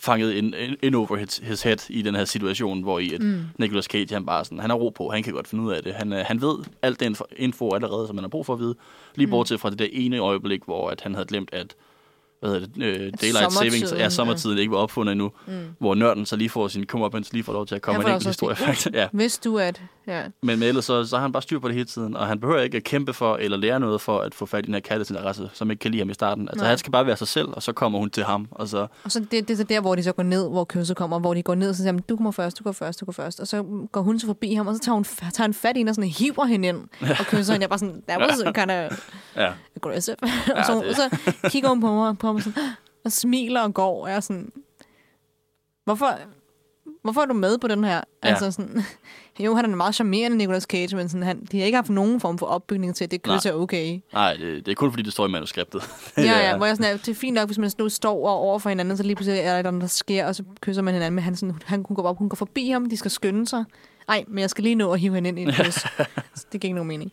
[0.00, 3.40] fanget ind, ind over his, his head i den her situation, hvor i et mm.
[3.58, 5.82] Nicolas Cage, han bare sådan, han har ro på, han kan godt finde ud af
[5.82, 5.94] det.
[5.94, 8.74] Han, øh, han ved alt den info allerede, som man har brug for at vide.
[9.14, 9.30] Lige Mm.
[9.30, 11.74] bortset fra det der ene øjeblik, hvor at han havde glemt, at
[12.40, 14.08] hvad hedder det, øh, Daylight Savings, ja, ja.
[14.08, 15.52] sommertiden ikke var opfundet endnu, mm.
[15.78, 18.12] hvor nørden så lige får sin comeuppance, lige får lov til at komme med en
[18.12, 18.56] enkelt historie.
[18.56, 18.88] faktisk.
[18.92, 19.08] ja.
[19.12, 19.82] Hvis du at...
[20.06, 20.22] Ja.
[20.42, 22.40] Men, men ellers så, så har han bare styr på det hele tiden, og han
[22.40, 24.80] behøver ikke at kæmpe for eller lære noget for at få fat i den her
[24.80, 26.48] kærlighedsinteresse, som ikke kan lide ham i starten.
[26.48, 26.68] Altså Nej.
[26.68, 28.86] han skal bare være sig selv, og så kommer hun til ham, og så...
[29.04, 31.18] Og så det, det er så der, hvor de så går ned, hvor kysset kommer,
[31.18, 33.12] hvor de går ned, og så siger du kommer først, du går først, du går
[33.12, 33.40] først.
[33.40, 35.78] Og så går hun så forbi ham, og så tager hun tager han fat i
[35.80, 37.62] hende og sådan hiver hende ind, og kysser hende.
[37.62, 40.16] Jeg er bare sådan, that was kind of Ja, aggressive.
[40.56, 42.62] og, så, det- og så kigger hun på mig, på mig sådan,
[43.04, 44.52] og smiler og går, og jeg er sådan,
[45.84, 46.18] hvorfor,
[47.02, 47.94] hvorfor er du med på den her?
[47.94, 48.28] Ja.
[48.28, 48.82] Altså sådan,
[49.44, 51.90] jo, han er en meget charmerende Nicolas Cage, men sådan, han, de har ikke haft
[51.90, 53.36] nogen form for opbygning til, at det Nej.
[53.46, 54.00] er okay.
[54.12, 55.82] nej, det, det er kun fordi, det står i manuskriptet.
[56.16, 58.68] Ja, ja, hvor jeg sådan, det er fint nok, hvis man nu står over for
[58.68, 60.94] hinanden, så lige pludselig er der et eller andet, der sker, og så kysser man
[60.94, 63.46] hinanden, men han, sådan, han hun går op, hun går forbi ham, de skal skynde
[63.46, 63.64] sig.
[64.08, 65.74] Nej, men jeg skal lige nå at hive hende ind i en kys.
[66.52, 67.12] Det giver ikke nogen mening.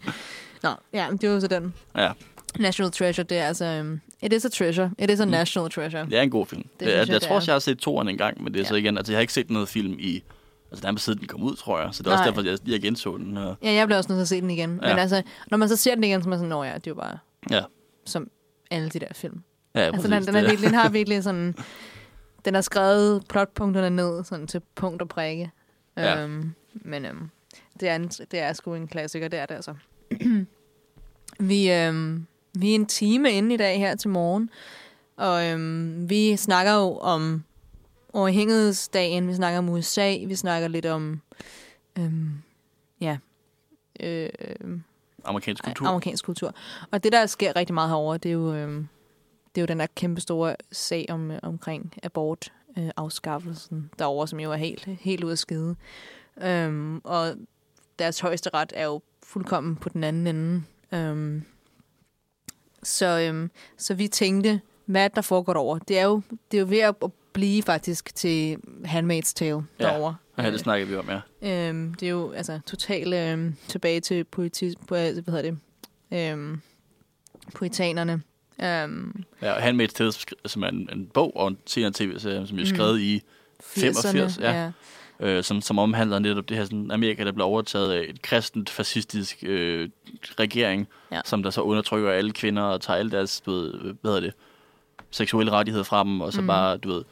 [0.63, 1.73] Nå, ja, det var så den.
[1.97, 2.11] ja,
[2.59, 3.79] National Treasure, det er altså...
[3.81, 4.91] Um, it is a treasure.
[4.99, 6.05] It is a national treasure.
[6.05, 6.61] det er en god film.
[6.61, 8.53] Det, synes jeg, jeg, jeg, det tror også, jeg har set toeren en gang, men
[8.53, 8.67] det er Ja.
[8.69, 10.23] så igen, altså jeg har ikke set noget film i...
[10.71, 11.89] Altså nærmest siden den kom ud, tror jeg.
[11.91, 12.29] Så det er også Nej.
[12.31, 13.37] derfor, jeg, jeg genså den.
[13.37, 14.79] Og, Ja, jeg bliver også nødt til at se den igen.
[14.83, 14.89] Ja.
[14.89, 16.87] Men altså, når man så ser den igen, så er man sådan, nå ja, det
[16.87, 17.17] er jo bare
[17.49, 17.61] ja,
[18.05, 18.29] som
[18.71, 19.41] alle de der film.
[19.75, 21.55] ja, Altså, den, den, er det- virkelig, den har virkelig sådan...
[22.45, 25.51] Den har skrevet plotpunkterne ned sådan til punkt og prikke.
[25.97, 26.23] Ja.
[26.23, 27.29] Øhm, men øhm,
[27.79, 29.73] det, er en, det er sgu en klassiker, det er det altså.
[31.39, 32.25] vi, øhm,
[32.59, 34.49] vi er en time inde i dag her til morgen,
[35.17, 37.43] og øhm, vi snakker jo om
[38.13, 41.21] overhængighedsdagen, vi snakker om USA, vi snakker lidt om...
[41.97, 42.31] Øhm,
[43.01, 43.17] ja...
[43.99, 44.29] Øh,
[45.25, 45.87] Amerikansk kultur.
[45.87, 46.53] amerikansk kultur.
[46.91, 48.87] Og det, der sker rigtig meget herovre, det er jo, øhm,
[49.55, 54.27] det er jo den der kæmpe store sag om, øh, omkring abort øh, afskaffelsen derovre,
[54.27, 55.75] som jo er helt, helt ude af skide.
[56.41, 57.35] Øhm, og
[57.99, 60.63] deres højeste ret er jo fuldkommen på den anden ende.
[60.91, 61.43] Øhm,
[62.85, 65.79] så, øhm, så vi tænkte, hvad er der foregår derovre?
[65.87, 66.21] Det er jo,
[66.51, 66.95] det er jo ved at
[67.33, 69.63] blive faktisk til Handmaid's Tale Ja.
[69.79, 70.15] derovre.
[70.37, 71.19] Ja, det snakker vi om, ja.
[71.69, 75.57] Øhm, det er jo altså totalt øhm, tilbage til politi- på, hvad hedder det,
[76.11, 76.61] øhm,
[77.55, 78.21] poetanerne.
[78.59, 80.11] Um, Ja, og Handmaid's Tale,
[80.45, 82.75] som er en, en bog og en senere tv-serie, som er Mhm.
[82.75, 83.21] skrevet i
[83.61, 84.71] 85, 80'erne, ja.
[85.19, 88.69] Øh, som, som omhandler netop det her sådan, Amerika, der bliver overtaget af et kristent,
[88.69, 89.89] fascistisk øh,
[90.39, 91.21] regering, Ja.
[91.25, 94.33] som der så undertrykker alle kvinder og tager alle deres, du ved, hvad hedder det,
[95.11, 96.47] seksuelle rettigheder fra dem, og så mm.
[96.47, 97.03] bare, du ved,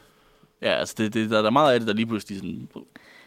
[0.62, 2.68] ja, altså det, det, der, der er meget af det, der lige pludselig sådan,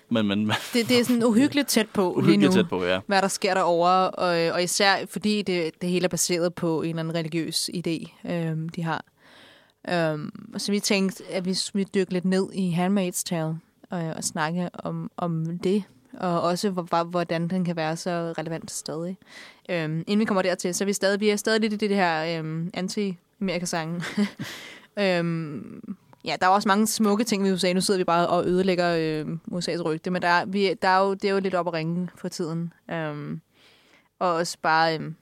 [0.10, 2.20] men, men Det, det er sådan uhyggeligt tæt på lige nu.
[2.28, 3.00] uhyggeligt tæt på, ja.
[3.08, 6.90] hvad der sker derovre, og, og især fordi det, det hele er baseret på en
[6.90, 9.06] eller anden religiøs idé, øhm, de har.
[9.90, 13.56] Øhm, så vi tænkte, at vi, vi dykke lidt ned i Handmaid's Tale
[13.94, 15.84] øh, at snakke om, om det,
[16.14, 16.70] og også
[17.12, 19.18] hvordan den kan være så relevant stadig.
[19.70, 21.96] Øhm, inden vi kommer dertil, så er vi stadig, vi er stadig lidt i det
[21.96, 24.02] her øhm, anti-Amerika-sange.
[25.04, 25.82] øhm,
[26.26, 27.74] ja, der er også mange smukke ting ved USA.
[27.74, 31.14] Nu sidder vi bare og ødelægger øhm, USA's rygte, men der vi, der er jo,
[31.14, 32.74] det er jo lidt op at ringe for tiden.
[32.92, 33.42] Øhm,
[34.20, 35.16] og også bare øhm,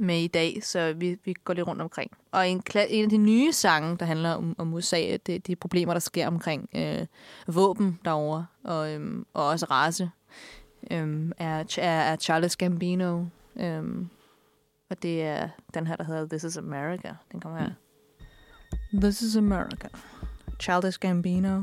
[0.00, 2.10] med i dag, så vi, vi går lidt rundt omkring.
[2.32, 5.92] Og en, en af de nye sange, der handler om, om USA, det de problemer,
[5.92, 7.06] der sker omkring øh,
[7.46, 10.10] våben derovre, og, øhm, og også race,
[10.90, 13.24] øhm, er, er, er Charles Gambino.
[13.56, 14.08] Øhm,
[14.90, 17.14] og det er den her, der hedder This is America.
[17.32, 17.70] Den kommer her.
[19.00, 19.88] This is America.
[20.60, 21.62] Childish Gambino.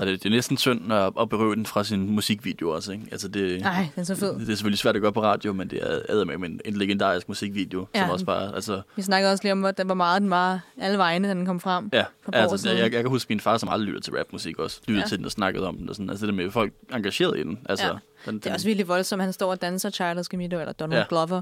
[0.00, 3.04] Og det, det er næsten synd at, at berøve den fra sin musikvideo også, ikke?
[3.12, 4.34] Altså det, Nej, den er så fed.
[4.34, 7.28] det er selvfølgelig svært at gøre på radio, men det er med en, en legendarisk
[7.28, 8.00] musikvideo, ja.
[8.00, 11.28] Som også bare, altså, Vi snakkede også lige om, hvor, meget den var alle vegne,
[11.28, 11.90] da den kom frem.
[11.92, 14.80] Ja, altså, jeg, jeg kan huske min far, som aldrig lyttede til rapmusik også.
[14.86, 15.08] Lyttede Ja.
[15.08, 15.88] til den og snakkede om den.
[15.88, 16.10] Og sådan.
[16.10, 17.58] Altså det med folk engageret i den.
[17.68, 17.90] Altså, Ja.
[17.92, 19.22] den, den, Det er også virkelig voldsomt.
[19.22, 20.98] Han står og danser Childish Gambino, eller Donald.
[21.00, 21.06] Ja.
[21.08, 21.40] Glover,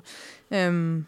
[0.51, 1.07] øhm,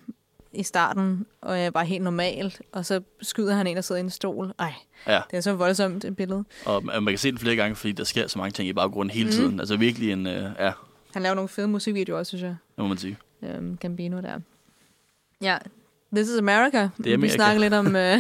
[0.53, 2.63] i starten, og er bare helt normalt.
[2.73, 4.53] Og så skyder han en, der sidder i en stol.
[4.59, 4.73] Ej,
[5.07, 6.45] Ja, det er så voldsomt et billede.
[6.67, 9.11] og man kan se den flere gange, fordi der sker så mange ting i baggrunden
[9.15, 9.33] hele Mhm.
[9.33, 9.61] tiden.
[9.61, 10.73] Altså virkelig en, øh, ja,
[11.15, 12.57] Han laver nogle fede musikvideoer også, synes jeg.
[12.77, 13.19] det må man sige.
[13.43, 14.39] Øhm, Gambino der.
[15.43, 15.59] Ja,
[16.17, 16.79] This is America.
[16.83, 17.35] Det er Vi Amerika.
[17.35, 17.97] snakker lidt om...
[17.97, 18.19] Øh,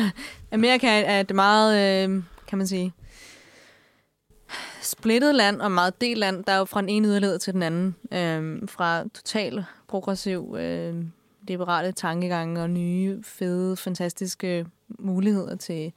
[0.53, 2.93] Amerika er et meget, øh, kan man sige,
[4.83, 6.45] splittet land og meget delt land.
[6.45, 7.97] Der er jo fra den ene yderled til den anden.
[8.13, 10.95] Øh, fra total progressiv, øh,
[11.49, 15.93] liberale tankegange og nye, fede, fantastiske muligheder til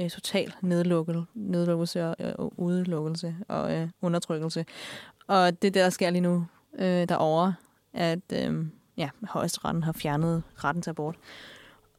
[0.00, 4.64] øh, total nedlukkel, nedlukkelse og, og udelukkelse og øh, undertrykkelse.
[5.26, 6.46] Og det det, der sker lige nu
[6.78, 7.54] øh, derovre,
[7.94, 8.66] at øh,
[8.96, 11.16] ja, højesteretten har fjernet retten til abort.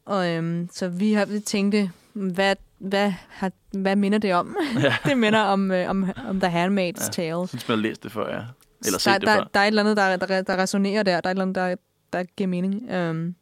[0.04, 4.56] Og øhm, så vi har vi tænkte, hvad, hvad, har, hvad minder det om?
[4.82, 4.96] Ja.
[5.04, 7.10] det minder om, øh, om, om The Handmaid's Ja.
[7.12, 7.38] Tale.
[7.38, 8.42] Jeg synes, man har læst det før, ja.
[8.84, 9.44] Eller der, set det der, før.
[9.54, 11.20] der er et eller andet, der, der, der resonerer der.
[11.20, 11.74] Der er et eller andet, der,
[12.12, 12.94] der giver mening.
[12.96, 13.34] Um,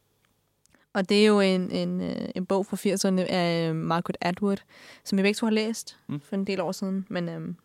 [0.93, 4.57] og det er jo en, en, øh, en bog fra 80'erne af Margaret Atwood,
[5.05, 6.21] som vi begge to har læst Mm.
[6.21, 7.07] for en del år siden.
[7.09, 7.57] Men øhm,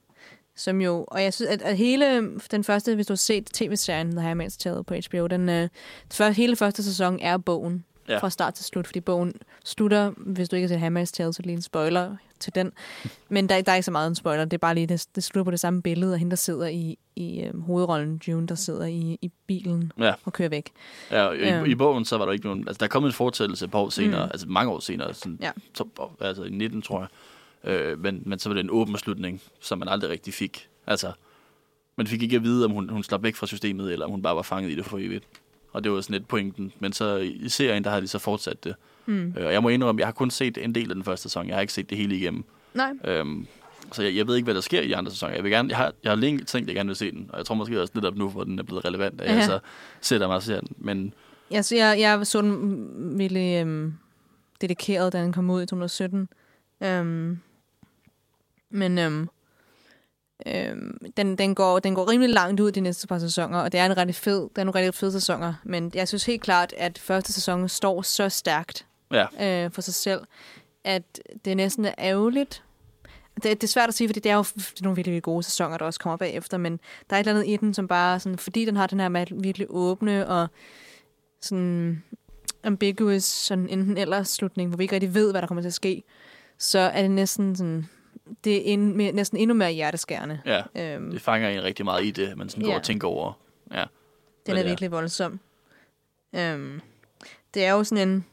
[0.55, 4.11] som jo, og jeg synes, at, at hele den første, hvis du har set tv-serien,
[4.11, 5.69] The Handmaid's Tale på HBO, den, øh,
[6.11, 8.17] for, hele første sæson er bogen Ja.
[8.19, 9.33] fra start til slut, fordi bogen
[9.65, 12.71] slutter, hvis du ikke har set Handmaid's Tale, så lige en spoiler til den.
[13.29, 15.23] Men der, der er ikke så meget en spoiler, det er bare lige, det, det
[15.23, 18.55] slutter på det samme billede, og hende, der sidder i, i øhm, hovedrollen, June, der
[18.55, 20.13] sidder i, i bilen Ja.
[20.25, 20.69] og kører væk.
[21.11, 21.65] Ja, og i, Øhm.
[21.65, 22.67] i, bogen så var der ikke nogen...
[22.67, 24.31] Altså, der er kommet en fortællelse et par år senere, Mm.
[24.31, 25.51] altså mange år senere, sådan, Ja.
[25.73, 25.89] to,
[26.21, 27.07] altså i 19, tror jeg.
[27.71, 30.67] Øh, men, men så var det en åben slutning, som man aldrig rigtig fik.
[30.87, 31.11] Altså,
[31.97, 34.21] man fik ikke at vide, om hun, hun slap væk fra systemet, eller om hun
[34.21, 35.23] bare var fanget i det for evigt.
[35.71, 36.71] Og det var sådan lidt pointen.
[36.79, 38.75] Men så i serien, der har de så fortsat det.
[39.05, 39.33] Mm.
[39.37, 41.47] Øh, og jeg må indrømme, jeg har kun set en del af den første sæson.
[41.47, 42.43] Jeg har ikke set det hele igennem.
[42.73, 42.91] Nej.
[43.05, 43.47] Øhm,
[43.91, 45.33] så jeg, jeg ved ikke, hvad der sker i de andre sæsoner.
[45.33, 47.29] Jeg, vil gerne, jeg, har, jeg har længe tænkt, at jeg gerne vil se den.
[47.29, 49.21] Og jeg tror måske også lidt op nu, hvor den er blevet relevant.
[49.21, 49.45] At jeg Ja.
[49.45, 49.59] så
[50.01, 50.69] sætter mig og ser den.
[50.77, 51.13] Men
[51.51, 53.93] Jeg, så jeg, jeg så den virkelig øhm,
[54.61, 56.29] dedikeret, da den kom ud i 2017.
[56.83, 57.39] Øhm,
[58.69, 59.29] men øhm,
[60.45, 63.79] øhm, den, den, går, den går rimelig langt ud de næste par sæsoner, og det
[63.79, 65.53] er en rigtig fed, det er nogle rigtig fede sæsoner.
[65.63, 69.93] Men jeg synes helt klart, at første sæson står så stærkt ja, øh, for sig
[69.93, 70.21] selv,
[70.83, 72.63] at det næsten er ærgerligt.
[73.35, 75.23] Det, det er svært at sige, fordi det er jo det er nogle virkelig, virkelig
[75.23, 76.79] gode sæsoner, der også kommer bagefter, men
[77.09, 79.09] der er et eller andet i den, som bare, sådan, fordi den har den her
[79.09, 80.47] med virkelig åbne og
[81.41, 82.03] sådan
[82.63, 85.73] ambiguous, sådan enten eller slutning, hvor vi ikke rigtig ved, hvad der kommer til at
[85.73, 86.03] ske,
[86.57, 87.89] så er det næsten sådan,
[88.43, 90.39] det er en, mere, næsten endnu mere hjerteskærende.
[90.45, 90.61] ja.
[90.95, 92.77] Øhm, Det fanger en rigtig meget i det, man sådan går Ja.
[92.77, 93.33] og tænker over.
[93.73, 93.83] Ja,
[94.45, 94.63] Den er er.
[94.63, 95.39] virkelig voldsom.
[96.35, 96.81] Øhm,
[97.53, 98.25] det er jo sådan en...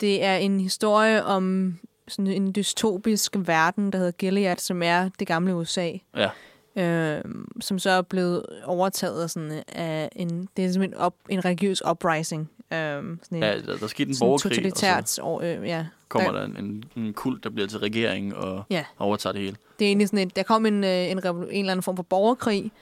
[0.00, 1.76] Det er en historie om
[2.08, 5.90] sådan en dystopisk verden, der hedder Gilead, som er det gamle USA.
[6.16, 6.30] ja,
[6.76, 11.44] Øhm, som så er blevet overtaget af, sådan, af en, det er simpelthen op, en
[11.44, 12.50] religiøs uprising.
[12.72, 15.68] Øhm, sådan en, ja der, der skete en sådan borgerkrig, og totalitært, så år, øh,
[15.68, 15.86] ja.
[16.14, 18.84] Kommer der, der en, en, en kult, der bliver til regering og Ja.
[18.98, 19.56] overtager det hele.
[19.78, 21.96] Det er egentlig sådan et, der kom en, øh, en, revol- en eller anden form
[21.96, 22.72] for borgerkrig,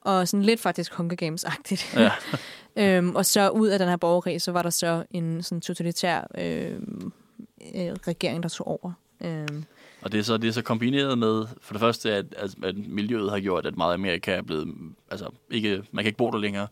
[0.00, 2.00] og sådan lidt faktisk Hunger Games-agtigt.
[2.00, 2.10] Ja.
[2.76, 6.26] Øhm, og så ud af den her borgerkrig, så var der så en sådan totalitær
[6.38, 6.72] øh,
[7.74, 8.92] øh, regering, der tog over.
[9.20, 9.64] Øhm,
[10.02, 12.76] Og det er så, det er så kombineret med, for det første, at, at, at
[12.88, 14.74] miljøet har gjort, at meget Amerika er blevet,
[15.10, 16.66] altså ikke, man kan ikke bo der længere.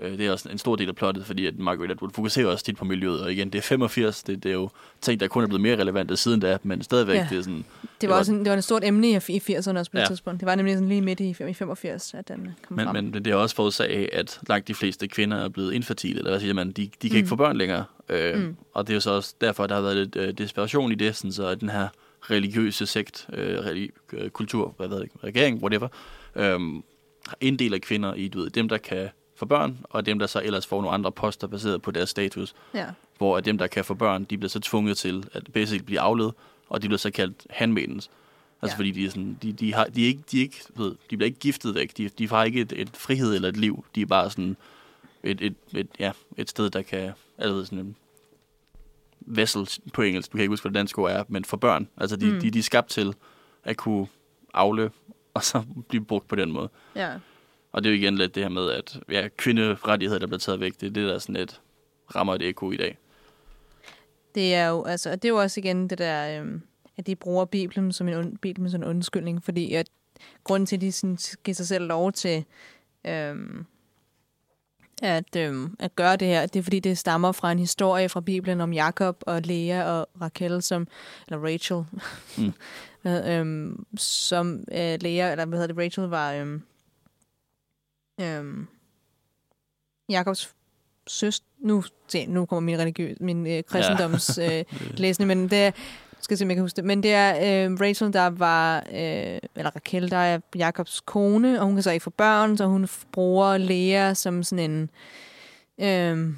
[0.00, 2.64] Øh, Det er også en stor del af plottet, fordi at Margaret Atwood fokuserer også
[2.64, 4.68] tit på miljøet, og igen, det er 85, det, det er jo
[5.00, 7.26] ting, der kun er blevet mere relevante siden da, men stadigvæk, Ja.
[7.30, 7.64] det er sådan,
[8.00, 10.02] det var også en, det var en stort emne i, i 80'erne også på det
[10.02, 10.06] Ja.
[10.06, 10.40] tidspunkt.
[10.40, 12.94] Det var nemlig sådan lige midt i, i 85, at den kom men, frem.
[13.04, 16.30] men det er også forudsag af, at langt de fleste kvinder er blevet infertile, eller
[16.30, 17.16] hvad siger man, de, de kan mm.
[17.16, 17.84] ikke få børn længere.
[18.08, 18.56] Øh, Mm.
[18.74, 21.16] Og det er jo så også derfor, der har været lidt øh, desperation i det,
[21.16, 21.88] sådan så den her
[22.30, 25.88] religiøse sekt, øh, religi- øh, kultur, hvad ved jeg, regering, whatever,
[26.36, 26.60] øh,
[27.40, 29.08] inddeler kvinder i, du ved, dem, der kan
[29.38, 32.54] få børn, og dem, der så ellers får nogle andre poster baseret på deres status,
[32.74, 32.86] Ja.
[33.18, 36.00] hvor at dem, der kan få børn, de bliver så tvunget til at basically blive
[36.00, 36.34] afledt,
[36.68, 38.10] og de bliver så kaldt handmaidens.
[38.62, 38.78] Altså Ja.
[38.78, 41.16] fordi de er sådan, de, de, har, de, er ikke, de, er ikke, ved, de
[41.16, 44.02] bliver ikke giftet væk, de, de har ikke et, et frihed eller et liv, de
[44.02, 44.56] er bare sådan
[45.22, 47.96] et, et, et, ja, et sted, der kan, altså sådan en
[49.20, 51.88] vessel på engelsk, du kan ikke huske, hvad det danske ord er, men for børn.
[51.96, 52.40] Altså de, mm.
[52.40, 53.14] de, de er skabt til
[53.64, 54.06] at kunne
[54.54, 54.90] afle,
[55.34, 56.68] og så blive brugt på den måde.
[56.96, 57.12] ja.
[57.72, 60.60] Og det er jo igen lidt det her med, at ja, kvinderettigheder, der bliver taget
[60.60, 61.60] væk, det er det, der sådan lidt
[62.14, 62.98] rammer et ekko i dag.
[64.34, 66.62] Det er jo, altså, og det er jo også igen det der, øhm,
[66.96, 69.88] at de bruger Bibelen som en, und, Bibelen som en undskyldning, fordi at
[70.44, 72.44] grunden til, at de sådan, giver sig selv lov til
[73.06, 73.66] øhm,
[75.02, 78.20] at, øhm, at gøre det her, det er fordi, det stammer fra en historie fra
[78.20, 80.88] Bibelen om Jakob og Lea og Raquel, som,
[81.28, 81.84] eller Rachel,
[82.38, 82.52] Mm.
[83.30, 86.62] øhm, som øh, Lea, eller hvad hedder det, Rachel var øhm,
[88.20, 88.66] øhm,
[90.08, 90.54] Jakobs
[91.06, 94.64] søster, nu, se, nu kommer min, religiøs, min øh, kristendoms øh,
[95.02, 95.70] læsende, men det er,
[96.20, 97.30] skal se, om jeg kan huske det, men det er
[97.66, 101.90] øh, Rachel, der var, øh, eller Raquel, der er Jakobs kone, og hun kan så
[101.90, 104.90] ikke få børn, så hun bruger Lea som sådan en,
[105.78, 106.34] øh,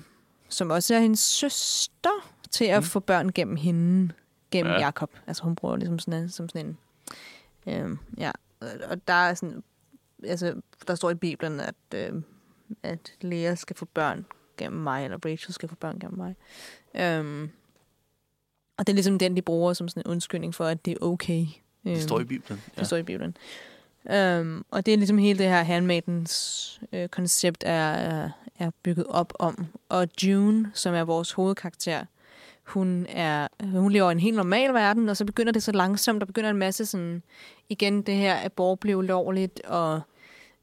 [0.49, 2.83] som også er hendes søster, til at Mm.
[2.85, 4.13] få børn gennem hende,
[4.51, 4.79] gennem Ja.
[4.79, 4.85] ja.
[4.85, 5.11] Jakob.
[5.27, 6.79] Altså hun bruger ligesom sådan en, som sådan en,
[7.75, 8.31] øh, ja,
[8.91, 9.63] og der er sådan,
[10.27, 10.55] altså,
[10.87, 12.23] der står i Bibelen, at, øh,
[12.83, 16.35] at Lea skal få børn gennem mig, eller Rachel skal få børn gennem mig.
[16.95, 17.51] Øhm,
[18.79, 21.05] og det er ligesom den, de bruger som sådan en undskyldning for, at det er
[21.05, 21.41] okay.
[21.87, 22.63] Øhm, Det står i Bibelen.
[22.79, 23.37] det står i Bibelen.
[24.11, 29.07] Øhm, og det er ligesom hele det her handmaidens øh, koncept er, er, er bygget
[29.07, 29.67] op om.
[29.89, 32.05] Og June, som er vores hovedkarakter,
[32.63, 36.21] hun, er, hun lever i en helt normal verden, og så begynder det så langsomt,
[36.21, 37.23] der begynder en masse sådan,
[37.69, 40.01] igen det her, at abort bliver ulovligt, og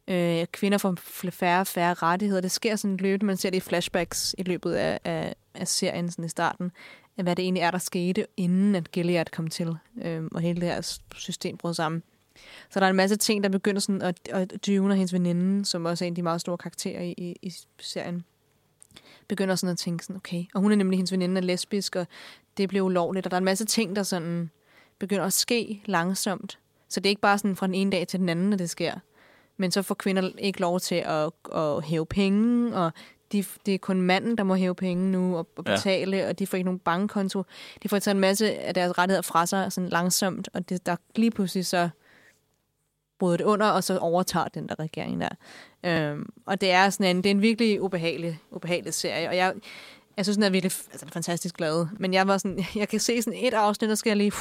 [0.08, 0.98] øh, kvinder får
[1.32, 2.42] færre og færre rettigheder.
[2.42, 6.12] Det sker sådan løbende, man ser det i flashbacks i løbet af, af, af serien
[6.12, 6.72] sådan i starten,
[7.16, 10.70] hvad det egentlig er, der skete, inden at Gilead kom til, øh, og hele det
[10.70, 12.04] her system brød sammen.
[12.70, 15.66] Så der er en masse ting, der begynder sådan, at, at June og hendes veninde,
[15.66, 18.24] som også er en af de meget store karakterer i, i, i serien,
[19.28, 22.08] begynder sådan at tænke sådan, okay, og hun er nemlig, hendes veninde er lesbisk, og
[22.58, 24.50] det bliver ulovligt, og der er en masse ting, der sådan
[25.00, 26.60] begynder at ske langsomt.
[26.90, 28.70] Så det er ikke bare sådan fra den ene dag til den anden, at det
[28.70, 29.00] sker.
[29.58, 32.92] Men så får kvinder ikke lov til at, at hæve penge, og
[33.32, 36.30] de, det er kun manden, der må hæve penge nu og, og betale, ja.
[36.30, 37.44] og de får ikke nogen bankkonto.
[37.84, 40.96] De får taget en masse af deres rettigheder fra sig sådan langsomt, og det, der
[41.16, 41.90] lige pludselig så
[43.20, 45.30] bryder det under, og så overtager den der regering der.
[45.84, 49.54] Øhm, og det er sådan en, det er en virkelig ubehagelig, ubehagelig serie, og jeg,
[50.18, 51.88] jeg synes, den er virkelig altså, den er fantastisk glad.
[52.00, 54.32] Men jeg var sådan, jeg kan se sådan et afsnit, og skal jeg lige...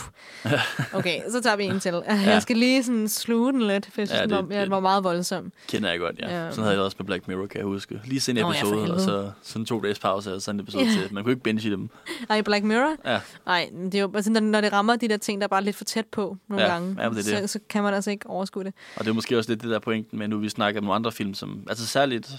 [0.93, 2.03] Okay, så tager vi en til.
[2.07, 4.61] Jeg skal lige sådan sluge den lidt, for jeg synes, Ja, det- den, var, ja,
[4.61, 5.53] det- den var meget voldsom.
[5.68, 6.45] Kender jeg godt, ja.
[6.45, 6.51] Ja.
[6.51, 8.01] Sådan havde jeg det også med Black Mirror, kan jeg huske.
[8.05, 10.62] Lige se en Nå, ja, episode, og så sådan to dages pause, og sådan en
[10.62, 10.91] episode Ja.
[10.93, 11.14] til.
[11.14, 11.89] Man kunne ikke binge i dem.
[12.31, 12.97] Ej, Black Mirror?
[13.05, 15.49] Ja, Nej, det er jo altså, når, når det rammer de der ting, der er
[15.49, 17.51] bare lidt for tæt på nogle Ja, gange, ja, det er så, det.
[17.51, 18.72] så kan man altså ikke overskue det.
[18.97, 20.95] og det er måske også lidt det der pointen med, nu vi snakker om nogle
[20.97, 22.31] andre film, som, altså særligt,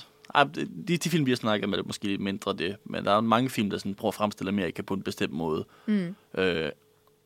[0.88, 3.22] de, de film, vi har snakket med, er måske lidt mindre det, men der er
[3.22, 5.66] mange film, der sådan prøver at fremstille Amerika på en bestemt måde.
[5.86, 6.16] Mm.
[6.38, 6.70] Øh,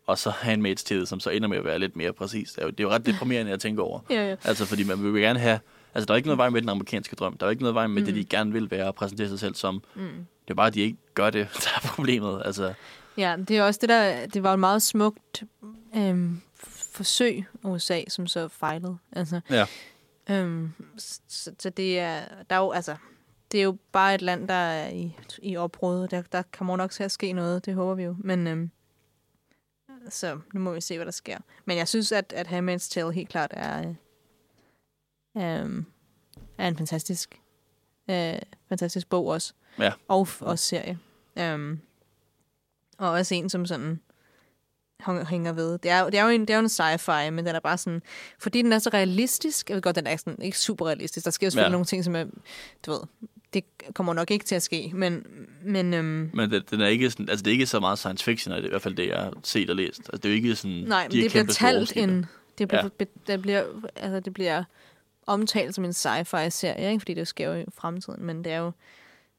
[0.08, 2.52] og så Handmaid's Tale, som så ender med at være lidt mere præcis.
[2.52, 4.00] Det er jo, det er jo ret deprimerende at tænke over.
[4.10, 4.36] Ja, ja.
[4.44, 5.60] Altså, fordi man vil gerne have...
[5.94, 7.38] Altså, der er ikke noget vej med den amerikanske drøm.
[7.38, 8.06] Der er ikke noget vej med mm.
[8.06, 9.84] det, de gerne vil være og præsentere sig selv som.
[9.96, 10.02] Mm.
[10.46, 12.42] Det er bare, at de ikke gør det, der er problemet.
[12.46, 12.74] Altså,
[13.18, 15.44] Ja, det er også det der, det var et meget smukt
[15.98, 16.42] øhm,
[16.92, 18.98] forsøg USA, som så fejlede.
[19.12, 19.66] Altså, Ja.
[20.30, 22.96] Øhm, så, så det er, der er jo, altså,
[23.52, 26.08] det er jo bare et land, der er i, i opbrud.
[26.08, 28.16] Der, der kommer nok til at ske noget, det håber vi jo.
[28.20, 28.72] Men øhm,
[30.10, 31.38] så nu må vi se, hvad der sker.
[31.66, 33.94] Men jeg synes, at, at Handmaid's Tale helt klart er,
[35.38, 35.86] øh, øhm,
[36.58, 37.42] er en fantastisk,
[38.10, 39.54] øh, fantastisk bog også.
[39.80, 39.92] Ja.
[40.08, 41.00] Og også serie.
[41.40, 41.80] Øhm,
[42.98, 44.02] og også en, som sådan
[45.30, 45.78] hænger ved.
[45.78, 47.78] Det er, det er jo en, det er jo en sci-fi, men den er bare
[47.78, 48.02] sådan...
[48.40, 49.70] Fordi den er så realistisk...
[49.70, 51.26] Jeg ved godt, den er sådan, ikke super realistisk.
[51.26, 51.72] Der sker selvfølgelig Ja.
[51.72, 52.26] nogle ting, som er...
[52.86, 53.00] Du ved,
[53.54, 55.26] det kommer nok ikke til at ske, men...
[55.64, 58.24] men øhm, Men det, den er ikke sådan, altså det er ikke så meget science
[58.24, 60.00] fiction, er det i hvert fald det, jeg har set og læst.
[60.00, 60.84] Altså det er jo ikke sådan...
[60.88, 62.26] nej, men de det bliver talt en...
[62.58, 63.06] Det bliver, Ja.
[63.34, 63.64] det bliver,
[63.96, 64.64] altså, det bliver
[65.28, 67.00] omtalt som en sci-fi-serie, ikke?
[67.00, 68.72] fordi det sker jo i fremtiden, men det er jo...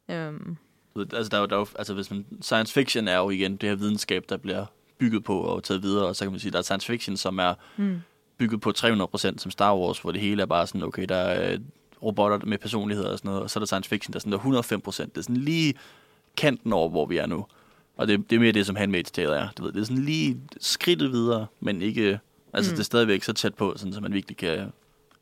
[0.08, 0.56] Øhm,
[0.96, 3.56] Altså, der er jo, der er jo, altså hvis man, science fiction er jo igen
[3.56, 4.66] det her videnskab, der bliver
[5.02, 7.38] bygget på og taget videre, og så kan man sige, der er science fiction, som
[7.38, 8.00] er hmm.
[8.38, 11.52] bygget på 300% som Star Wars, hvor det hele er bare sådan, okay, der er
[11.52, 11.58] øh,
[12.02, 14.32] robotter med personlighed og sådan noget, og så er der science fiction, der er sådan
[14.32, 15.02] der er 105%.
[15.02, 15.74] Det er sådan lige
[16.36, 17.46] kanten over, hvor vi er nu.
[17.96, 19.48] Og det, det er mere det, som Handmaid's Tale er.
[19.58, 22.18] Du ved, det er sådan lige skridtet videre, men ikke...
[22.52, 22.72] Altså, mm.
[22.72, 22.76] Mm.
[22.76, 24.72] det er stadigvæk så tæt på, sådan, så man virkelig kan,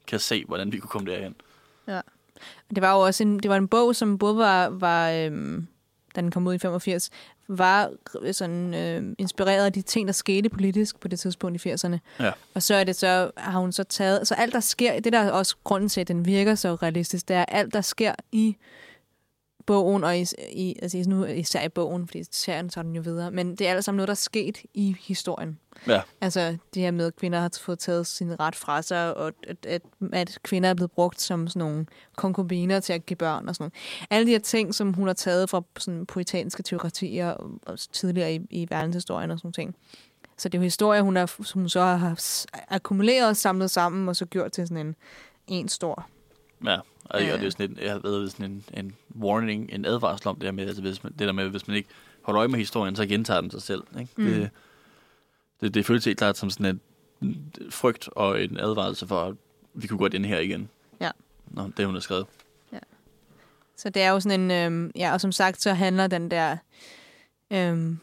[0.06, 1.34] kan se, hvordan vi kunne komme derhen.
[2.74, 5.66] Det var jo også en, det var en bog, som både var, var øhm,
[6.16, 7.10] da den kom ud i 85,
[7.58, 7.90] var
[8.32, 11.98] sådan øh, inspireret af de ting, der skete politisk på det tidspunkt i 80'erne.
[12.20, 12.30] Ja.
[12.54, 15.18] Og så er det så, har hun så taget, så alt der sker, det der
[15.18, 18.56] er også grunden til, at den virker så realistisk, det er alt der sker i
[19.70, 23.30] bogen, og i, i, altså nu især i bogen, fordi serien tager den jo videre,
[23.30, 25.58] men det er alt sammen noget, der er sket i historien.
[25.86, 26.00] Ja.
[26.20, 29.66] Altså det her med, at kvinder har fået taget sin ret fra sig, og at,
[29.66, 33.54] at, at kvinder er blevet brugt som sådan nogle konkubiner til at give børn og
[33.54, 34.08] sådan noget.
[34.10, 38.34] Alle de her ting, som hun har taget fra sådan poetanske teokratier og, og tidligere
[38.34, 39.76] i, i verdenshistorien og sådan ting.
[40.38, 42.20] Så det er jo historier, hun, er, som hun så har
[42.68, 44.96] akkumuleret og samlet sammen, og så gjort til sådan en,
[45.46, 46.06] en stor.
[46.64, 46.78] Ja,
[47.10, 47.26] og, ja.
[47.26, 47.32] Ja.
[47.32, 50.44] og det er sådan en, jeg været sådan en, en warning, en advarsel om det
[50.44, 51.88] der med, altså hvis man, det der med, hvis man ikke
[52.22, 53.82] holder øje med historien, så gentager den sig selv.
[54.00, 54.12] Ikke?
[54.16, 54.24] Mm.
[54.24, 54.50] Det,
[55.60, 56.80] det, det føles helt klart som sådan
[57.22, 59.34] en frygt og en advarsel for, at
[59.74, 60.68] vi kunne godt ind her igen.
[61.00, 61.10] Ja.
[61.50, 62.26] Nå, det hun har skrevet.
[63.80, 66.56] Så det er jo sådan en, øhm, ja, og som sagt, så handler den der,
[67.50, 67.98] øhm,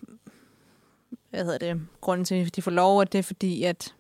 [1.29, 3.93] hvad hedder det, grunden til, at de får lov, at det er fordi, at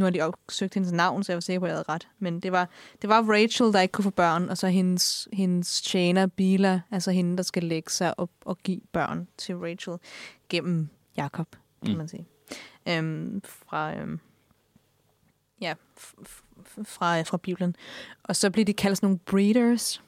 [0.00, 2.08] nu har de opsøgt hendes navn, så jeg var sikker på, at jeg havde ret.
[2.18, 2.68] Men det var,
[3.02, 7.10] det var Rachel, der ikke kunne få børn, og så hendes, hendes tjener, Bila, altså
[7.10, 9.96] hende, der skal lægge sig op og give børn til Rachel
[10.48, 11.46] gennem Jakob,
[11.84, 11.98] kan Mm.
[11.98, 12.26] man sige.
[12.88, 14.20] Øhm, fra, øhm,
[15.60, 15.74] ja,
[16.84, 17.76] fra, fra Bibelen.
[18.22, 20.02] Og så bliver de kaldt sådan nogle breeders,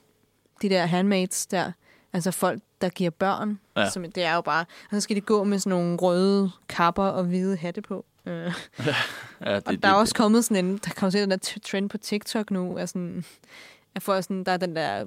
[0.62, 1.72] de der handmaids der,
[2.12, 3.58] altså folk, der giver børn.
[3.76, 3.90] Ja.
[3.90, 7.04] Som, det er jo bare, og så skal de gå med sådan nogle røde kapper
[7.04, 8.04] og hvide hatte på.
[8.26, 8.52] Øh.
[9.46, 11.88] Ja, det, Og der er også kommet sådan en, der kommer til den der trend
[11.90, 13.24] på TikTok nu, er sådan,
[13.94, 15.04] at for sådan, der er den der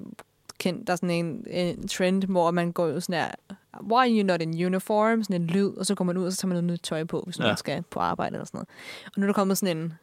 [0.59, 4.09] kendt, der er sådan en, en trend, hvor man går ud sådan der, why are
[4.09, 5.23] you not in uniform?
[5.23, 7.03] Sådan en lyd, og så går man ud, og så tager man noget nyt tøj
[7.03, 7.43] på, hvis Ja.
[7.43, 7.49] ja.
[7.49, 8.67] man skal på arbejde eller sådan noget.
[9.05, 9.93] Og nu er der kommet sådan en,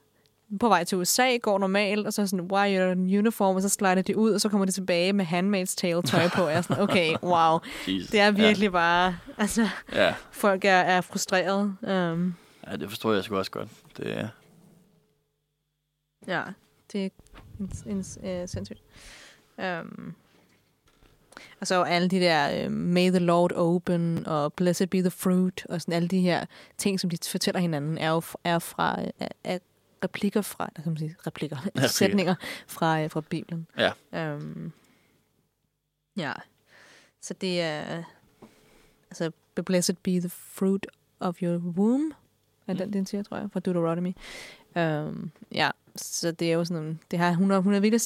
[0.60, 3.56] på vej til USA, går normalt, og så sådan, why are you not in uniform?
[3.56, 6.42] Og så slider de ud, og så kommer de tilbage med Handmaid's Tale tøj på.
[6.42, 7.58] Og jeg er sådan, okay, wow.
[7.88, 8.10] Jesus.
[8.10, 10.04] Det er virkelig bare, altså, Ja.
[10.06, 10.14] ja.
[10.30, 11.76] folk er, er frustreret.
[12.12, 12.34] Um,
[12.66, 13.68] ja, det forstår jeg sgu også godt.
[13.96, 14.28] Det er,
[16.26, 16.42] Ja,
[16.92, 17.08] det er
[17.60, 18.82] en, en, uh, sindssygt.
[19.58, 20.14] Um,
[21.60, 25.66] og så alle de der uh, May the Lord open og Blessed be the fruit
[25.68, 26.46] og sådan alle de her
[26.78, 29.58] ting, som de fortæller hinanden, er jo er fra er, er
[30.04, 31.88] replikker fra, der kan man sige replikker, Replikker.
[31.88, 32.34] sætninger
[32.66, 33.66] fra, uh, fra Bibelen.
[33.78, 34.34] Ja.
[34.34, 34.72] Um,
[36.16, 36.32] ja.
[37.20, 38.02] Så det er
[39.10, 39.30] altså
[39.66, 40.86] Blessed be the fruit
[41.20, 42.14] of your womb,
[42.72, 44.12] er den, den siger, tror jeg, fra Deuteronomy.
[44.76, 48.00] Um, ja, så det er jo sådan, det har, hun, har, hun har virkelig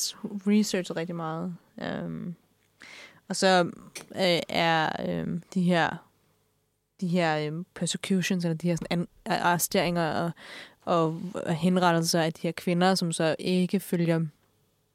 [0.47, 1.57] researchet rigtig meget.
[2.05, 2.35] Um,
[3.29, 3.71] og så
[4.17, 5.97] øh, er øh, de her
[7.01, 10.31] de her øh, persecutions, eller de her sådan, an, arresteringer og,
[10.85, 14.27] og, og henrettelser af de her kvinder, som så ikke følger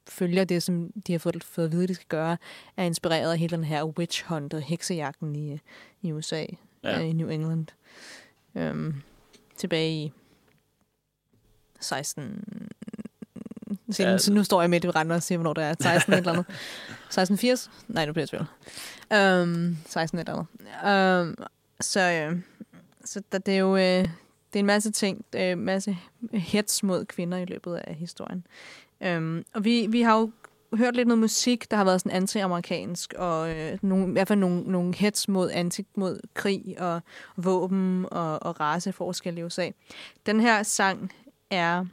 [0.09, 2.37] følger det, som de har fået, fået at vide, de skal gøre,
[2.77, 5.59] er inspireret af hele den her witch hunt og heksejagten i,
[6.01, 6.45] i USA, ja.
[6.83, 6.99] ja.
[6.99, 7.67] i New England.
[8.53, 9.01] Um,
[9.61, 10.11] tilbage i
[11.79, 12.45] 16...
[13.99, 15.75] Ja, Ja, så nu står jeg midt i randen og siger, hvornår det er.
[15.79, 16.45] 16 et eller andet.
[17.11, 17.71] 1680?
[17.87, 19.43] Nej, nu bliver jeg tvivl.
[19.43, 20.45] Um, 16 et eller
[20.83, 21.27] andet.
[21.39, 21.45] Um,
[21.81, 22.39] så øh,
[23.05, 23.81] så der, det er jo øh,
[24.53, 25.97] det er en masse ting, en masse
[26.33, 28.45] hets mod kvinder i løbet af historien.
[29.05, 30.31] Um, og vi, vi har jo
[30.77, 34.39] hørt lidt noget musik, der har været sådan anti-amerikansk, og øh, nogle, i hvert fald
[34.39, 37.01] nogle, nogle hets mod, anti, mod krig og
[37.37, 39.69] våben og, og raceforskelle i USA.
[40.25, 41.11] Den her sang
[41.49, 41.85] er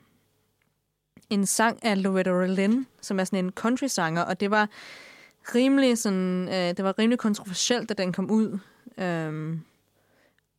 [1.30, 4.68] en sang af Loretta Lynn, som er sådan en country-sanger, og det var
[5.54, 8.58] rimelig sådan, øh, det var rimelig kontroversielt, da den kom ud.
[8.98, 9.60] Øhm,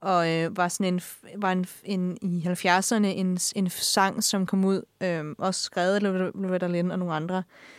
[0.02, 1.02] og øh, var sådan en,
[1.36, 6.00] var en, en i 70'erne en, en sang, som kom ud, øh, også skrevet af
[6.02, 7.79] Loretta- Loretta Lynn og nogle andre, øh,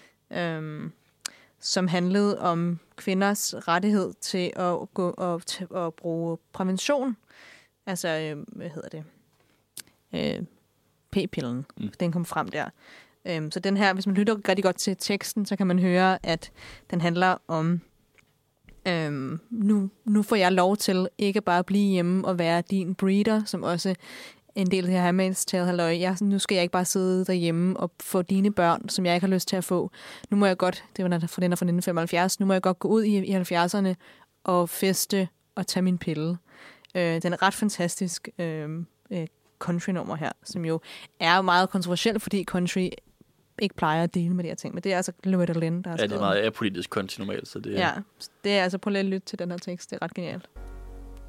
[1.61, 5.43] som handlede om kvinders rettighed til at gå og
[5.87, 7.17] at bruge prævention.
[7.87, 9.05] Altså, øh, hvad hedder det?
[10.13, 10.43] øh,
[11.11, 11.67] p-pillen.
[11.77, 11.89] Mm.
[12.01, 12.69] Den kom frem der.
[13.25, 16.27] Øhm, så den her, hvis man lytter rigtig godt til teksten, så kan man høre,
[16.27, 16.51] at
[16.91, 17.81] den handler om,
[18.89, 22.95] øhm, nu, nu får jeg lov til ikke bare at blive hjemme og være din
[22.95, 23.95] breeder, som også
[24.55, 25.99] en del af det her Handmaid's halløj.
[25.99, 29.27] Jeg, nu skal jeg ikke bare sidde derhjemme og få dine børn, som jeg ikke
[29.27, 29.91] har lyst til at få.
[30.31, 32.89] Nu må jeg godt, det var fra den fra 1975, nu må jeg godt gå
[32.89, 33.95] ud i, i 70'erne
[34.45, 36.39] og feste og tage min pille.
[36.95, 38.69] Øh, den er ret fantastisk øh,
[39.11, 39.27] øh,
[39.59, 40.81] country-nummer her, som jo
[41.21, 42.89] er meget kontroversielt, fordi country
[43.63, 44.75] ikke plejer at dele med de her ting.
[44.75, 47.49] Men det er altså Loretta Lynn, der har Ja, det er meget apolitisk konti normalt,
[47.49, 47.93] så det Ja,
[48.45, 49.91] det er altså på at lytte til den her tekst.
[49.91, 50.49] Det er ret genialt.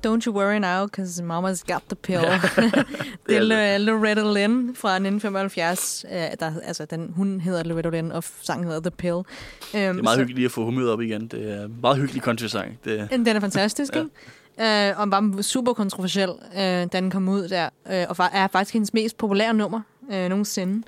[0.07, 2.19] Don't you worry now, because mama's got the pill.
[3.27, 6.05] det er Lo- Loretta Lynn fra 1975.
[6.07, 9.13] Uh, der, altså, den, hun hedder Loretta Lynn, og sangen hedder The Pill.
[9.13, 9.25] Um,
[9.73, 11.27] Det er meget hyggeligt lige at få humøret op igen.
[11.27, 12.79] Det er en meget hyggelig country-sang.
[12.83, 13.99] Det, Den er fantastisk, Ja.
[13.99, 14.05] ja.
[14.05, 14.93] ikke?
[14.95, 17.69] Uh, og var super kontroversiel, uh, da den kom ud der.
[17.85, 20.83] Uh, og er faktisk hendes mest populære nummer uh, nogensinde.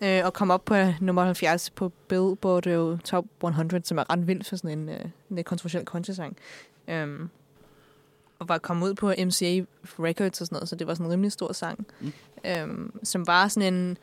[0.00, 4.12] Uh, og kom op på uh, nummer 70 på Billboard uh, Top 100, som er
[4.12, 6.36] ret vildt for sådan en, en lidt kontroversiel country-sang.
[6.92, 7.30] Um,
[8.42, 9.64] og var kommet ud på MCA
[9.98, 11.86] Records og sådan noget, så det var sådan en rimelig stor sang.
[12.00, 12.12] Mm.
[12.62, 13.98] Um, som var sådan en...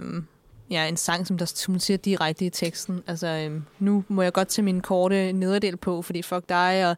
[0.00, 0.26] Um,
[0.70, 3.02] ja, en sang, som der som siger direkte i teksten.
[3.06, 6.96] Altså, øhm, nu må jeg godt tage min korte nederdel på, fordi fuck dig, og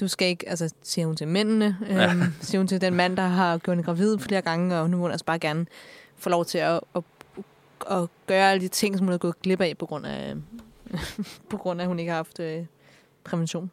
[0.00, 3.26] du skal ikke, altså, siger hun til mændene, øhm, siger hun til den mand, der
[3.26, 5.66] har gjort en gravid flere gange, og nu må hun altså bare gerne
[6.16, 7.02] få lov til at, at,
[7.90, 10.34] at gøre alle de ting, som hun har gået glip af, på grund af,
[11.50, 12.64] på grund af at hun ikke har haft øh,
[13.24, 13.70] prævention.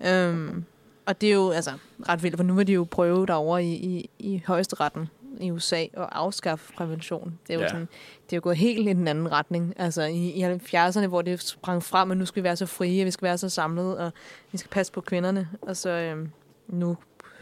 [0.00, 0.28] ja.
[0.28, 0.64] Øhm,
[1.06, 1.72] og det er jo altså
[2.08, 5.08] ret vildt, for nu vil de jo prøve derovre i, i, i højesteretten
[5.40, 7.38] i USA at afskaffe prævention.
[7.46, 7.68] Det er jo, Ja.
[7.68, 7.88] sådan,
[8.26, 9.74] det er jo gået helt i den anden retning.
[9.76, 13.04] Altså i, i 70'erne, hvor det sprang frem, at nu skal vi være så frie,
[13.04, 14.12] vi skal være så samlede, og
[14.52, 15.48] vi skal passe på kvinderne.
[15.62, 16.30] Og så øhm,
[16.68, 16.96] nu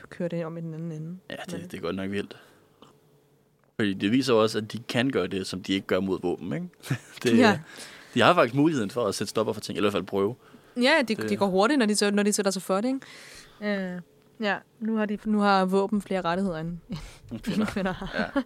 [0.09, 1.19] kører det om i den anden ende.
[1.31, 2.37] Ja, det, det er godt nok vildt.
[3.77, 6.53] Fordi det viser også, at de kan gøre det, som de ikke gør mod våben,
[6.53, 6.67] ikke?
[7.23, 7.59] det, Ja.
[8.15, 10.35] De har faktisk muligheden for at sætte stopper for ting, eller i hvert fald prøve.
[10.77, 13.01] Ja, det, Det- det går hurtigt, når de, når de sætter sig for det, ikke?
[13.63, 14.01] Øh,
[14.41, 16.79] ja, nu har, de, nu har våben flere rettigheder, end,
[17.43, 17.67] Kvinder.
[17.67, 18.31] kvinder har.
[18.35, 18.41] Ja.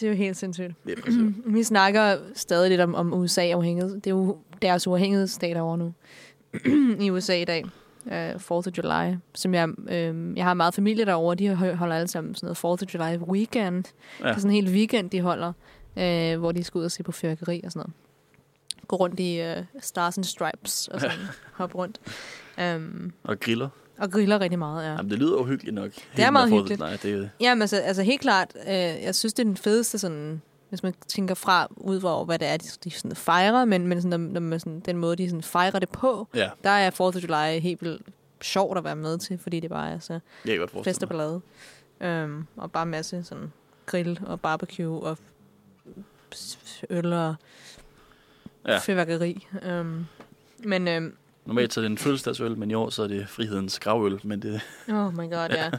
[0.00, 0.72] Det er jo helt sindssygt.
[0.86, 1.20] Det er præcis.
[1.56, 3.94] Vi snakker stadig lidt om, om USA-afhængighed.
[3.94, 5.94] Det er jo deres uafhængighedsstat over nu
[7.04, 7.64] i USA i dag.
[8.04, 12.08] Uh, 4th of July, som jeg, øh, jeg har meget familie derovre, de holder alle
[12.08, 13.84] sammen sådan noget 4th of July weekend.
[14.20, 14.28] Ja.
[14.28, 15.52] Det er sådan en hel weekend, de holder,
[15.96, 17.92] øh, hvor de skal ud og se på fyrkeri og sådan noget.
[18.88, 21.16] Gå rundt i øh, Stars and Stripes og sådan
[21.52, 22.00] hoppe rundt.
[22.76, 23.68] Um, Og griller.
[24.02, 24.90] Og griller rigtig meget, ja.
[24.90, 25.90] Jamen, det lyder jo hyggeligt nok.
[26.18, 26.80] er meget hyggeligt.
[26.80, 30.42] Nej, det, Jamen, altså, altså helt klart, øh, jeg synes, det er den fedeste sådan,
[30.68, 34.02] hvis man tænker fra ud over, hvad det er, de, de sådan fejrer, men, men
[34.02, 36.90] sådan, når, når man sådan, den måde, de sådan fejrer det på, ja, der er
[36.90, 38.02] 4th of July helt vildt
[38.40, 40.18] sjovt at være med til, fordi det bare er så
[40.84, 41.40] fest og ballade.
[42.24, 43.52] Um, og bare masse sådan
[43.86, 45.18] grill og barbecue og
[46.90, 47.34] øl og
[48.68, 48.78] Ja.
[48.78, 49.46] fyrværkeri.
[49.80, 50.06] Um,
[50.58, 51.12] men, um,
[51.44, 54.20] Normalt så er det en fødselsdagsøl, men i år så er det frihedens gravøl.
[54.22, 55.70] Men det, Oh my god, ja.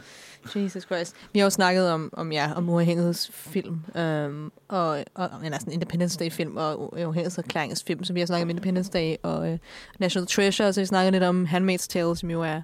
[0.60, 1.16] Jesus Christ.
[1.32, 6.18] Vi har jo snakket om, om, ja, om uafhængighedsfilm, øhm, og, og, eller sådan Independence
[6.18, 9.58] Day-film og uafhængighedserklæringsfilm, så vi har snakket om Independence Day og øh,
[9.98, 12.62] National Treasure, og så vi snakket lidt om Handmaid's Tale, som jo er,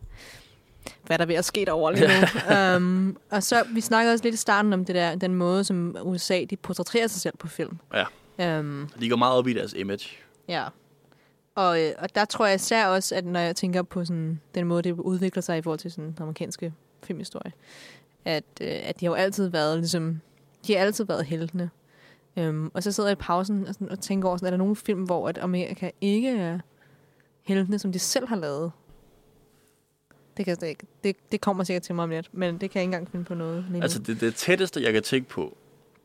[1.07, 2.77] hvad der er ved at ske derovre lige nu.
[2.77, 5.97] um, og så, vi snakkede også lidt i starten om det der, den måde, som
[6.03, 7.79] USA, de portrætterer sig selv på film.
[7.95, 8.59] Ja.
[8.59, 10.09] Um, de går meget op i deres image.
[10.49, 10.65] Ja.
[11.61, 14.67] Og, øh, og der tror jeg især også, at når jeg tænker på sådan, den
[14.67, 16.73] måde, det udvikler sig i forhold til sådan, den amerikanske
[17.03, 17.53] filmhistorie,
[18.25, 20.21] at, øh, at de har jo altid været ligesom,
[20.67, 21.71] de har altid været heltene.
[22.37, 24.57] Øhm, og så sidder jeg i pausen og, sådan, og tænker over, sådan, er der
[24.57, 26.59] nogle film, hvor at Amerika ikke er
[27.43, 28.73] heltene, som de selv har lavet?
[30.37, 30.87] Det, kan jeg ikke.
[31.05, 33.25] Det, det kommer sikkert til mig om lidt, men det kan jeg ikke engang finde
[33.25, 33.65] på noget.
[33.71, 33.83] lige.
[33.83, 35.57] Altså det, det tætteste, jeg kan tænke på,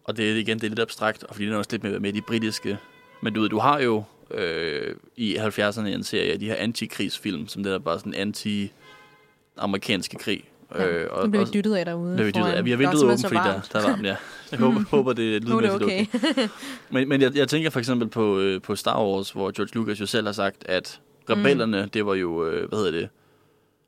[0.03, 1.99] og det er igen, det er lidt abstrakt, og fordi det er også lidt med,
[1.99, 2.77] med de britiske,
[3.22, 7.48] men du ved, du har jo øh, i 70'erne en serie af de her antikrigsfilm,
[7.48, 10.44] som det er bare sådan anti-amerikanske krig.
[10.76, 12.14] Ja, Øh, nu bliver vi dyttet af derude.
[12.16, 12.66] bliver vi dyttet af.
[12.66, 14.16] Vi har Der er vinduet åbent, fordi der, der er varmt, ja.
[14.52, 16.06] Jeg håber, håber det er er det lydmæssigt okay.
[16.14, 16.48] okay.
[16.94, 20.02] Men, men jeg, jeg tænker for eksempel på, øh, på Star Wars, hvor George Lucas
[20.02, 21.00] jo selv har sagt, at
[21.30, 21.90] rebellerne, mm.
[21.90, 23.10] det var jo, øh, hvad hedder det,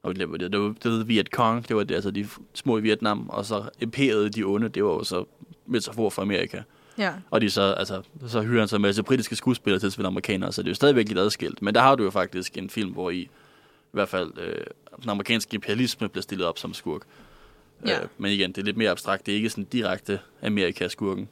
[0.04, 2.28] og det var, det, det var, det var Viet Cong, det var det, altså de
[2.54, 5.26] små i Vietnam, og så imperiet de onde, det var jo så
[5.66, 6.62] metafor for Amerika.
[6.98, 7.14] Ja.
[7.32, 10.08] Og de så, altså, så hyrer han så en masse britiske skuespillere til at spille
[10.08, 11.62] amerikanere, så det er jo stadigvæk lidt adskilt.
[11.62, 13.30] Men der har du jo faktisk en film, hvor i, i
[13.92, 14.66] hvert fald øh,
[15.02, 17.02] den amerikanske imperialisme bliver stillet op som skurk.
[17.86, 18.02] Ja.
[18.02, 19.26] Øh, men igen, det er lidt mere abstrakt.
[19.26, 21.30] Det er ikke sådan direkte Amerika-skurken.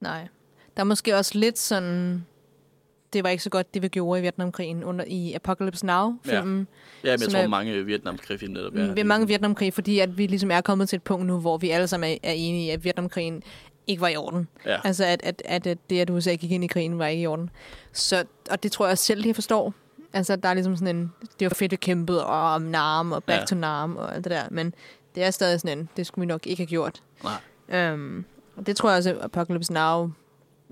[0.00, 0.28] Nej.
[0.76, 2.24] Der er måske også lidt sådan
[3.12, 6.66] det var ikke så godt, det vi gjorde i Vietnamkrigen under i Apocalypse Now-filmen.
[7.04, 10.18] Ja, men jeg tror, er- mange Vietnamkrig-film netop Ja, vi er mange Vietnamkrig, fordi at
[10.18, 12.66] vi ligesom er kommet til et punkt nu, hvor vi alle sammen er, er enige
[12.66, 13.42] i, at Vietnamkrigen
[13.86, 14.48] ikke var i orden.
[14.66, 14.78] Ja.
[14.84, 17.26] Altså, at, at, at, at det, at USA gik ind i krigen, var ikke i
[17.26, 17.50] orden.
[17.92, 19.74] Så, og det tror jeg også selv, de forstår.
[20.12, 21.12] Altså, der er ligesom sådan en...
[21.40, 23.44] Det var fedt, vi kæmpede og om Nam og Back Ja.
[23.46, 24.42] to Nam og alt det der.
[24.50, 24.74] Men
[25.14, 25.88] det er stadig sådan en...
[25.96, 27.02] Det skulle vi nok ikke have gjort.
[27.68, 27.92] Nej.
[27.92, 28.24] Um,
[28.56, 30.10] og det tror jeg også, at Apocalypse Now...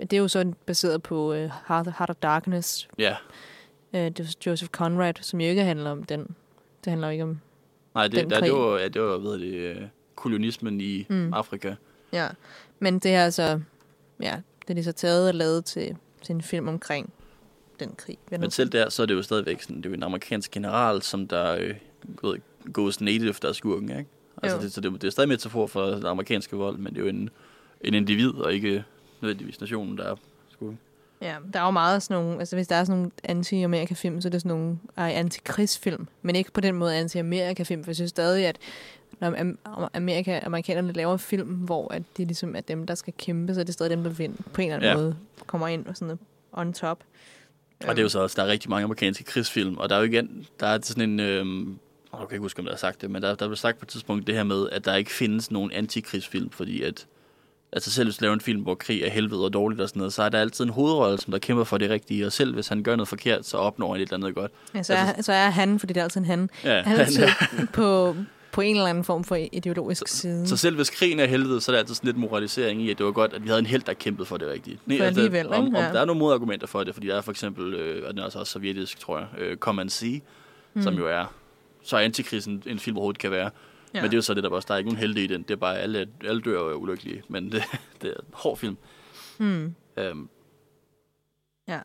[0.00, 1.36] Det er jo så baseret på uh,
[1.68, 2.88] Heart, Heart of Darkness.
[2.98, 3.16] Ja.
[3.92, 6.34] Uh, det var Joseph Conrad, som jo ikke handler om den.
[6.84, 7.40] Det handler jo ikke om...
[7.94, 8.60] Nej, det, Den der, det krig.
[8.60, 9.76] var, ja, det var ved det, øh,
[10.14, 11.06] kolonismen i.
[11.10, 11.32] Mm.
[11.34, 11.74] Afrika.
[12.12, 12.28] Ja,
[12.78, 13.60] men det er så,
[14.22, 17.12] ja, det er så taget og lavet til, til en film omkring
[17.80, 18.18] den krig.
[18.30, 21.02] Men selv der, så er det jo stadigvæk sådan, det er jo en amerikansk general,
[21.02, 21.74] som der
[22.22, 22.38] øh,
[22.72, 24.10] goes native, der er skurken, ikke?
[24.42, 24.62] Altså, Jo.
[24.62, 27.08] det, så det, det er stadig metafor for den amerikanske vold, men det er jo
[27.08, 27.30] en,
[27.80, 28.84] en individ, og ikke
[29.20, 30.16] nødvendigvis nationen, der er
[30.52, 30.78] skurken.
[31.22, 34.28] Ja, der er jo meget sådan nogle, altså hvis der er sådan nogle anti-Amerika-film, så
[34.28, 38.10] er det sådan nogle ej, anti-krigsfilm, men ikke på den måde anti-Amerika-film, for jeg synes
[38.10, 38.56] stadig, at
[39.20, 43.54] når Am- Amerika, amerikanerne laver film, hvor at det ligesom er dem, der skal kæmpe,
[43.54, 44.90] så er det stadig dem, der vinder, på en eller anden Ja.
[44.90, 44.96] ja.
[44.96, 45.16] måde
[45.46, 46.18] kommer ind og sådan
[46.52, 46.98] on top.
[47.86, 49.98] Og det er jo så også, der er rigtig mange amerikanske krigsfilm, og der er
[50.00, 51.78] jo igen, der er sådan en, øhm,
[52.12, 53.78] åh, jeg kan ikke huske, om der har sagt det, men der, der blev sagt
[53.78, 57.06] på et tidspunkt det her med, at der ikke findes nogen antikrigsfilm, fordi at,
[57.72, 60.00] altså selv hvis du laver en film, hvor krig er helvede og dårligt og sådan
[60.00, 62.54] noget, så er der altid en hovedrolle, som der kæmper for det rigtige, og selv
[62.54, 64.52] hvis han gør noget forkert, så opnår han et eller andet godt.
[64.74, 67.00] Ja, så, er, så er han, fordi det er altid en han, Ja, han er
[67.04, 67.26] altid
[67.72, 68.16] på,
[68.52, 70.48] på en eller anden form for ideologisk side.
[70.48, 72.98] Så selv hvis krigen er helvede, så er der altid sådan lidt moralisering i, at
[72.98, 74.80] det var godt, at vi havde en held, der kæmpede for det rigtige.
[74.86, 75.78] Nej, For alligevel, om, ikke?
[75.78, 75.92] om, Ja.
[75.92, 78.24] der er nogle modargumenter for det, fordi der er for eksempel, øh, og den er
[78.24, 80.22] også, også sovjetisk, tror jeg, øh, Command C,
[80.74, 80.82] mm.
[80.82, 81.34] som jo er
[81.82, 83.50] så antikrisen en film overhovedet kan være.
[83.94, 84.00] Ja.
[84.02, 85.42] Men det er jo så det, der også, der er ikke nogen helte i den.
[85.42, 87.62] Det er bare, alle, alle dør og er ulykkelige, men det,
[88.02, 88.76] det er en hård film.
[89.38, 89.74] Hmm.
[89.96, 90.28] Øhm,
[91.68, 91.78] Ja.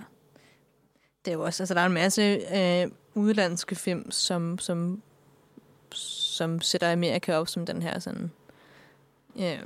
[1.26, 2.22] Det er jo også, altså der er en masse
[2.56, 5.02] øh, udlandske film, som, som,
[6.34, 8.32] som sætter Amerika op som den her sådan,
[9.40, 9.60] øh,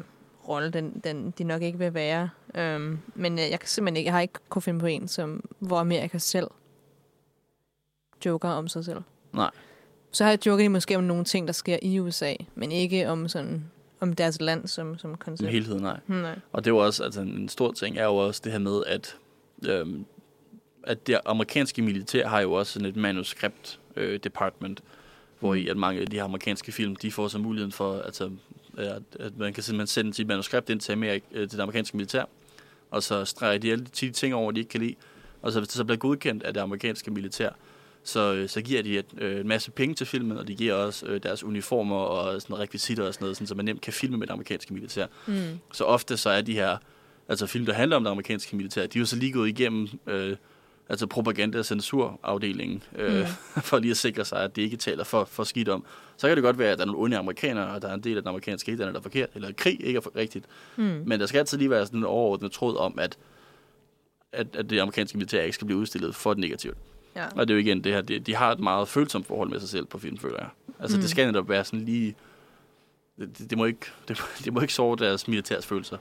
[0.48, 2.30] rolle, den, den, de nok ikke vil være.
[2.76, 5.50] Um, men øh, jeg kan simpelthen ikke, jeg har ikke kunne finde på en, som,
[5.60, 6.48] hvor Amerika selv
[8.26, 9.02] joker om sig selv.
[9.34, 9.52] Nej.
[10.12, 13.28] Så har jeg joket måske om nogle ting, der sker i USA, men ikke om
[13.28, 13.64] sådan
[14.00, 15.52] om deres land som, som som koncept.
[15.52, 16.00] helhed, nej.
[16.06, 16.40] Hmm, nej.
[16.52, 19.16] Og det var også, altså en stor ting er jo også det her med, at,
[19.66, 20.06] øhm,
[20.84, 24.84] at det amerikanske militær har jo også sådan et manuskript øh, department,
[25.40, 28.32] hvor i at mange af de her amerikanske film, de får så muligheden for, altså,
[28.78, 31.98] at, at man kan simpelthen sende sit manuskript ind til, Amerik, øh, til det amerikanske
[31.98, 32.24] militær,
[32.92, 34.96] og så streger de alle de ting over, de ikke kan lide.
[35.42, 37.50] Og så hvis det så bliver godkendt af det amerikanske militær,
[38.04, 40.74] så, øh, så giver de et, øh, en masse penge til filmen, og de giver
[40.74, 43.94] også øh, deres uniformer og sådan rekvisitter og sådan noget, sådan, så man nemt kan
[43.94, 45.06] filme med det amerikanske militær.
[45.28, 45.60] Mm.
[45.74, 46.78] Så ofte så er de her
[47.30, 49.88] altså film, der handler om det amerikanske militær, de er jo så lige gået igennem
[50.08, 50.36] øh,
[50.90, 53.62] altså propaganda- og censurafdelingen, øh, mm.
[53.70, 55.86] for lige at sikre sig, at det ikke taler for, for skidt om.
[56.18, 58.04] Så kan det godt være, at der er nogle onde amerikanere, og der er en
[58.04, 60.46] del af den amerikanske elite, der er forkert, eller krig ikke er for rigtigt.
[60.76, 61.04] Mm.
[61.06, 63.18] Men der skal altid lige være sådan en overordnet tråd om, at,
[64.32, 66.78] at, at det amerikanske militær ikke skal blive udstillet for det negativt.
[67.16, 67.26] Ja.
[67.36, 69.60] Og det er jo igen det her, de, de har et meget følsomt forhold med
[69.60, 70.50] sig selv på film, føler jeg.
[70.80, 71.02] Altså mm.
[71.02, 72.16] det skal netop være sådan lige...
[73.20, 75.98] Det, det, må ikke, det, det må ikke sove deres militærs følelser.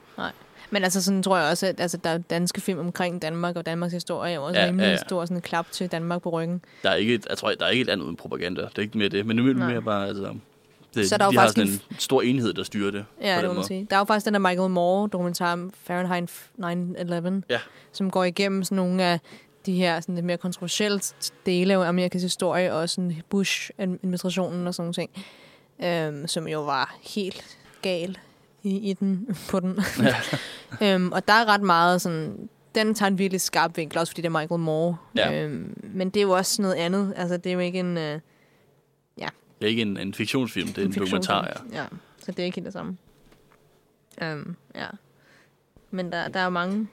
[0.70, 3.66] Men altså sådan tror jeg også, at altså, der er danske film omkring Danmark, og
[3.66, 6.28] Danmarks historie er jo også Ja, rimelig ja, ja, stor sådan klap til Danmark på
[6.30, 6.64] ryggen.
[6.82, 8.60] Der er ikke, et- jeg tror, der er ikke et andet uden propaganda.
[8.62, 9.26] Det er ikke mere det.
[9.26, 10.34] Men nu er det mere bare, altså...
[10.94, 13.04] Det, Så er der jo de har faktisk sådan en stor enhed, der styrer det.
[13.22, 13.86] Ja, det må man sige.
[13.90, 17.60] Der er jo faktisk den der Michael Moore dokumentar om Fahrenheit 9-11, Ja.
[17.92, 19.20] som går igennem sådan nogle af
[19.66, 21.00] de her sådan lidt mere kontroversielle
[21.46, 25.10] dele af Amerikas historie, og sådan Bush-administrationen og sådan nogle ting,
[25.84, 28.18] øhm, som jo var helt gal
[28.66, 29.78] i, i den, på den.
[30.80, 30.94] Ja.
[30.94, 34.22] øhm, og der er ret meget sådan, den tager en virkelig skarp vinkel, også fordi
[34.22, 34.96] det er Michael Moore.
[35.16, 35.42] Ja.
[35.42, 37.14] Øhm, men det er jo også noget andet.
[37.16, 37.98] Altså, det er jo ikke en...
[37.98, 38.20] Øh,
[39.60, 41.78] Det er ikke en, en fiktionsfilm, det er en, en dokumentar, ja.
[41.80, 41.86] ja.
[42.18, 42.96] Så det er ikke helt det samme.
[44.22, 44.86] Um, ja.
[45.90, 46.88] Men der, der er jo mange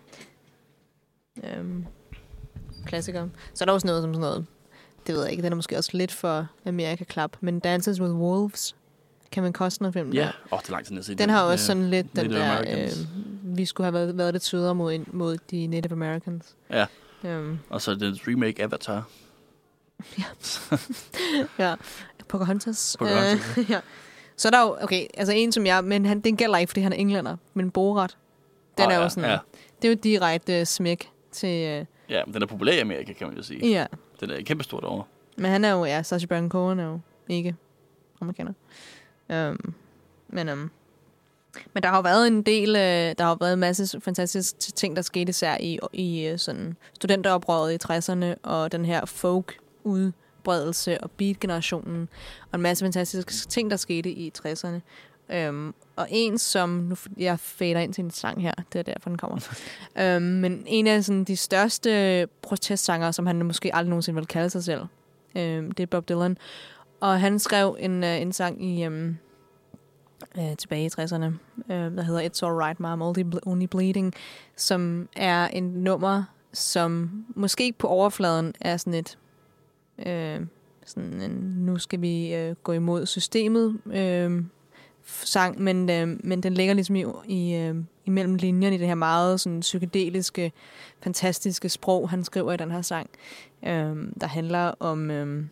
[1.60, 1.86] um,
[2.86, 3.30] klassikere.
[3.54, 4.46] Så er der også noget som sådan noget,
[5.08, 8.76] det ved jeg ikke, den er måske også lidt for Amerika-klap, men Dances with Wolves,
[9.34, 10.12] Kevin Costner-film.
[10.14, 12.26] Ja, der, åh, oh, det er lang tid, set Den har også sådan lidt den
[12.26, 12.98] Native der, Americans.
[13.00, 16.56] øh, vi skulle have været, været lidt sødere mod, mod de Native Americans.
[16.70, 16.86] Ja.
[17.40, 19.04] Um, Og så den remake Avatar.
[21.60, 21.76] ja.
[22.28, 22.96] Pocahontas.
[23.00, 23.80] Pocahontas, Øh, ja.
[24.38, 26.82] Så er der jo, okay, altså en som jeg, men han, den gælder ikke, fordi
[26.82, 28.18] han er englænder, men Borat,
[28.78, 29.38] den Åh, er jo ja, sådan, Ja.
[29.82, 31.48] det er jo direkte uh, smæk til,
[31.82, 33.70] uh, ja, men den er populær i Amerika, kan man jo sige.
[33.70, 33.86] ja.
[34.20, 35.04] Den er kæmpestor derovre.
[35.38, 37.00] Men han er jo, ja, Sacha Baron Cohen er jo
[37.30, 37.56] ikke
[38.22, 38.54] amerikaner.
[39.30, 39.74] Um,
[40.28, 40.72] men um,
[41.74, 44.58] Men der har jo været en del, øh, der har jo været en masse fantastiske
[44.60, 49.58] ting, der skete især i, i øh, sådan studenteroprøret i 60'erne, og den her folk
[49.84, 52.10] udbredelse og beat-generationen,
[52.52, 54.80] og en masse fantastiske ting, der skete i 60'erne.
[55.30, 56.70] Øhm, og en, som...
[56.70, 59.38] Nu, jeg fader ind til en sang her, det er derfor, den kommer.
[60.02, 64.50] øhm, men en af sådan, de største protestsanger, som han måske aldrig nogensinde vil kalde
[64.50, 64.82] sig selv,
[65.36, 66.38] øhm, det er Bob Dylan.
[67.04, 68.84] Og han skrev en, øh, en sang i...
[68.84, 69.18] Øhm,
[70.38, 71.26] øh, tilbage i 60'erne,
[71.74, 74.14] øh, der hedder It's Alright, Mom, Only, Only Bleeding,
[74.56, 76.24] som er en nummer,
[76.54, 79.18] som måske på overfladen er sådan et,
[80.08, 80.42] øh,
[80.86, 84.44] sådan en, nu skal vi øh, gå imod systemet øh,
[85.04, 87.76] sang, men, øh, men den ligger ligesom i, i øh,
[88.06, 90.52] imellem linjerne i det her meget sådan psykedeliske,
[91.02, 93.10] fantastiske sprog, han skriver i den her sang,
[93.64, 95.46] øh, der handler om, øh,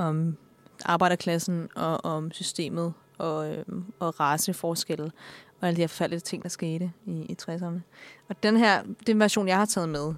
[0.00, 0.36] om
[0.84, 3.64] arbejderklassen og om systemet og, øh,
[3.98, 5.12] og raceforskelle
[5.60, 7.80] og alle de her forfærdelige ting, der skete i, i 60'erne.
[8.28, 10.14] Og den her, den version, jeg har taget med,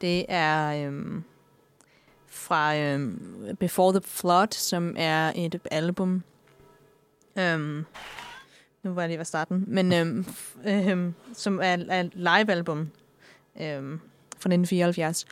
[0.00, 1.22] det er øh,
[2.26, 3.14] fra øh,
[3.58, 6.22] Before the Flood, som er et album.
[7.38, 7.84] Øh,
[8.82, 9.64] nu var jeg lige ved starten.
[9.66, 10.24] Men øh,
[10.66, 12.78] øh, som er, er et live-album
[13.56, 13.98] øh,
[14.38, 15.26] fra 1974,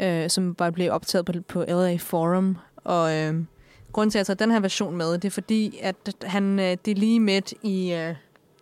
[0.00, 2.56] øh, som bare blev optaget på, på LA Forum.
[2.84, 3.44] Og øh,
[3.92, 6.76] grunden til, at jeg tager den her version med, det er fordi, at han, øh,
[6.84, 8.14] det er lige midt i, øh,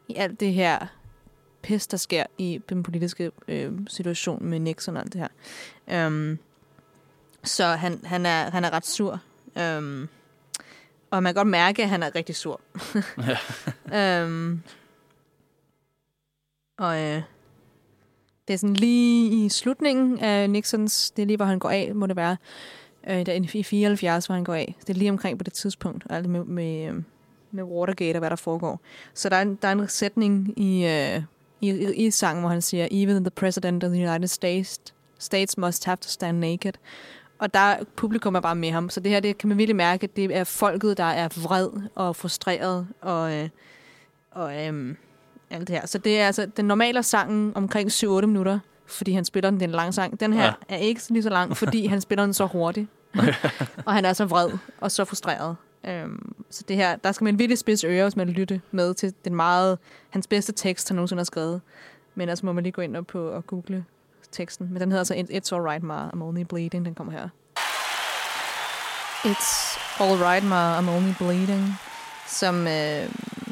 [0.09, 0.87] i alt det her
[1.63, 6.07] pis, der sker i den politiske øh, situation med Nixon og alt det her.
[6.07, 6.39] Um,
[7.45, 9.21] så han, han, er, han er ret sur.
[9.57, 10.09] Um,
[11.11, 12.61] og man kan godt mærke, at han er rigtig sur.
[14.25, 14.63] um,
[16.85, 17.23] og øh,
[18.49, 21.95] det er sådan lige i slutningen af Nixons, det er lige, hvor han går af,
[21.95, 22.37] må det være,
[23.09, 24.77] øh, der, i 74, hvor han går af.
[24.81, 27.03] Det er lige omkring på det tidspunkt, alt med, med, øh,
[27.51, 28.81] med Watergate og hvad der foregår.
[29.15, 31.23] Så der er en, der er en sætning i, øh,
[31.61, 34.81] i, i, i sangen, hvor han siger, Even the President of the United States,
[35.19, 36.73] States must have to stand naked.
[37.39, 38.91] Og der publikum er bare med ham.
[38.91, 41.69] Så det her, det kan man virkelig mærke, at det er folket, der er vred
[41.95, 43.49] og frustreret og, øh,
[44.31, 44.95] og øh,
[45.51, 45.87] alt det her.
[45.87, 49.65] Så det er altså den normale sangen omkring 7-8 minutter, fordi han spiller den, det
[49.65, 50.21] er en lang sang.
[50.21, 50.53] Den her ja.
[50.69, 52.89] er ikke lige så lang, fordi han spiller den så hurtigt.
[53.87, 55.57] og han er så vred og så frustreret.
[55.87, 59.15] Øhm, så det her, der skal man virkelig spidse ører, hvis man lytte med til
[59.25, 59.79] den meget,
[60.11, 61.61] hans bedste tekst, han nogensinde har skrevet.
[62.15, 63.85] Men altså må man lige gå ind og, på, og google
[64.33, 64.69] teksten.
[64.73, 66.85] Men den hedder altså It's Alright Ma, I'm Only Bleeding.
[66.85, 67.29] Den kommer her.
[69.25, 71.75] It's Alright Ma, I'm Only Bleeding.
[72.27, 73.09] Som øh,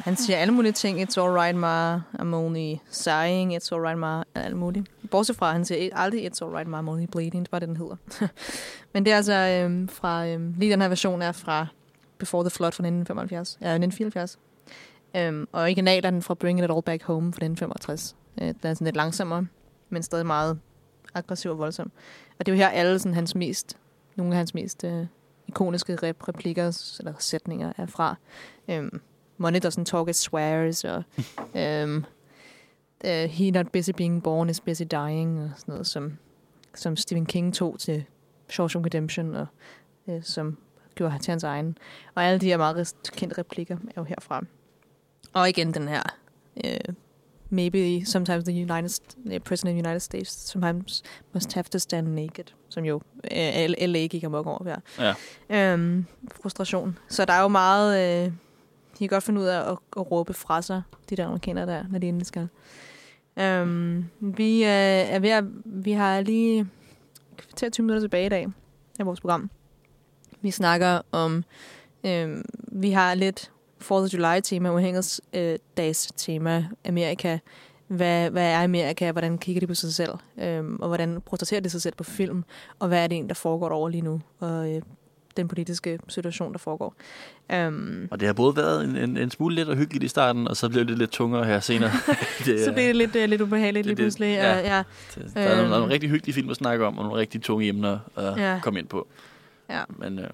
[0.07, 1.01] han siger alle mulige ting.
[1.01, 1.95] It's alright, ma.
[1.95, 3.55] I'm only sighing.
[3.55, 4.23] It's alright, ma.
[4.35, 4.91] Alt muligt.
[5.11, 6.81] Bortset fra, han siger aldrig It's alright, ma.
[6.81, 7.45] I'm only bleeding.
[7.45, 7.95] Det var det, den hedder.
[8.93, 10.27] Men det er altså øhm, fra...
[10.27, 11.67] Øhm, lige den her version er fra
[12.17, 13.57] Before the Flood fra 1975.
[13.61, 14.39] Ja, 1974.
[15.15, 18.15] Øhm, og original er den fra Bring It All Back Home fra 1965.
[18.41, 19.47] Øh, den er sådan lidt langsommere,
[19.89, 20.59] men stadig meget
[21.13, 21.91] aggressiv og voldsom.
[22.39, 23.77] Og det er jo her alle sådan, hans mest...
[24.15, 25.05] Nogle af hans mest øh,
[25.47, 28.15] ikoniske rep- replikker eller sætninger er fra.
[28.67, 29.01] Øhm,
[29.37, 31.03] Money doesn't talk, it swears, og
[31.53, 32.05] um,
[33.03, 36.17] uh, he not busy being born is busy dying, og sådan noget, som,
[36.75, 38.03] som Stephen King tog til
[38.49, 39.47] Shawshank Redemption, og
[40.05, 40.57] uh, som
[40.95, 41.77] gjorde til hans egen.
[42.15, 44.45] Og alle de her meget kendte replikker er jo herfra.
[45.33, 46.01] Og igen den her,
[46.55, 46.93] uh,
[47.49, 51.03] maybe sometimes the United, the President of the United States sometimes
[51.33, 55.13] must have to stand naked, som jo uh, LA gik amok over her.
[55.49, 55.73] Ja.
[55.73, 56.05] Um,
[56.41, 56.97] frustration.
[57.09, 58.27] Så der er jo meget...
[58.27, 58.33] Uh,
[58.99, 61.83] de kan godt finde ud af at, at råbe fra sig, de der amerikanere der,
[61.89, 62.47] når de endelig skal.
[63.41, 66.67] Um, vi, uh, er ved at, vi har lige
[67.55, 68.47] til 20 minutter tilbage i dag
[68.99, 69.49] af vores program.
[70.41, 71.43] Vi snakker om,
[72.03, 73.51] um, vi har lidt
[73.83, 77.37] 4th of July-tema, uafhængighedsdags øh, tema, Amerika.
[77.87, 79.11] Hvad, hvad er Amerika?
[79.11, 80.11] Hvordan kigger de på sig selv?
[80.59, 82.43] Um, og hvordan protesterer de sig selv på film?
[82.79, 84.21] Og hvad er det en, der foregår over lige nu?
[84.39, 84.81] Og uh,
[85.37, 86.95] den politiske situation, der foregår.
[87.67, 90.47] Um, og det har både været en, en, en smule lidt og hyggeligt i starten,
[90.47, 91.91] og så blev det lidt tungere her senere.
[92.45, 94.33] det, så blev det lidt, uh, lidt ubehageligt lige pludselig.
[94.33, 94.83] Ja, ja.
[95.15, 97.19] Det, der, er nogle, der er nogle rigtig hyggelige film at snakke om, og nogle
[97.19, 98.59] rigtig tunge emner at ja.
[98.63, 99.07] komme ind på.
[99.69, 99.83] Ja.
[99.89, 100.25] Men, uh,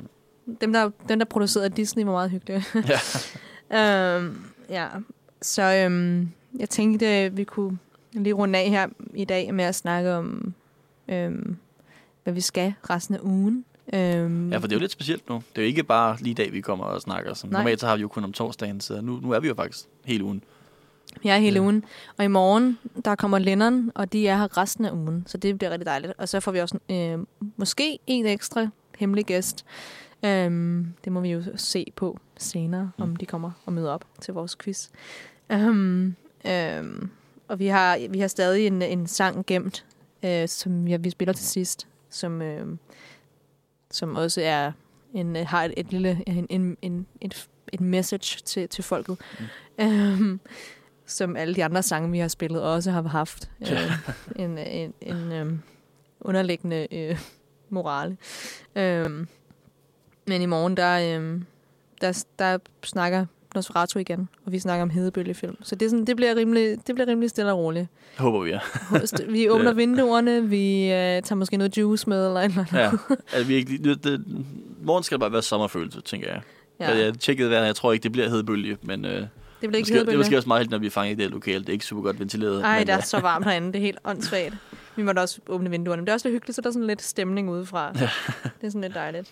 [0.62, 2.64] dem, der, dem, der producerede Disney, var meget hyggelige.
[3.72, 4.18] ja.
[4.18, 4.88] um, ja.
[5.42, 7.78] Så um, jeg tænkte, vi kunne
[8.14, 10.54] lige runde af her i dag med at snakke om,
[11.12, 11.58] um,
[12.24, 13.66] hvad vi skal resten af ugen.
[13.94, 15.36] Øhm, ja, for det er jo lidt specielt nu.
[15.36, 17.34] Det er jo ikke bare lige dag, vi kommer og snakker.
[17.34, 19.56] Så normalt så har vi jo kun om torsdagen, så nu, nu er vi jo
[19.56, 20.44] faktisk hele ugen.
[21.22, 21.62] Vi er hele ja.
[21.62, 21.84] ugen.
[22.18, 25.24] Og i morgen, der kommer Lennon, og de er her resten af ugen.
[25.28, 26.14] Så det bliver rigtig dejligt.
[26.18, 27.20] Og så får vi også øh,
[27.58, 29.66] måske en ekstra hemmelig gæst.
[30.26, 33.04] Øhm, det må vi jo se på senere, mm.
[33.04, 34.88] om de kommer og møder op til vores quiz.
[35.54, 36.16] Um,
[36.80, 37.10] um,
[37.48, 39.86] og vi har, vi har stadig en, en sang gemt,
[40.24, 42.78] uh, som vi, vi spiller til sidst, som, uh,
[43.94, 44.72] som også er
[45.14, 49.18] en, uh, har et, et lille en, en, en, et, et message til, til folket.
[49.80, 49.86] Mm.
[49.86, 50.40] Um,
[51.06, 53.70] som alle de andre sange, vi har spillet, også har haft uh,
[54.36, 55.62] en, en, en um,
[56.22, 57.20] underliggende uh,
[57.70, 58.18] morale.
[58.76, 59.28] Um,
[60.28, 61.46] men i morgen, der, um,
[62.02, 65.56] der, der snakker Nosferatu igen, og vi snakker om hedebølgefilm.
[65.64, 67.88] Så det, er sådan, det, bliver rimelig, det bliver rimelig stille og roligt.
[68.18, 68.60] Håber vi, ja.
[69.28, 69.76] Vi åbner ja.
[69.76, 72.92] vinduerne, vi uh, tager måske noget juice med, eller eller Ja,
[73.34, 74.26] altså, vi ikke, det, det,
[74.82, 76.42] morgen skal det bare være sommerfølelse, tænker jeg.
[76.80, 76.90] Ja.
[76.90, 79.06] Jeg, jeg tjekkede vejret, jeg tror ikke, det bliver hedebølge, men...
[79.06, 81.20] Uh, det bliver ikke måske, det er måske også meget heldigt, når vi er fanget
[81.20, 81.60] i det lokale.
[81.60, 82.62] Det er ikke super godt ventileret.
[82.62, 83.68] Nej, det er uh, så varmt herinde.
[83.68, 84.54] Det er helt åndssvagt.
[84.96, 86.02] Vi måtte også åbne vinduerne.
[86.02, 87.92] Men det er også lidt hyggeligt, så der er sådan lidt stemning udefra.
[87.96, 88.10] Ja.
[88.44, 89.32] Det er sådan lidt dejligt.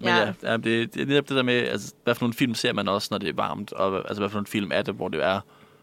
[0.00, 2.34] Men ja, ja, ja det, det er netop det der med, altså, hvad for nogle
[2.34, 4.82] film ser man også, når det er varmt, og altså, hvad for nogle film er
[4.82, 5.40] det, hvor det er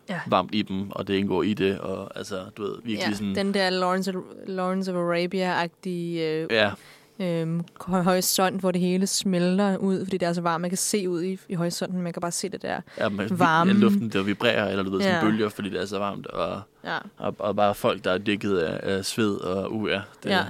[0.09, 0.19] ja.
[0.27, 3.35] varmt i dem, og det indgår i det, og altså, du ved, virkelig ja, sådan...
[3.35, 4.13] den der Lawrence,
[4.47, 6.71] Lawrence of Arabia-agtige øh, ja.
[7.19, 11.09] øhm, horisont, hvor det hele smelter ud, fordi det er så varmt, man kan se
[11.09, 13.71] ud i, i horisonten, man kan bare se det der ja, men, varme.
[13.71, 15.21] Ja, luften, der vibrerer, eller du ved, sådan ja.
[15.21, 16.97] bølger, fordi det er så varmt, og, ja.
[17.17, 20.43] og, og bare folk, der er dækket af, af sved og ja, det, ja.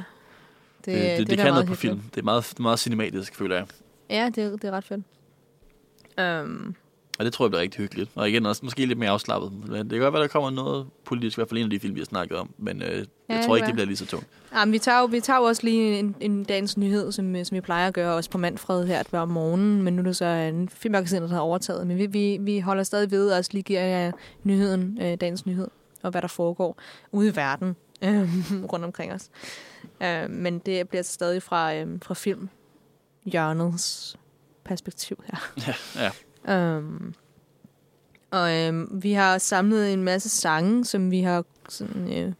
[0.87, 2.01] Det, det, det, det, det kan noget på film.
[2.15, 3.65] Det er meget, meget cinematisk, føler jeg.
[4.09, 5.03] Ja, det, er, det er ret fedt.
[6.43, 6.75] Um,
[7.19, 8.09] og det tror jeg bliver rigtig hyggeligt.
[8.15, 9.51] Og igen, også måske lidt mere afslappet.
[9.67, 11.79] Men det kan godt være, der kommer noget politisk, i hvert fald en af de
[11.79, 12.49] film, vi har snakket om.
[12.57, 14.27] Men øh, ja, jeg tror ikke, det bliver lige så tungt.
[14.53, 17.45] Ja, men vi tager jo, vi tager jo også lige en, en dagens nyhed, som,
[17.45, 19.81] som vi plejer at gøre, også på Manfred her, at være om morgenen.
[19.83, 21.87] Men nu er det så en filmmagasin, der har overtaget.
[21.87, 24.11] Men vi, vi, vi holder stadig ved, og også lige giver jer
[24.43, 25.67] nyheden, øh, dagens nyhed,
[26.03, 26.79] og hvad der foregår
[27.11, 28.29] ude i verden øh,
[28.71, 29.29] rundt omkring os.
[30.03, 32.49] Øh, men det bliver stadig fra, øh, fra film
[33.25, 34.17] hjørnets
[34.63, 35.51] perspektiv her.
[35.67, 36.11] Ja,
[36.45, 36.77] ja.
[36.77, 37.13] Um,
[38.31, 42.33] og øhm, vi har samlet en masse sange, som vi har sådan, øh,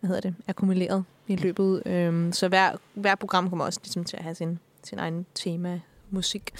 [0.00, 1.82] hvad hedder det, akkumuleret i løbet.
[1.86, 5.80] Øhm, så hver, hver program kommer også ligesom til at have sin, sin egen tema
[6.10, 6.54] musik.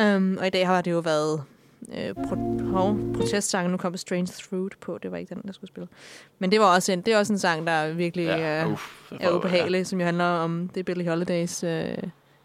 [0.00, 1.42] Um, og i dag har det jo været
[1.94, 2.34] øh, pro,
[3.14, 3.70] protestsangen.
[3.70, 4.98] Nu kommer Strange Fruit på.
[5.02, 5.88] Det var ikke den, der skulle spille.
[6.38, 8.78] Men det var også en, det er også en sang, der virkelig ja, uh,
[9.20, 9.84] er ubehagelig, ja.
[9.84, 11.64] som jo handler om det Billie Holidays...
[11.64, 11.96] Øh,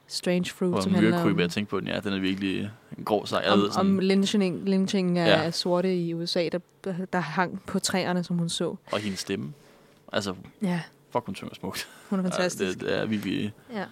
[0.08, 1.40] Strange Fruit, som handler om...
[1.40, 2.00] jeg tænke på den, ja.
[2.00, 3.52] Den er virkelig en grov sejr.
[3.52, 5.52] Om, om lynching, lynching af ja.
[5.52, 6.60] sorte i USA, der,
[7.14, 8.76] der hang på træerne, som hun så.
[8.92, 9.54] Og hendes stemme.
[10.14, 10.82] Altså, ja.
[11.12, 11.88] fuck, hun synger smukt.
[12.10, 12.82] Hun er fantastisk.
[12.82, 13.54] Ja, det, det er virkelig...
[13.74, 13.86] Ja.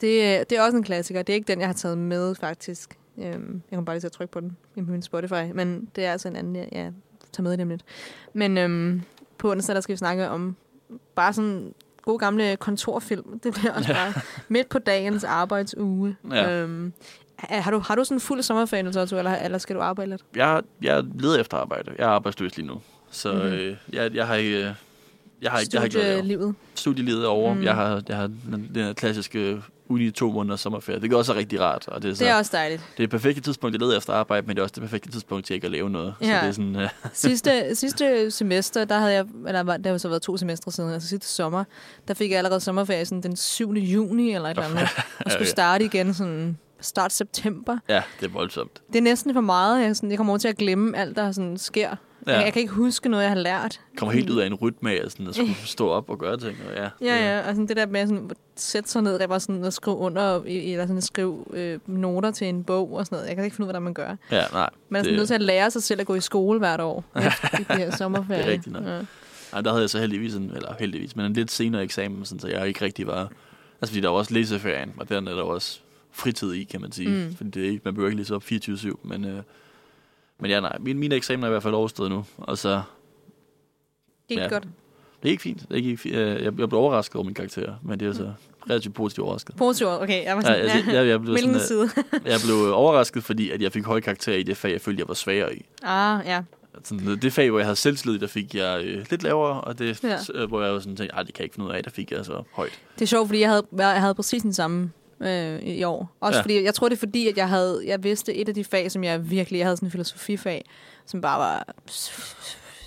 [0.00, 1.22] Det, det er også en klassiker.
[1.22, 2.98] Det er ikke den, jeg har taget med, faktisk.
[3.22, 5.52] Øhm, jeg kan bare lige så trykke på den i min Spotify.
[5.54, 6.92] Men det er altså en anden, jeg, jeg
[7.32, 7.84] tager med dem lidt.
[8.32, 9.02] Men øhm,
[9.38, 10.56] på onsdag, der skal vi snakke om
[11.14, 13.38] bare sådan gode gamle kontorfilm.
[13.38, 14.12] Det bliver også bare
[14.48, 16.16] midt på dagens arbejdsuge.
[16.30, 16.62] Ja.
[16.62, 16.92] Øhm,
[17.38, 18.84] har du, har du sådan en fuld sommerferie,
[19.18, 20.24] eller, eller skal du arbejde lidt?
[20.36, 21.92] Jeg, jeg leder efter arbejde.
[21.98, 22.80] Jeg er arbejdsløs lige nu.
[23.10, 23.48] Så mm-hmm.
[23.48, 24.68] øh, jeg, jeg har ikke...
[24.68, 24.74] Øh,
[25.42, 26.54] jeg har ikke, jeg har ikke Studielivet.
[26.74, 27.54] Studielivet over.
[27.54, 27.62] Mm.
[27.62, 31.00] Jeg har, jeg har den, den klassiske uni to måneder sommerferie.
[31.00, 31.88] Det gør også rigtig rart.
[31.88, 32.80] Og det, er så, det er også dejligt.
[32.80, 35.10] Det er det perfekte tidspunkt, jeg leder efter arbejde, men det er også det perfekte
[35.10, 36.14] tidspunkt til ikke at lave noget.
[36.20, 36.26] Ja.
[36.26, 37.10] Så det er sådan, uh...
[37.12, 41.08] sidste, sidste semester, der havde jeg, eller der har så været to semestre siden, altså
[41.08, 41.64] sidste sommer,
[42.08, 43.72] der fik jeg allerede sommerferie sådan den 7.
[43.72, 44.88] juni eller et eller andet,
[45.24, 47.78] og skulle starte igen sådan start september.
[47.88, 48.82] Ja, det er voldsomt.
[48.92, 49.82] Det er næsten for meget.
[49.82, 51.96] Jeg, sådan, jeg kommer over til at glemme alt, der sådan sker.
[52.26, 52.32] Ja.
[52.32, 53.80] Jeg, jeg kan ikke huske noget, jeg har lært.
[53.96, 56.56] Kommer helt ud af en rytme af sådan, at skulle stå op og gøre ting.
[56.68, 57.48] Og ja, ja, ja.
[57.48, 60.42] Og sådan det der med sådan, at sætte sig ned var sådan, at skrive under,
[60.46, 63.28] eller sådan at skrive øh, noter til en bog og sådan noget.
[63.28, 64.16] Jeg kan ikke finde ud af, hvordan man gør.
[64.30, 64.70] Ja, nej.
[64.88, 65.18] Man er sådan det...
[65.18, 67.04] nødt til at lære sig selv at gå i skole hvert år.
[67.16, 68.38] efter de her sommerferie.
[68.38, 68.84] det er rigtigt nok.
[68.84, 69.00] Ja.
[69.52, 72.40] Ej, der havde jeg så heldigvis, en, eller heldigvis, men en lidt senere eksamen, sådan,
[72.40, 73.30] så jeg ikke rigtig var...
[73.80, 75.80] Altså, fordi der var også læseferien, og den er der også
[76.12, 77.08] fritid i, kan man sige.
[77.08, 77.36] Mm.
[77.36, 79.24] Fordi det er ikke, man behøver ikke læse op 24-7, men...
[79.24, 79.42] Øh,
[80.40, 82.82] men ja, nej, mine, mine eksamener er i hvert fald overstået nu, og så...
[84.28, 84.62] Helt ja, godt.
[85.22, 85.60] Det er ikke fint.
[85.60, 86.14] Det er ikke fint.
[86.14, 88.32] Jeg, jeg blev overrasket over min karakter, men det er så
[88.70, 89.56] relativt positivt overrasket.
[89.56, 90.24] Positivt, okay.
[90.24, 91.90] Jeg var sådan, ja, altså, jeg, jeg, blev sådan, side?
[92.32, 95.08] jeg blev overrasket, fordi at jeg fik høje karakter i det fag, jeg følte, jeg
[95.08, 95.66] var svagere i.
[95.82, 96.42] Ah, ja.
[96.84, 100.04] Sådan, det fag, hvor jeg havde selvslid, der fik jeg øh, lidt lavere, og det,
[100.04, 100.46] ja.
[100.46, 102.24] hvor jeg var sådan tænkte, det kan jeg ikke finde ud af, der fik jeg
[102.24, 102.80] så højt.
[102.94, 104.90] Det er sjovt, fordi jeg havde, jeg havde præcis den samme
[105.20, 106.16] øh, i år.
[106.20, 106.42] Også ja.
[106.42, 108.90] fordi, jeg tror, det er fordi, at jeg havde, jeg vidste et af de fag,
[108.90, 110.64] som jeg virkelig, jeg havde sådan en filosofifag,
[111.06, 111.74] som bare var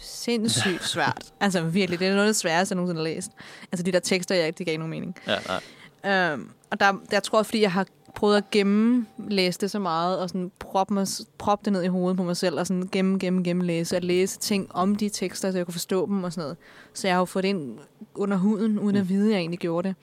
[0.01, 1.33] sindssygt svært.
[1.39, 3.31] altså virkelig, det er noget af det sværeste, jeg nogensinde har læst.
[3.71, 5.15] Altså de der tekster, jeg ikke gav nogen mening.
[5.27, 5.61] Ja, nej.
[6.05, 7.85] Øhm, og der, der tror jeg, fordi jeg har
[8.15, 11.87] prøvet at gemme læse det så meget, og sådan proppe, mig, proppe det ned i
[11.87, 15.09] hovedet på mig selv, og sådan gemme, gemme, gemme læse, at læse ting om de
[15.09, 16.57] tekster, så jeg kunne forstå dem og sådan noget.
[16.93, 17.77] Så jeg har jo fået det ind
[18.15, 19.09] under huden, uden at mm.
[19.09, 19.95] vide, at jeg egentlig gjorde det.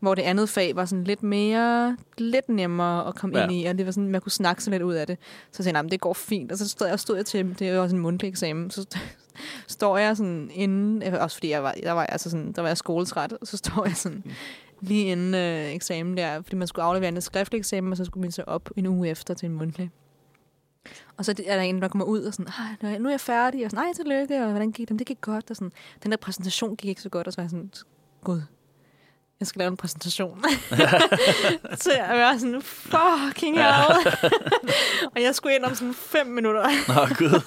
[0.00, 3.44] Hvor det andet fag var sådan lidt mere, lidt nemmere at komme Ja.
[3.44, 5.18] ind i, og det var sådan, man kunne snakke sig lidt ud af det.
[5.52, 6.52] Så sagde jeg, "Nej, men det går fint.
[6.52, 8.98] Og så stod jeg, stod jeg til, det var også en mundtlig eksamen, så st-
[9.68, 12.62] står jeg sådan inden, øh, også fordi jeg var, der var, jeg altså sådan, der
[12.62, 14.24] var jeg skoletræt, og så står jeg sådan
[14.80, 18.22] lige inden øh, eksamen der, fordi man skulle aflevere en skriftlig eksamen, og så skulle
[18.22, 19.90] man så op en uge efter til en mundtlig.
[21.16, 22.52] Og så er der en, der kommer ud og sådan,
[22.82, 24.90] "Ej, nu- er jeg færdig, og sådan, nej, tillykke, og hvordan gik det?
[24.90, 27.36] "Jamen, Det gik godt, og sådan, den der præsentation gik ikke så godt, og så
[27.40, 27.70] var jeg sådan,
[28.24, 28.40] gud,
[29.40, 30.44] jeg skal lave en præsentation.
[31.82, 34.16] så jeg var sådan, fucking hell.
[35.14, 36.62] og jeg skulle ind om sådan fem minutter.
[36.88, 37.40] Nå, gud.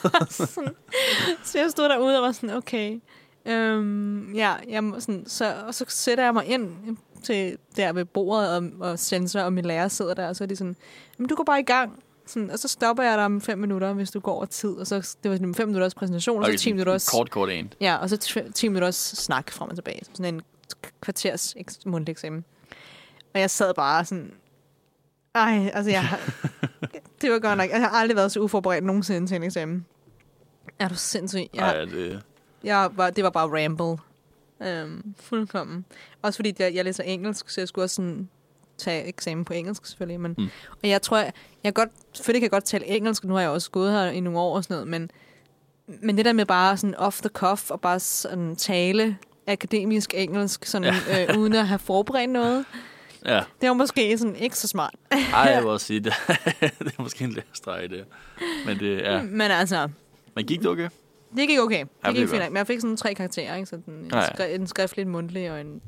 [1.43, 2.99] så jeg stod derude og var sådan, okay.
[3.45, 8.05] Øhm, ja, jeg må sådan, så, og så sætter jeg mig ind til der ved
[8.05, 10.75] bordet, og, og sensor og min lærer sidder der, og så er de sådan,
[11.17, 12.03] men du går bare i gang.
[12.27, 14.69] Sådan, og så stopper jeg dig om fem minutter, hvis du går over tid.
[14.69, 17.09] Og så det var sådan fem minutters præsentation, og så 10 minutters...
[17.09, 17.73] Kort, kort en.
[17.81, 20.01] Ja, og så t- 10 minutters snak frem og tilbage.
[20.13, 20.41] Sådan en
[21.01, 21.55] kvarters
[21.85, 22.45] mundtlig eksamen.
[23.33, 24.33] Og jeg sad bare sådan...
[25.35, 26.03] Ej, altså jeg...
[27.21, 27.69] det var godt nok...
[27.69, 29.85] Jeg har aldrig været så uforberedt nogensinde til en eksamen.
[30.79, 31.47] Er du sindssyg?
[31.53, 32.23] Jeg, Ej, det,
[32.63, 33.97] jeg var, det var bare ramble.
[34.61, 35.85] Øhm, fuldkommen.
[36.21, 38.29] Også fordi jeg, jeg læser engelsk, så jeg skulle også sådan
[38.77, 40.19] tage eksamen på engelsk selvfølgelig.
[40.19, 40.49] Men, mm.
[40.83, 41.33] Og jeg tror, jeg,
[41.63, 44.19] jeg godt, selvfølgelig kan jeg godt tale engelsk, nu har jeg også gået her i
[44.19, 45.11] nogle år og sådan noget, men,
[46.01, 49.17] men det der med bare sådan off the cuff og bare sådan tale
[49.51, 51.25] akademisk engelsk, sådan, ja.
[51.33, 52.65] øh, uden at have forberedt noget,
[53.25, 53.43] ja.
[53.61, 54.93] det var måske sådan ikke så smart.
[55.11, 56.13] Ej, jeg vil også sige, det,
[56.79, 58.05] det er måske en lærestreg, det.
[58.65, 59.21] Men det, ja.
[59.21, 59.89] Men altså,
[60.35, 60.89] Men gik det okay?
[61.35, 61.79] det gik okay.
[61.79, 62.41] Det Ja, det er gik fint.
[62.41, 62.51] godt.
[62.51, 63.65] Men jeg fik sådan tre karakterer, ikke?
[63.65, 64.25] Sådan en, Ja, ja.
[64.27, 65.81] skri- en skriftlig, en mundtlig og en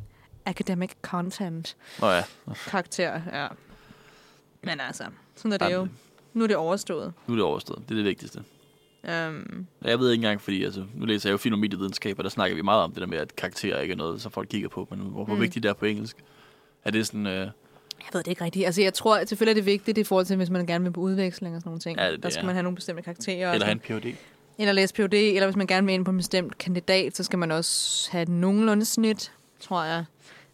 [0.46, 1.76] academic content.
[2.00, 2.24] Nå ja.
[2.68, 3.48] karakter, ja.
[4.64, 5.04] Men altså,
[5.36, 5.88] sådan er det Ej, jo.
[6.34, 7.14] Nu er det overstået.
[7.28, 7.80] Nu er det overstået.
[7.90, 8.44] Det er det vigtigste.
[9.04, 12.24] Um, Jeg ved ikke engang, fordi altså, nu læser jeg jo film og medievidenskab, og
[12.24, 14.48] der snakker vi meget om det der med, at karakterer ikke er noget, som folk
[14.50, 15.42] kigger på, men hvor, hvor Mm.
[15.42, 16.18] vigtigt det er på engelsk.
[16.86, 17.28] Er det sådan...
[17.28, 17.50] Øh, jeg
[18.14, 18.66] ved det ikke rigtigt.
[18.66, 20.92] Altså, jeg tror, at selvfølgelig er det vigtigt i forhold til, hvis man gerne vil
[20.92, 22.00] på udveksling og sådan nogle ting.
[22.00, 22.46] Ja, det der skal er.
[22.46, 23.54] man have nogle bestemte karakterer.
[23.54, 24.16] eller have en Ph.D.
[24.58, 27.40] eller læse PhD, eller hvis man gerne vil ind på en bestemt kandidat, så skal
[27.40, 30.06] man også have nogenlunde snit, tror jeg.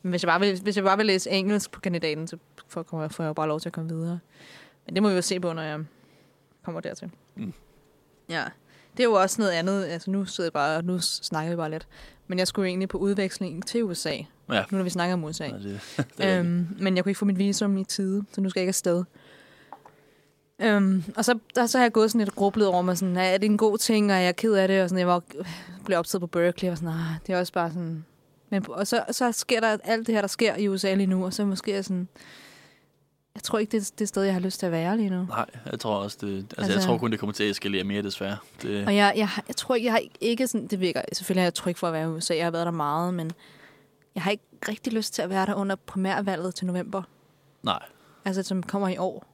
[0.02, 2.38] Men hvis jeg bare vil, hvis jeg bare vil læse engelsk på kandidaten, så
[2.68, 4.20] får, jeg, får jeg jo bare lov til at komme videre.
[4.86, 5.80] Men det må vi jo se på, når jeg
[6.64, 7.10] kommer dertil.
[7.36, 7.54] Mm.
[8.30, 8.44] Ja.
[8.98, 9.86] Det er jo også noget andet.
[9.86, 11.88] Altså, nu sidder jeg bare, nu snakker vi bare lidt.
[12.28, 14.14] Men jeg skulle egentlig på udveksling til USA.
[14.52, 14.64] Ja.
[14.72, 15.46] Nu når vi snakker om USA.
[15.46, 15.82] Ja, det,
[16.18, 16.40] det.
[16.40, 18.70] Øhm, men jeg kunne ikke få mit visum i tide, så nu skal jeg ikke
[18.70, 19.04] afsted.
[20.60, 23.38] Øhm, og så, der, så har jeg gået sådan lidt grublet over mig, sådan, er
[23.38, 25.24] det en god ting, og jeg er ked af det, og sådan, jeg var,
[25.86, 28.06] blev optaget på Berkeley, og sådan, ah, det er også bare sådan...
[28.50, 31.26] Men, og så, så sker der alt det her, der sker i USA lige nu,
[31.26, 32.08] og så måske er sådan...
[33.38, 35.26] Jeg tror ikke, det er det sted, jeg har lyst til at være lige nu.
[35.26, 37.84] Nej, jeg tror også, det, altså, altså, jeg tror kun, det kommer til at eskalere
[37.84, 38.38] mere, desværre.
[38.62, 40.68] Det, Og jeg, jeg, jeg tror ikke, jeg har ikke sådan...
[40.68, 42.72] Det virker, selvfølgelig har jeg tryg for at være i USA, jeg har været der
[42.72, 43.32] meget, men
[44.16, 47.02] jeg har ikke rigtig lyst til at være der under primærvalget til november.
[47.64, 47.80] nej,
[48.26, 49.26] Altså, som kommer i år.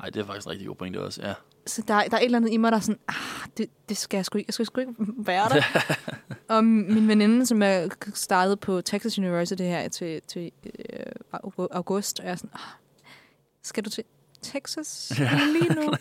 [0.00, 1.34] nej, det er faktisk en rigtig god pointe også, ja.
[1.66, 3.14] Så der, der er et eller andet i mig, der er sådan, ah,
[3.56, 5.62] det, det skal jeg sgu ikke, jeg skal sgu ikke være der.
[6.56, 10.72] og min veninde, som er startet på Texas University her til, til øh,
[11.34, 12.60] au- august, og jeg er sådan, ah,
[13.62, 14.04] skal du til
[14.42, 15.12] Texas
[15.60, 15.92] lige nu?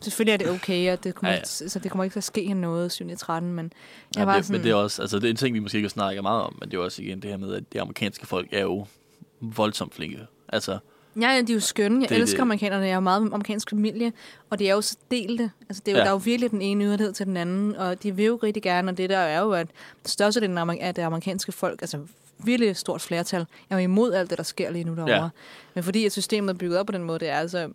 [0.00, 1.64] Selvfølgelig er det okay, og det kommer, Ja, ja, ja.
[1.64, 1.68] ja.
[1.68, 3.16] Så det kommer ikke til at ske noget 7.
[3.16, 3.72] 13, men
[4.14, 5.58] jeg ja var det, sådan, Men det er også, altså det er en ting, vi
[5.60, 7.80] måske ikke snakker meget om, men det er også igen det her med, at de
[7.80, 8.86] amerikanske folk er jo
[9.40, 10.18] voldsomt flinke.
[10.48, 10.78] Altså,
[11.20, 12.00] Ja, ja, de er jo skønne.
[12.00, 12.42] Jeg Det er elsker det.
[12.42, 12.84] amerikanerne.
[12.84, 14.12] Jeg er jo meget amerikansk familie,
[14.50, 15.50] og det er jo så delte.
[15.68, 15.98] Altså, det er jo, Ja.
[15.98, 16.04] ja.
[16.04, 18.62] Der er jo virkelig den ene yderlighed til den anden, og de vil jo rigtig
[18.62, 19.66] gerne, og det der er jo, at
[20.06, 21.98] størstedelen af det amerikanske folk, altså
[22.38, 25.14] virkelig stort flertal, er jo imod alt det, der sker lige nu derovre.
[25.14, 25.28] Ja.
[25.74, 27.68] Men fordi at systemet er bygget op på den måde, det er, altså,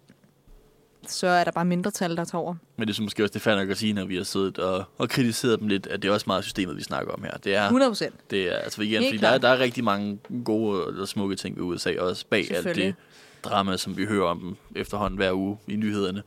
[1.08, 2.56] så er der bare mindretal, der tager over.
[2.78, 5.10] men det er måske også det nok at sige, når vi har siddet og, og
[5.10, 7.38] kritiseret dem lidt, at det er også meget systemet, vi snakker om her.
[7.38, 8.16] Det er, 100 procent.
[8.32, 11.36] det er altså igen, Helt fordi der er, der er rigtig mange gode og smukke
[11.36, 12.96] ting ved USA, også bag alt det
[13.44, 16.24] drama, som vi hører om efterhånden hver uge i nyhederne.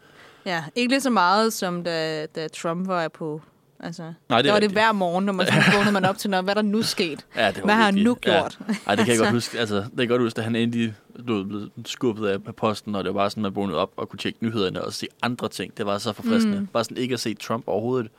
[0.46, 3.40] Ja, ikke lige så meget, som da, da Trump var på...
[3.82, 6.30] Altså, Nej, det der er var det hver morgen, når man vågnede man op til,
[6.30, 7.26] noget, hvad er der nu sket?
[7.36, 8.58] Ja, det Hvad har han nu gjort?
[8.68, 8.74] Ja.
[8.86, 9.30] Ej, det kan jeg godt Altså.
[9.32, 9.58] huske.
[9.58, 10.94] Altså, det kan jeg godt huske, da han endelig
[11.26, 14.18] blev skubbet af posten, og det var bare sådan, at man vågnede op og kunne
[14.18, 15.76] tjekke nyhederne og se andre ting.
[15.76, 16.60] Det var så forfriskende.
[16.60, 16.66] Mm.
[16.66, 18.10] Bare sådan ikke at se Trump overhovedet.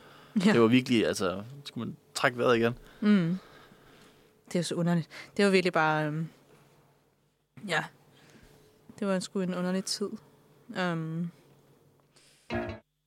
[0.46, 0.54] Ja.
[0.54, 2.74] Det var virkelig, altså, skulle man trække vejret igen.
[3.02, 3.38] Mm.
[4.54, 5.08] Det er så underligt.
[5.38, 6.08] Det var virkelig bare...
[6.08, 6.28] Um,
[7.68, 7.84] ja.
[9.00, 10.10] Det var sgu en underlig tid.
[10.94, 11.32] Um,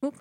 [0.02, 0.12] uh.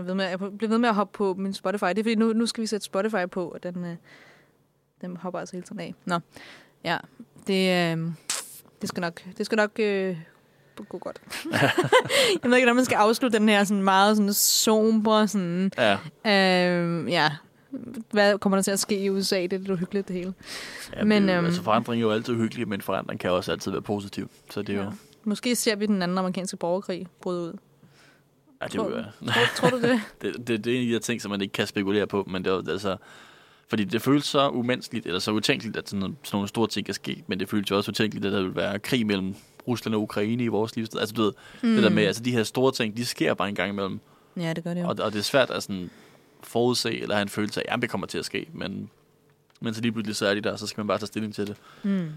[0.00, 1.84] Jeg, ved med, jeg bliver ved med at hoppe på min Spotify.
[1.84, 3.96] Det er fordi, nu, nu skal vi sætte Spotify på, og den, øh,
[5.00, 5.94] den hopper altså hele tiden af.
[6.04, 6.18] Nå,
[6.84, 6.98] ja.
[7.46, 8.12] Det, øh,
[8.80, 10.16] det skal nok, det skal nok øh,
[10.88, 11.20] gå godt.
[12.42, 15.98] jeg ved ikke, hvordan man skal afslutte den her sådan meget sådan somber, sådan, Ja,
[16.26, 17.30] øh, ja,
[18.10, 19.42] hvad kommer der til at ske i USA?
[19.42, 20.34] Det er lidt uhyggeligt, det hele.
[20.96, 23.72] Ja, Men, men, øhm, altså, forandring er jo altid hyggelig, men forandring kan også altid
[23.72, 24.30] være positiv.
[24.50, 24.84] Så det er jo...
[24.84, 24.90] Ja.
[25.24, 27.58] Måske ser vi den anden amerikanske borgerkrig bryde ud.
[28.60, 30.00] Ja, det, Tror, er jo, tror, tror du det?
[30.22, 32.24] det, det, det er en af de her ting, som man ikke kan spekulere på,
[32.30, 32.96] men det er altså...
[33.68, 36.94] Fordi det føles så umenneskeligt, eller så utænkeligt, at sådan, sådan nogle store ting kan
[36.94, 39.34] ske, men det føles jo også utænkeligt, at der vil være krig mellem
[39.68, 41.00] Rusland og Ukraine i vores livssted.
[41.00, 41.32] Altså, du ved,
[41.62, 41.74] mm.
[41.74, 44.00] det der med, altså de her store ting, de sker bare en gang imellem.
[44.36, 44.88] Ja, det gør det jo.
[44.88, 45.90] Og, og det er svært at sådan
[46.42, 48.90] forudse, eller have en følelse af, at det kommer til at ske, men,
[49.60, 51.46] men så lige pludselig så er de der, så skal man bare tage stilling til
[51.46, 51.56] det.
[51.82, 52.08] Mm.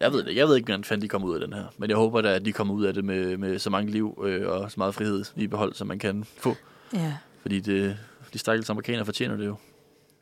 [0.00, 0.36] Jeg ved det.
[0.36, 1.64] Jeg ved ikke, hvordan fanden de kommer ud af den her.
[1.78, 4.22] Men jeg håber da, at de kommer ud af det med, med så mange liv
[4.24, 6.54] øh, og så meget frihed i behold, som man kan få.
[6.92, 7.16] Ja.
[7.42, 7.98] Fordi det,
[8.32, 9.56] de stakkels amerikanere fortjener det jo.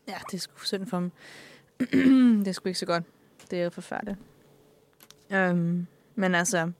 [0.08, 1.10] ja, det er sgu synd for dem.
[2.44, 3.04] det er sgu ikke så godt.
[3.50, 4.18] Det er jo forfærdeligt.
[5.34, 6.70] Um, men altså,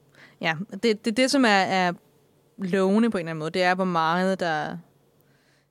[0.40, 1.92] ja, det, det, det som er, er
[2.58, 4.76] lovende på en eller anden måde, det er, hvor meget der,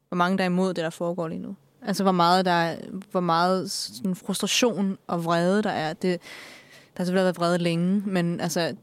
[0.08, 1.56] hvor mange der er imod det, der foregår lige nu.
[1.82, 2.78] Altså, hvor meget, der er,
[3.12, 5.94] hvor meget sådan, frustration og vrede der er.
[5.94, 6.22] Det,
[6.98, 8.76] har selvfølgelig været vrede længe, men altså,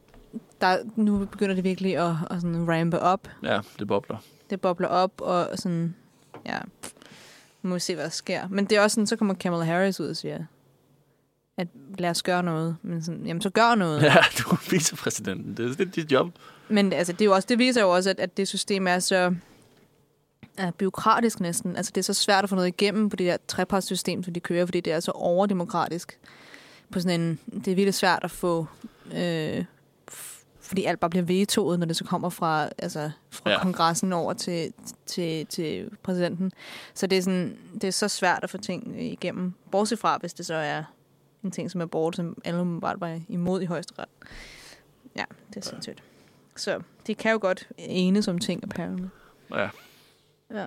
[0.61, 3.29] der, nu begynder det virkelig at, at sådan rampe op.
[3.43, 4.17] Ja, det bobler.
[4.51, 5.95] Det bobler op, og sådan,
[6.47, 6.59] ja,
[7.63, 8.49] må vi se, hvad der sker.
[8.49, 10.45] Men det er også sådan, så kommer Kamala Harris ud og siger,
[11.57, 11.69] at
[11.99, 12.77] lad os gøre noget.
[12.83, 14.03] Men sådan, jamen, så gør noget.
[14.03, 15.57] Ja, du er vicepræsidenten.
[15.57, 16.29] Det er, det er dit job.
[16.69, 18.99] Men altså, det, er jo også, det viser jo også, at, at det system er
[18.99, 19.35] så
[20.59, 21.77] er byråkratisk næsten.
[21.77, 24.41] Altså, det er så svært at få noget igennem på det der trepartssystem, som de
[24.41, 26.19] kører, fordi det er så overdemokratisk.
[26.93, 28.67] På sådan en, det er virkelig svært at få...
[29.15, 29.65] Øh,
[30.61, 33.57] fordi alt bare bliver vetoet, når det så kommer fra, altså, fra Ja.
[33.57, 33.63] ja.
[33.63, 34.73] kongressen over til,
[35.07, 36.53] til, til præsidenten.
[36.95, 39.53] Så det er, sådan, det er så svært at få ting igennem.
[39.71, 40.83] Bortset fra, hvis det så er
[41.45, 44.09] en ting, som er bort, som alle bare var imod i højesteret.
[45.17, 46.03] Ja, det er sindssygt.
[46.57, 49.07] Så de kan jo godt enes om ting, apparently.
[49.55, 49.69] Ja,
[50.55, 50.67] Ja.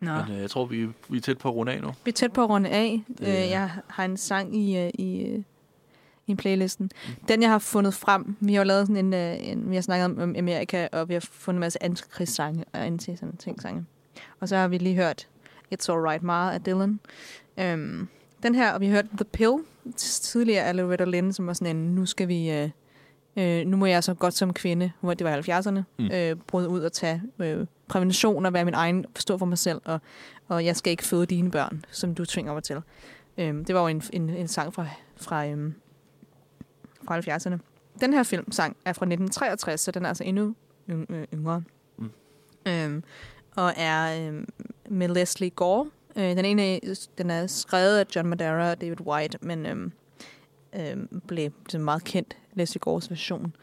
[0.00, 0.12] Nå.
[0.12, 1.92] men øh, jeg tror, vi, vi er tæt på at runde af nu.
[2.04, 3.02] Vi er tæt på at runde af.
[3.22, 5.42] Øh, jeg har en sang i, øh, i, øh,
[6.26, 6.90] i playlisten.
[7.28, 9.82] Den, jeg har fundet frem, vi har jo lavet sådan en, øh, en vi har
[9.82, 13.62] snakket om, om Amerika, og vi har fundet en masse antikrigssange og anti sådan ting
[13.62, 13.84] sange.
[14.40, 15.28] Og så har vi lige hørt
[15.74, 17.00] It's Alright Ma af Dylan.
[17.58, 18.08] Øhm,
[18.42, 19.54] den her, og vi har hørt The Pill
[19.96, 22.50] tidligere af Loretta Lynn, som var sådan en, nu skal vi...
[22.50, 22.70] Øh,
[23.36, 26.10] øh, nu må jeg så godt som kvinde, hvor det var i 70'erne, Mm.
[26.12, 29.80] øh, bryde ud og tage øh, prævention og være min egen, stå for mig selv,
[29.84, 30.00] og,
[30.48, 32.76] og jeg skal ikke føde dine børn, som du tvinger mig til.
[33.38, 34.86] Øhm, det var jo en, en, en sang fra,
[35.16, 35.74] fra, øhm,
[37.04, 37.58] fra 70'erne.
[38.00, 40.54] Den her filmsang er fra 1963, så den er altså endnu
[40.88, 41.62] øh, yngre.
[41.98, 42.10] Mm.
[42.68, 43.02] Øhm,
[43.56, 44.48] og er øhm,
[44.90, 45.86] med Leslie Gore.
[46.16, 46.80] Øh, den ene af-
[47.18, 49.92] den er skrevet af John Madara og David White, men øhm,
[50.76, 53.54] øhm, blev meget kendt, Leslie Gores version.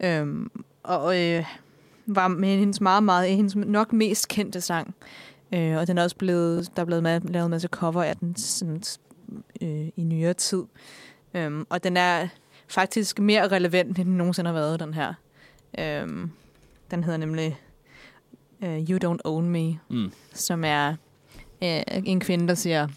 [0.00, 0.50] Øhm,
[0.82, 1.44] og øh,
[2.06, 4.94] var med hendes meget, meget, hendes nok mest kendte sang.
[5.54, 8.16] Øh, og den er også blevet, der er blevet ma- lavet en masse cover af
[8.16, 8.82] den sådan,
[9.62, 10.62] øh, i nyere tid.
[11.34, 12.28] Øhm, og den er
[12.68, 15.14] faktisk mere relevant, end den nogensinde har været, den her.
[15.78, 16.30] Øhm,
[16.90, 17.60] den hedder nemlig
[18.64, 20.12] øh, You Don't Own Me, Mm.
[20.32, 20.88] som er
[21.62, 22.88] øh, en kvinde, der siger,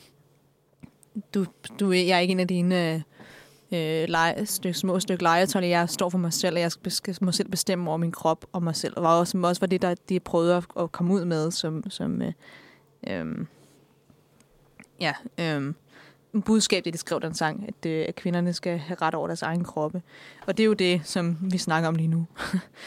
[1.33, 1.45] du,
[1.79, 3.03] du, jeg er ikke en af dine
[3.71, 7.31] øh, lege, styk, små stykke legetøj, jeg står for mig selv, og jeg skal, må
[7.31, 8.93] selv bestemme over min krop og mig selv.
[8.97, 11.51] Og var også, som også var det, der de prøvede at, at komme ud med,
[11.51, 12.33] som, som øh,
[13.07, 13.25] øh,
[15.01, 15.73] ja, øh,
[16.45, 19.41] budskab, det de skrev den sang, at, øh, at kvinderne skal have ret over deres
[19.41, 20.01] egen kroppe.
[20.47, 22.25] Og det er jo det, som vi snakker om lige nu.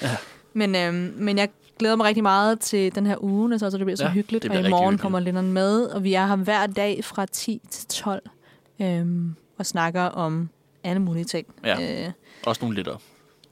[0.03, 0.17] Ja.
[0.53, 1.49] men, øh, men jeg
[1.79, 4.43] glæder mig rigtig meget til den her uge, så det bliver så Ja, hyggeligt.
[4.43, 5.03] det og bliver i morgen hyggeligt.
[5.03, 8.23] kommer Lennon med, og vi er her hver dag fra 10 til 12
[8.81, 9.07] øh,
[9.59, 10.49] og snakker om
[10.85, 11.47] alle mulige ting.
[11.65, 12.05] Ja.
[12.07, 12.13] Øh,
[12.47, 12.97] Også nogle litter.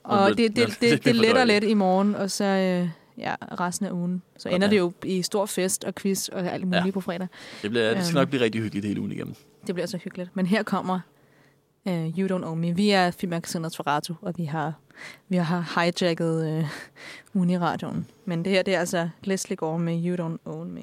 [0.03, 2.89] og lidt- det, det, det, lidt det letter lidt i morgen, og så øh,
[3.19, 4.23] ja, resten af ugen.
[4.39, 4.71] Så ender Okay.
[4.75, 6.91] det jo i stor fest og quiz og alt muligt Ja.
[6.91, 7.29] på fredag.
[7.63, 8.21] Det, bliver, det skal Øhm.
[8.23, 9.35] nok blive rigtig hyggeligt hele ugen igennem.
[9.67, 10.31] Det bliver så hyggeligt.
[10.35, 11.01] Men her kommer
[11.85, 12.77] uh, You Don't Own Me.
[12.77, 14.73] Vi er filmmagasinet Torato, og vi har,
[15.29, 16.59] vi har hijacket
[17.35, 18.07] uh, Uniradioen.
[18.25, 20.83] Men det her, det er altså Leslie Gore med You Don't Own Me.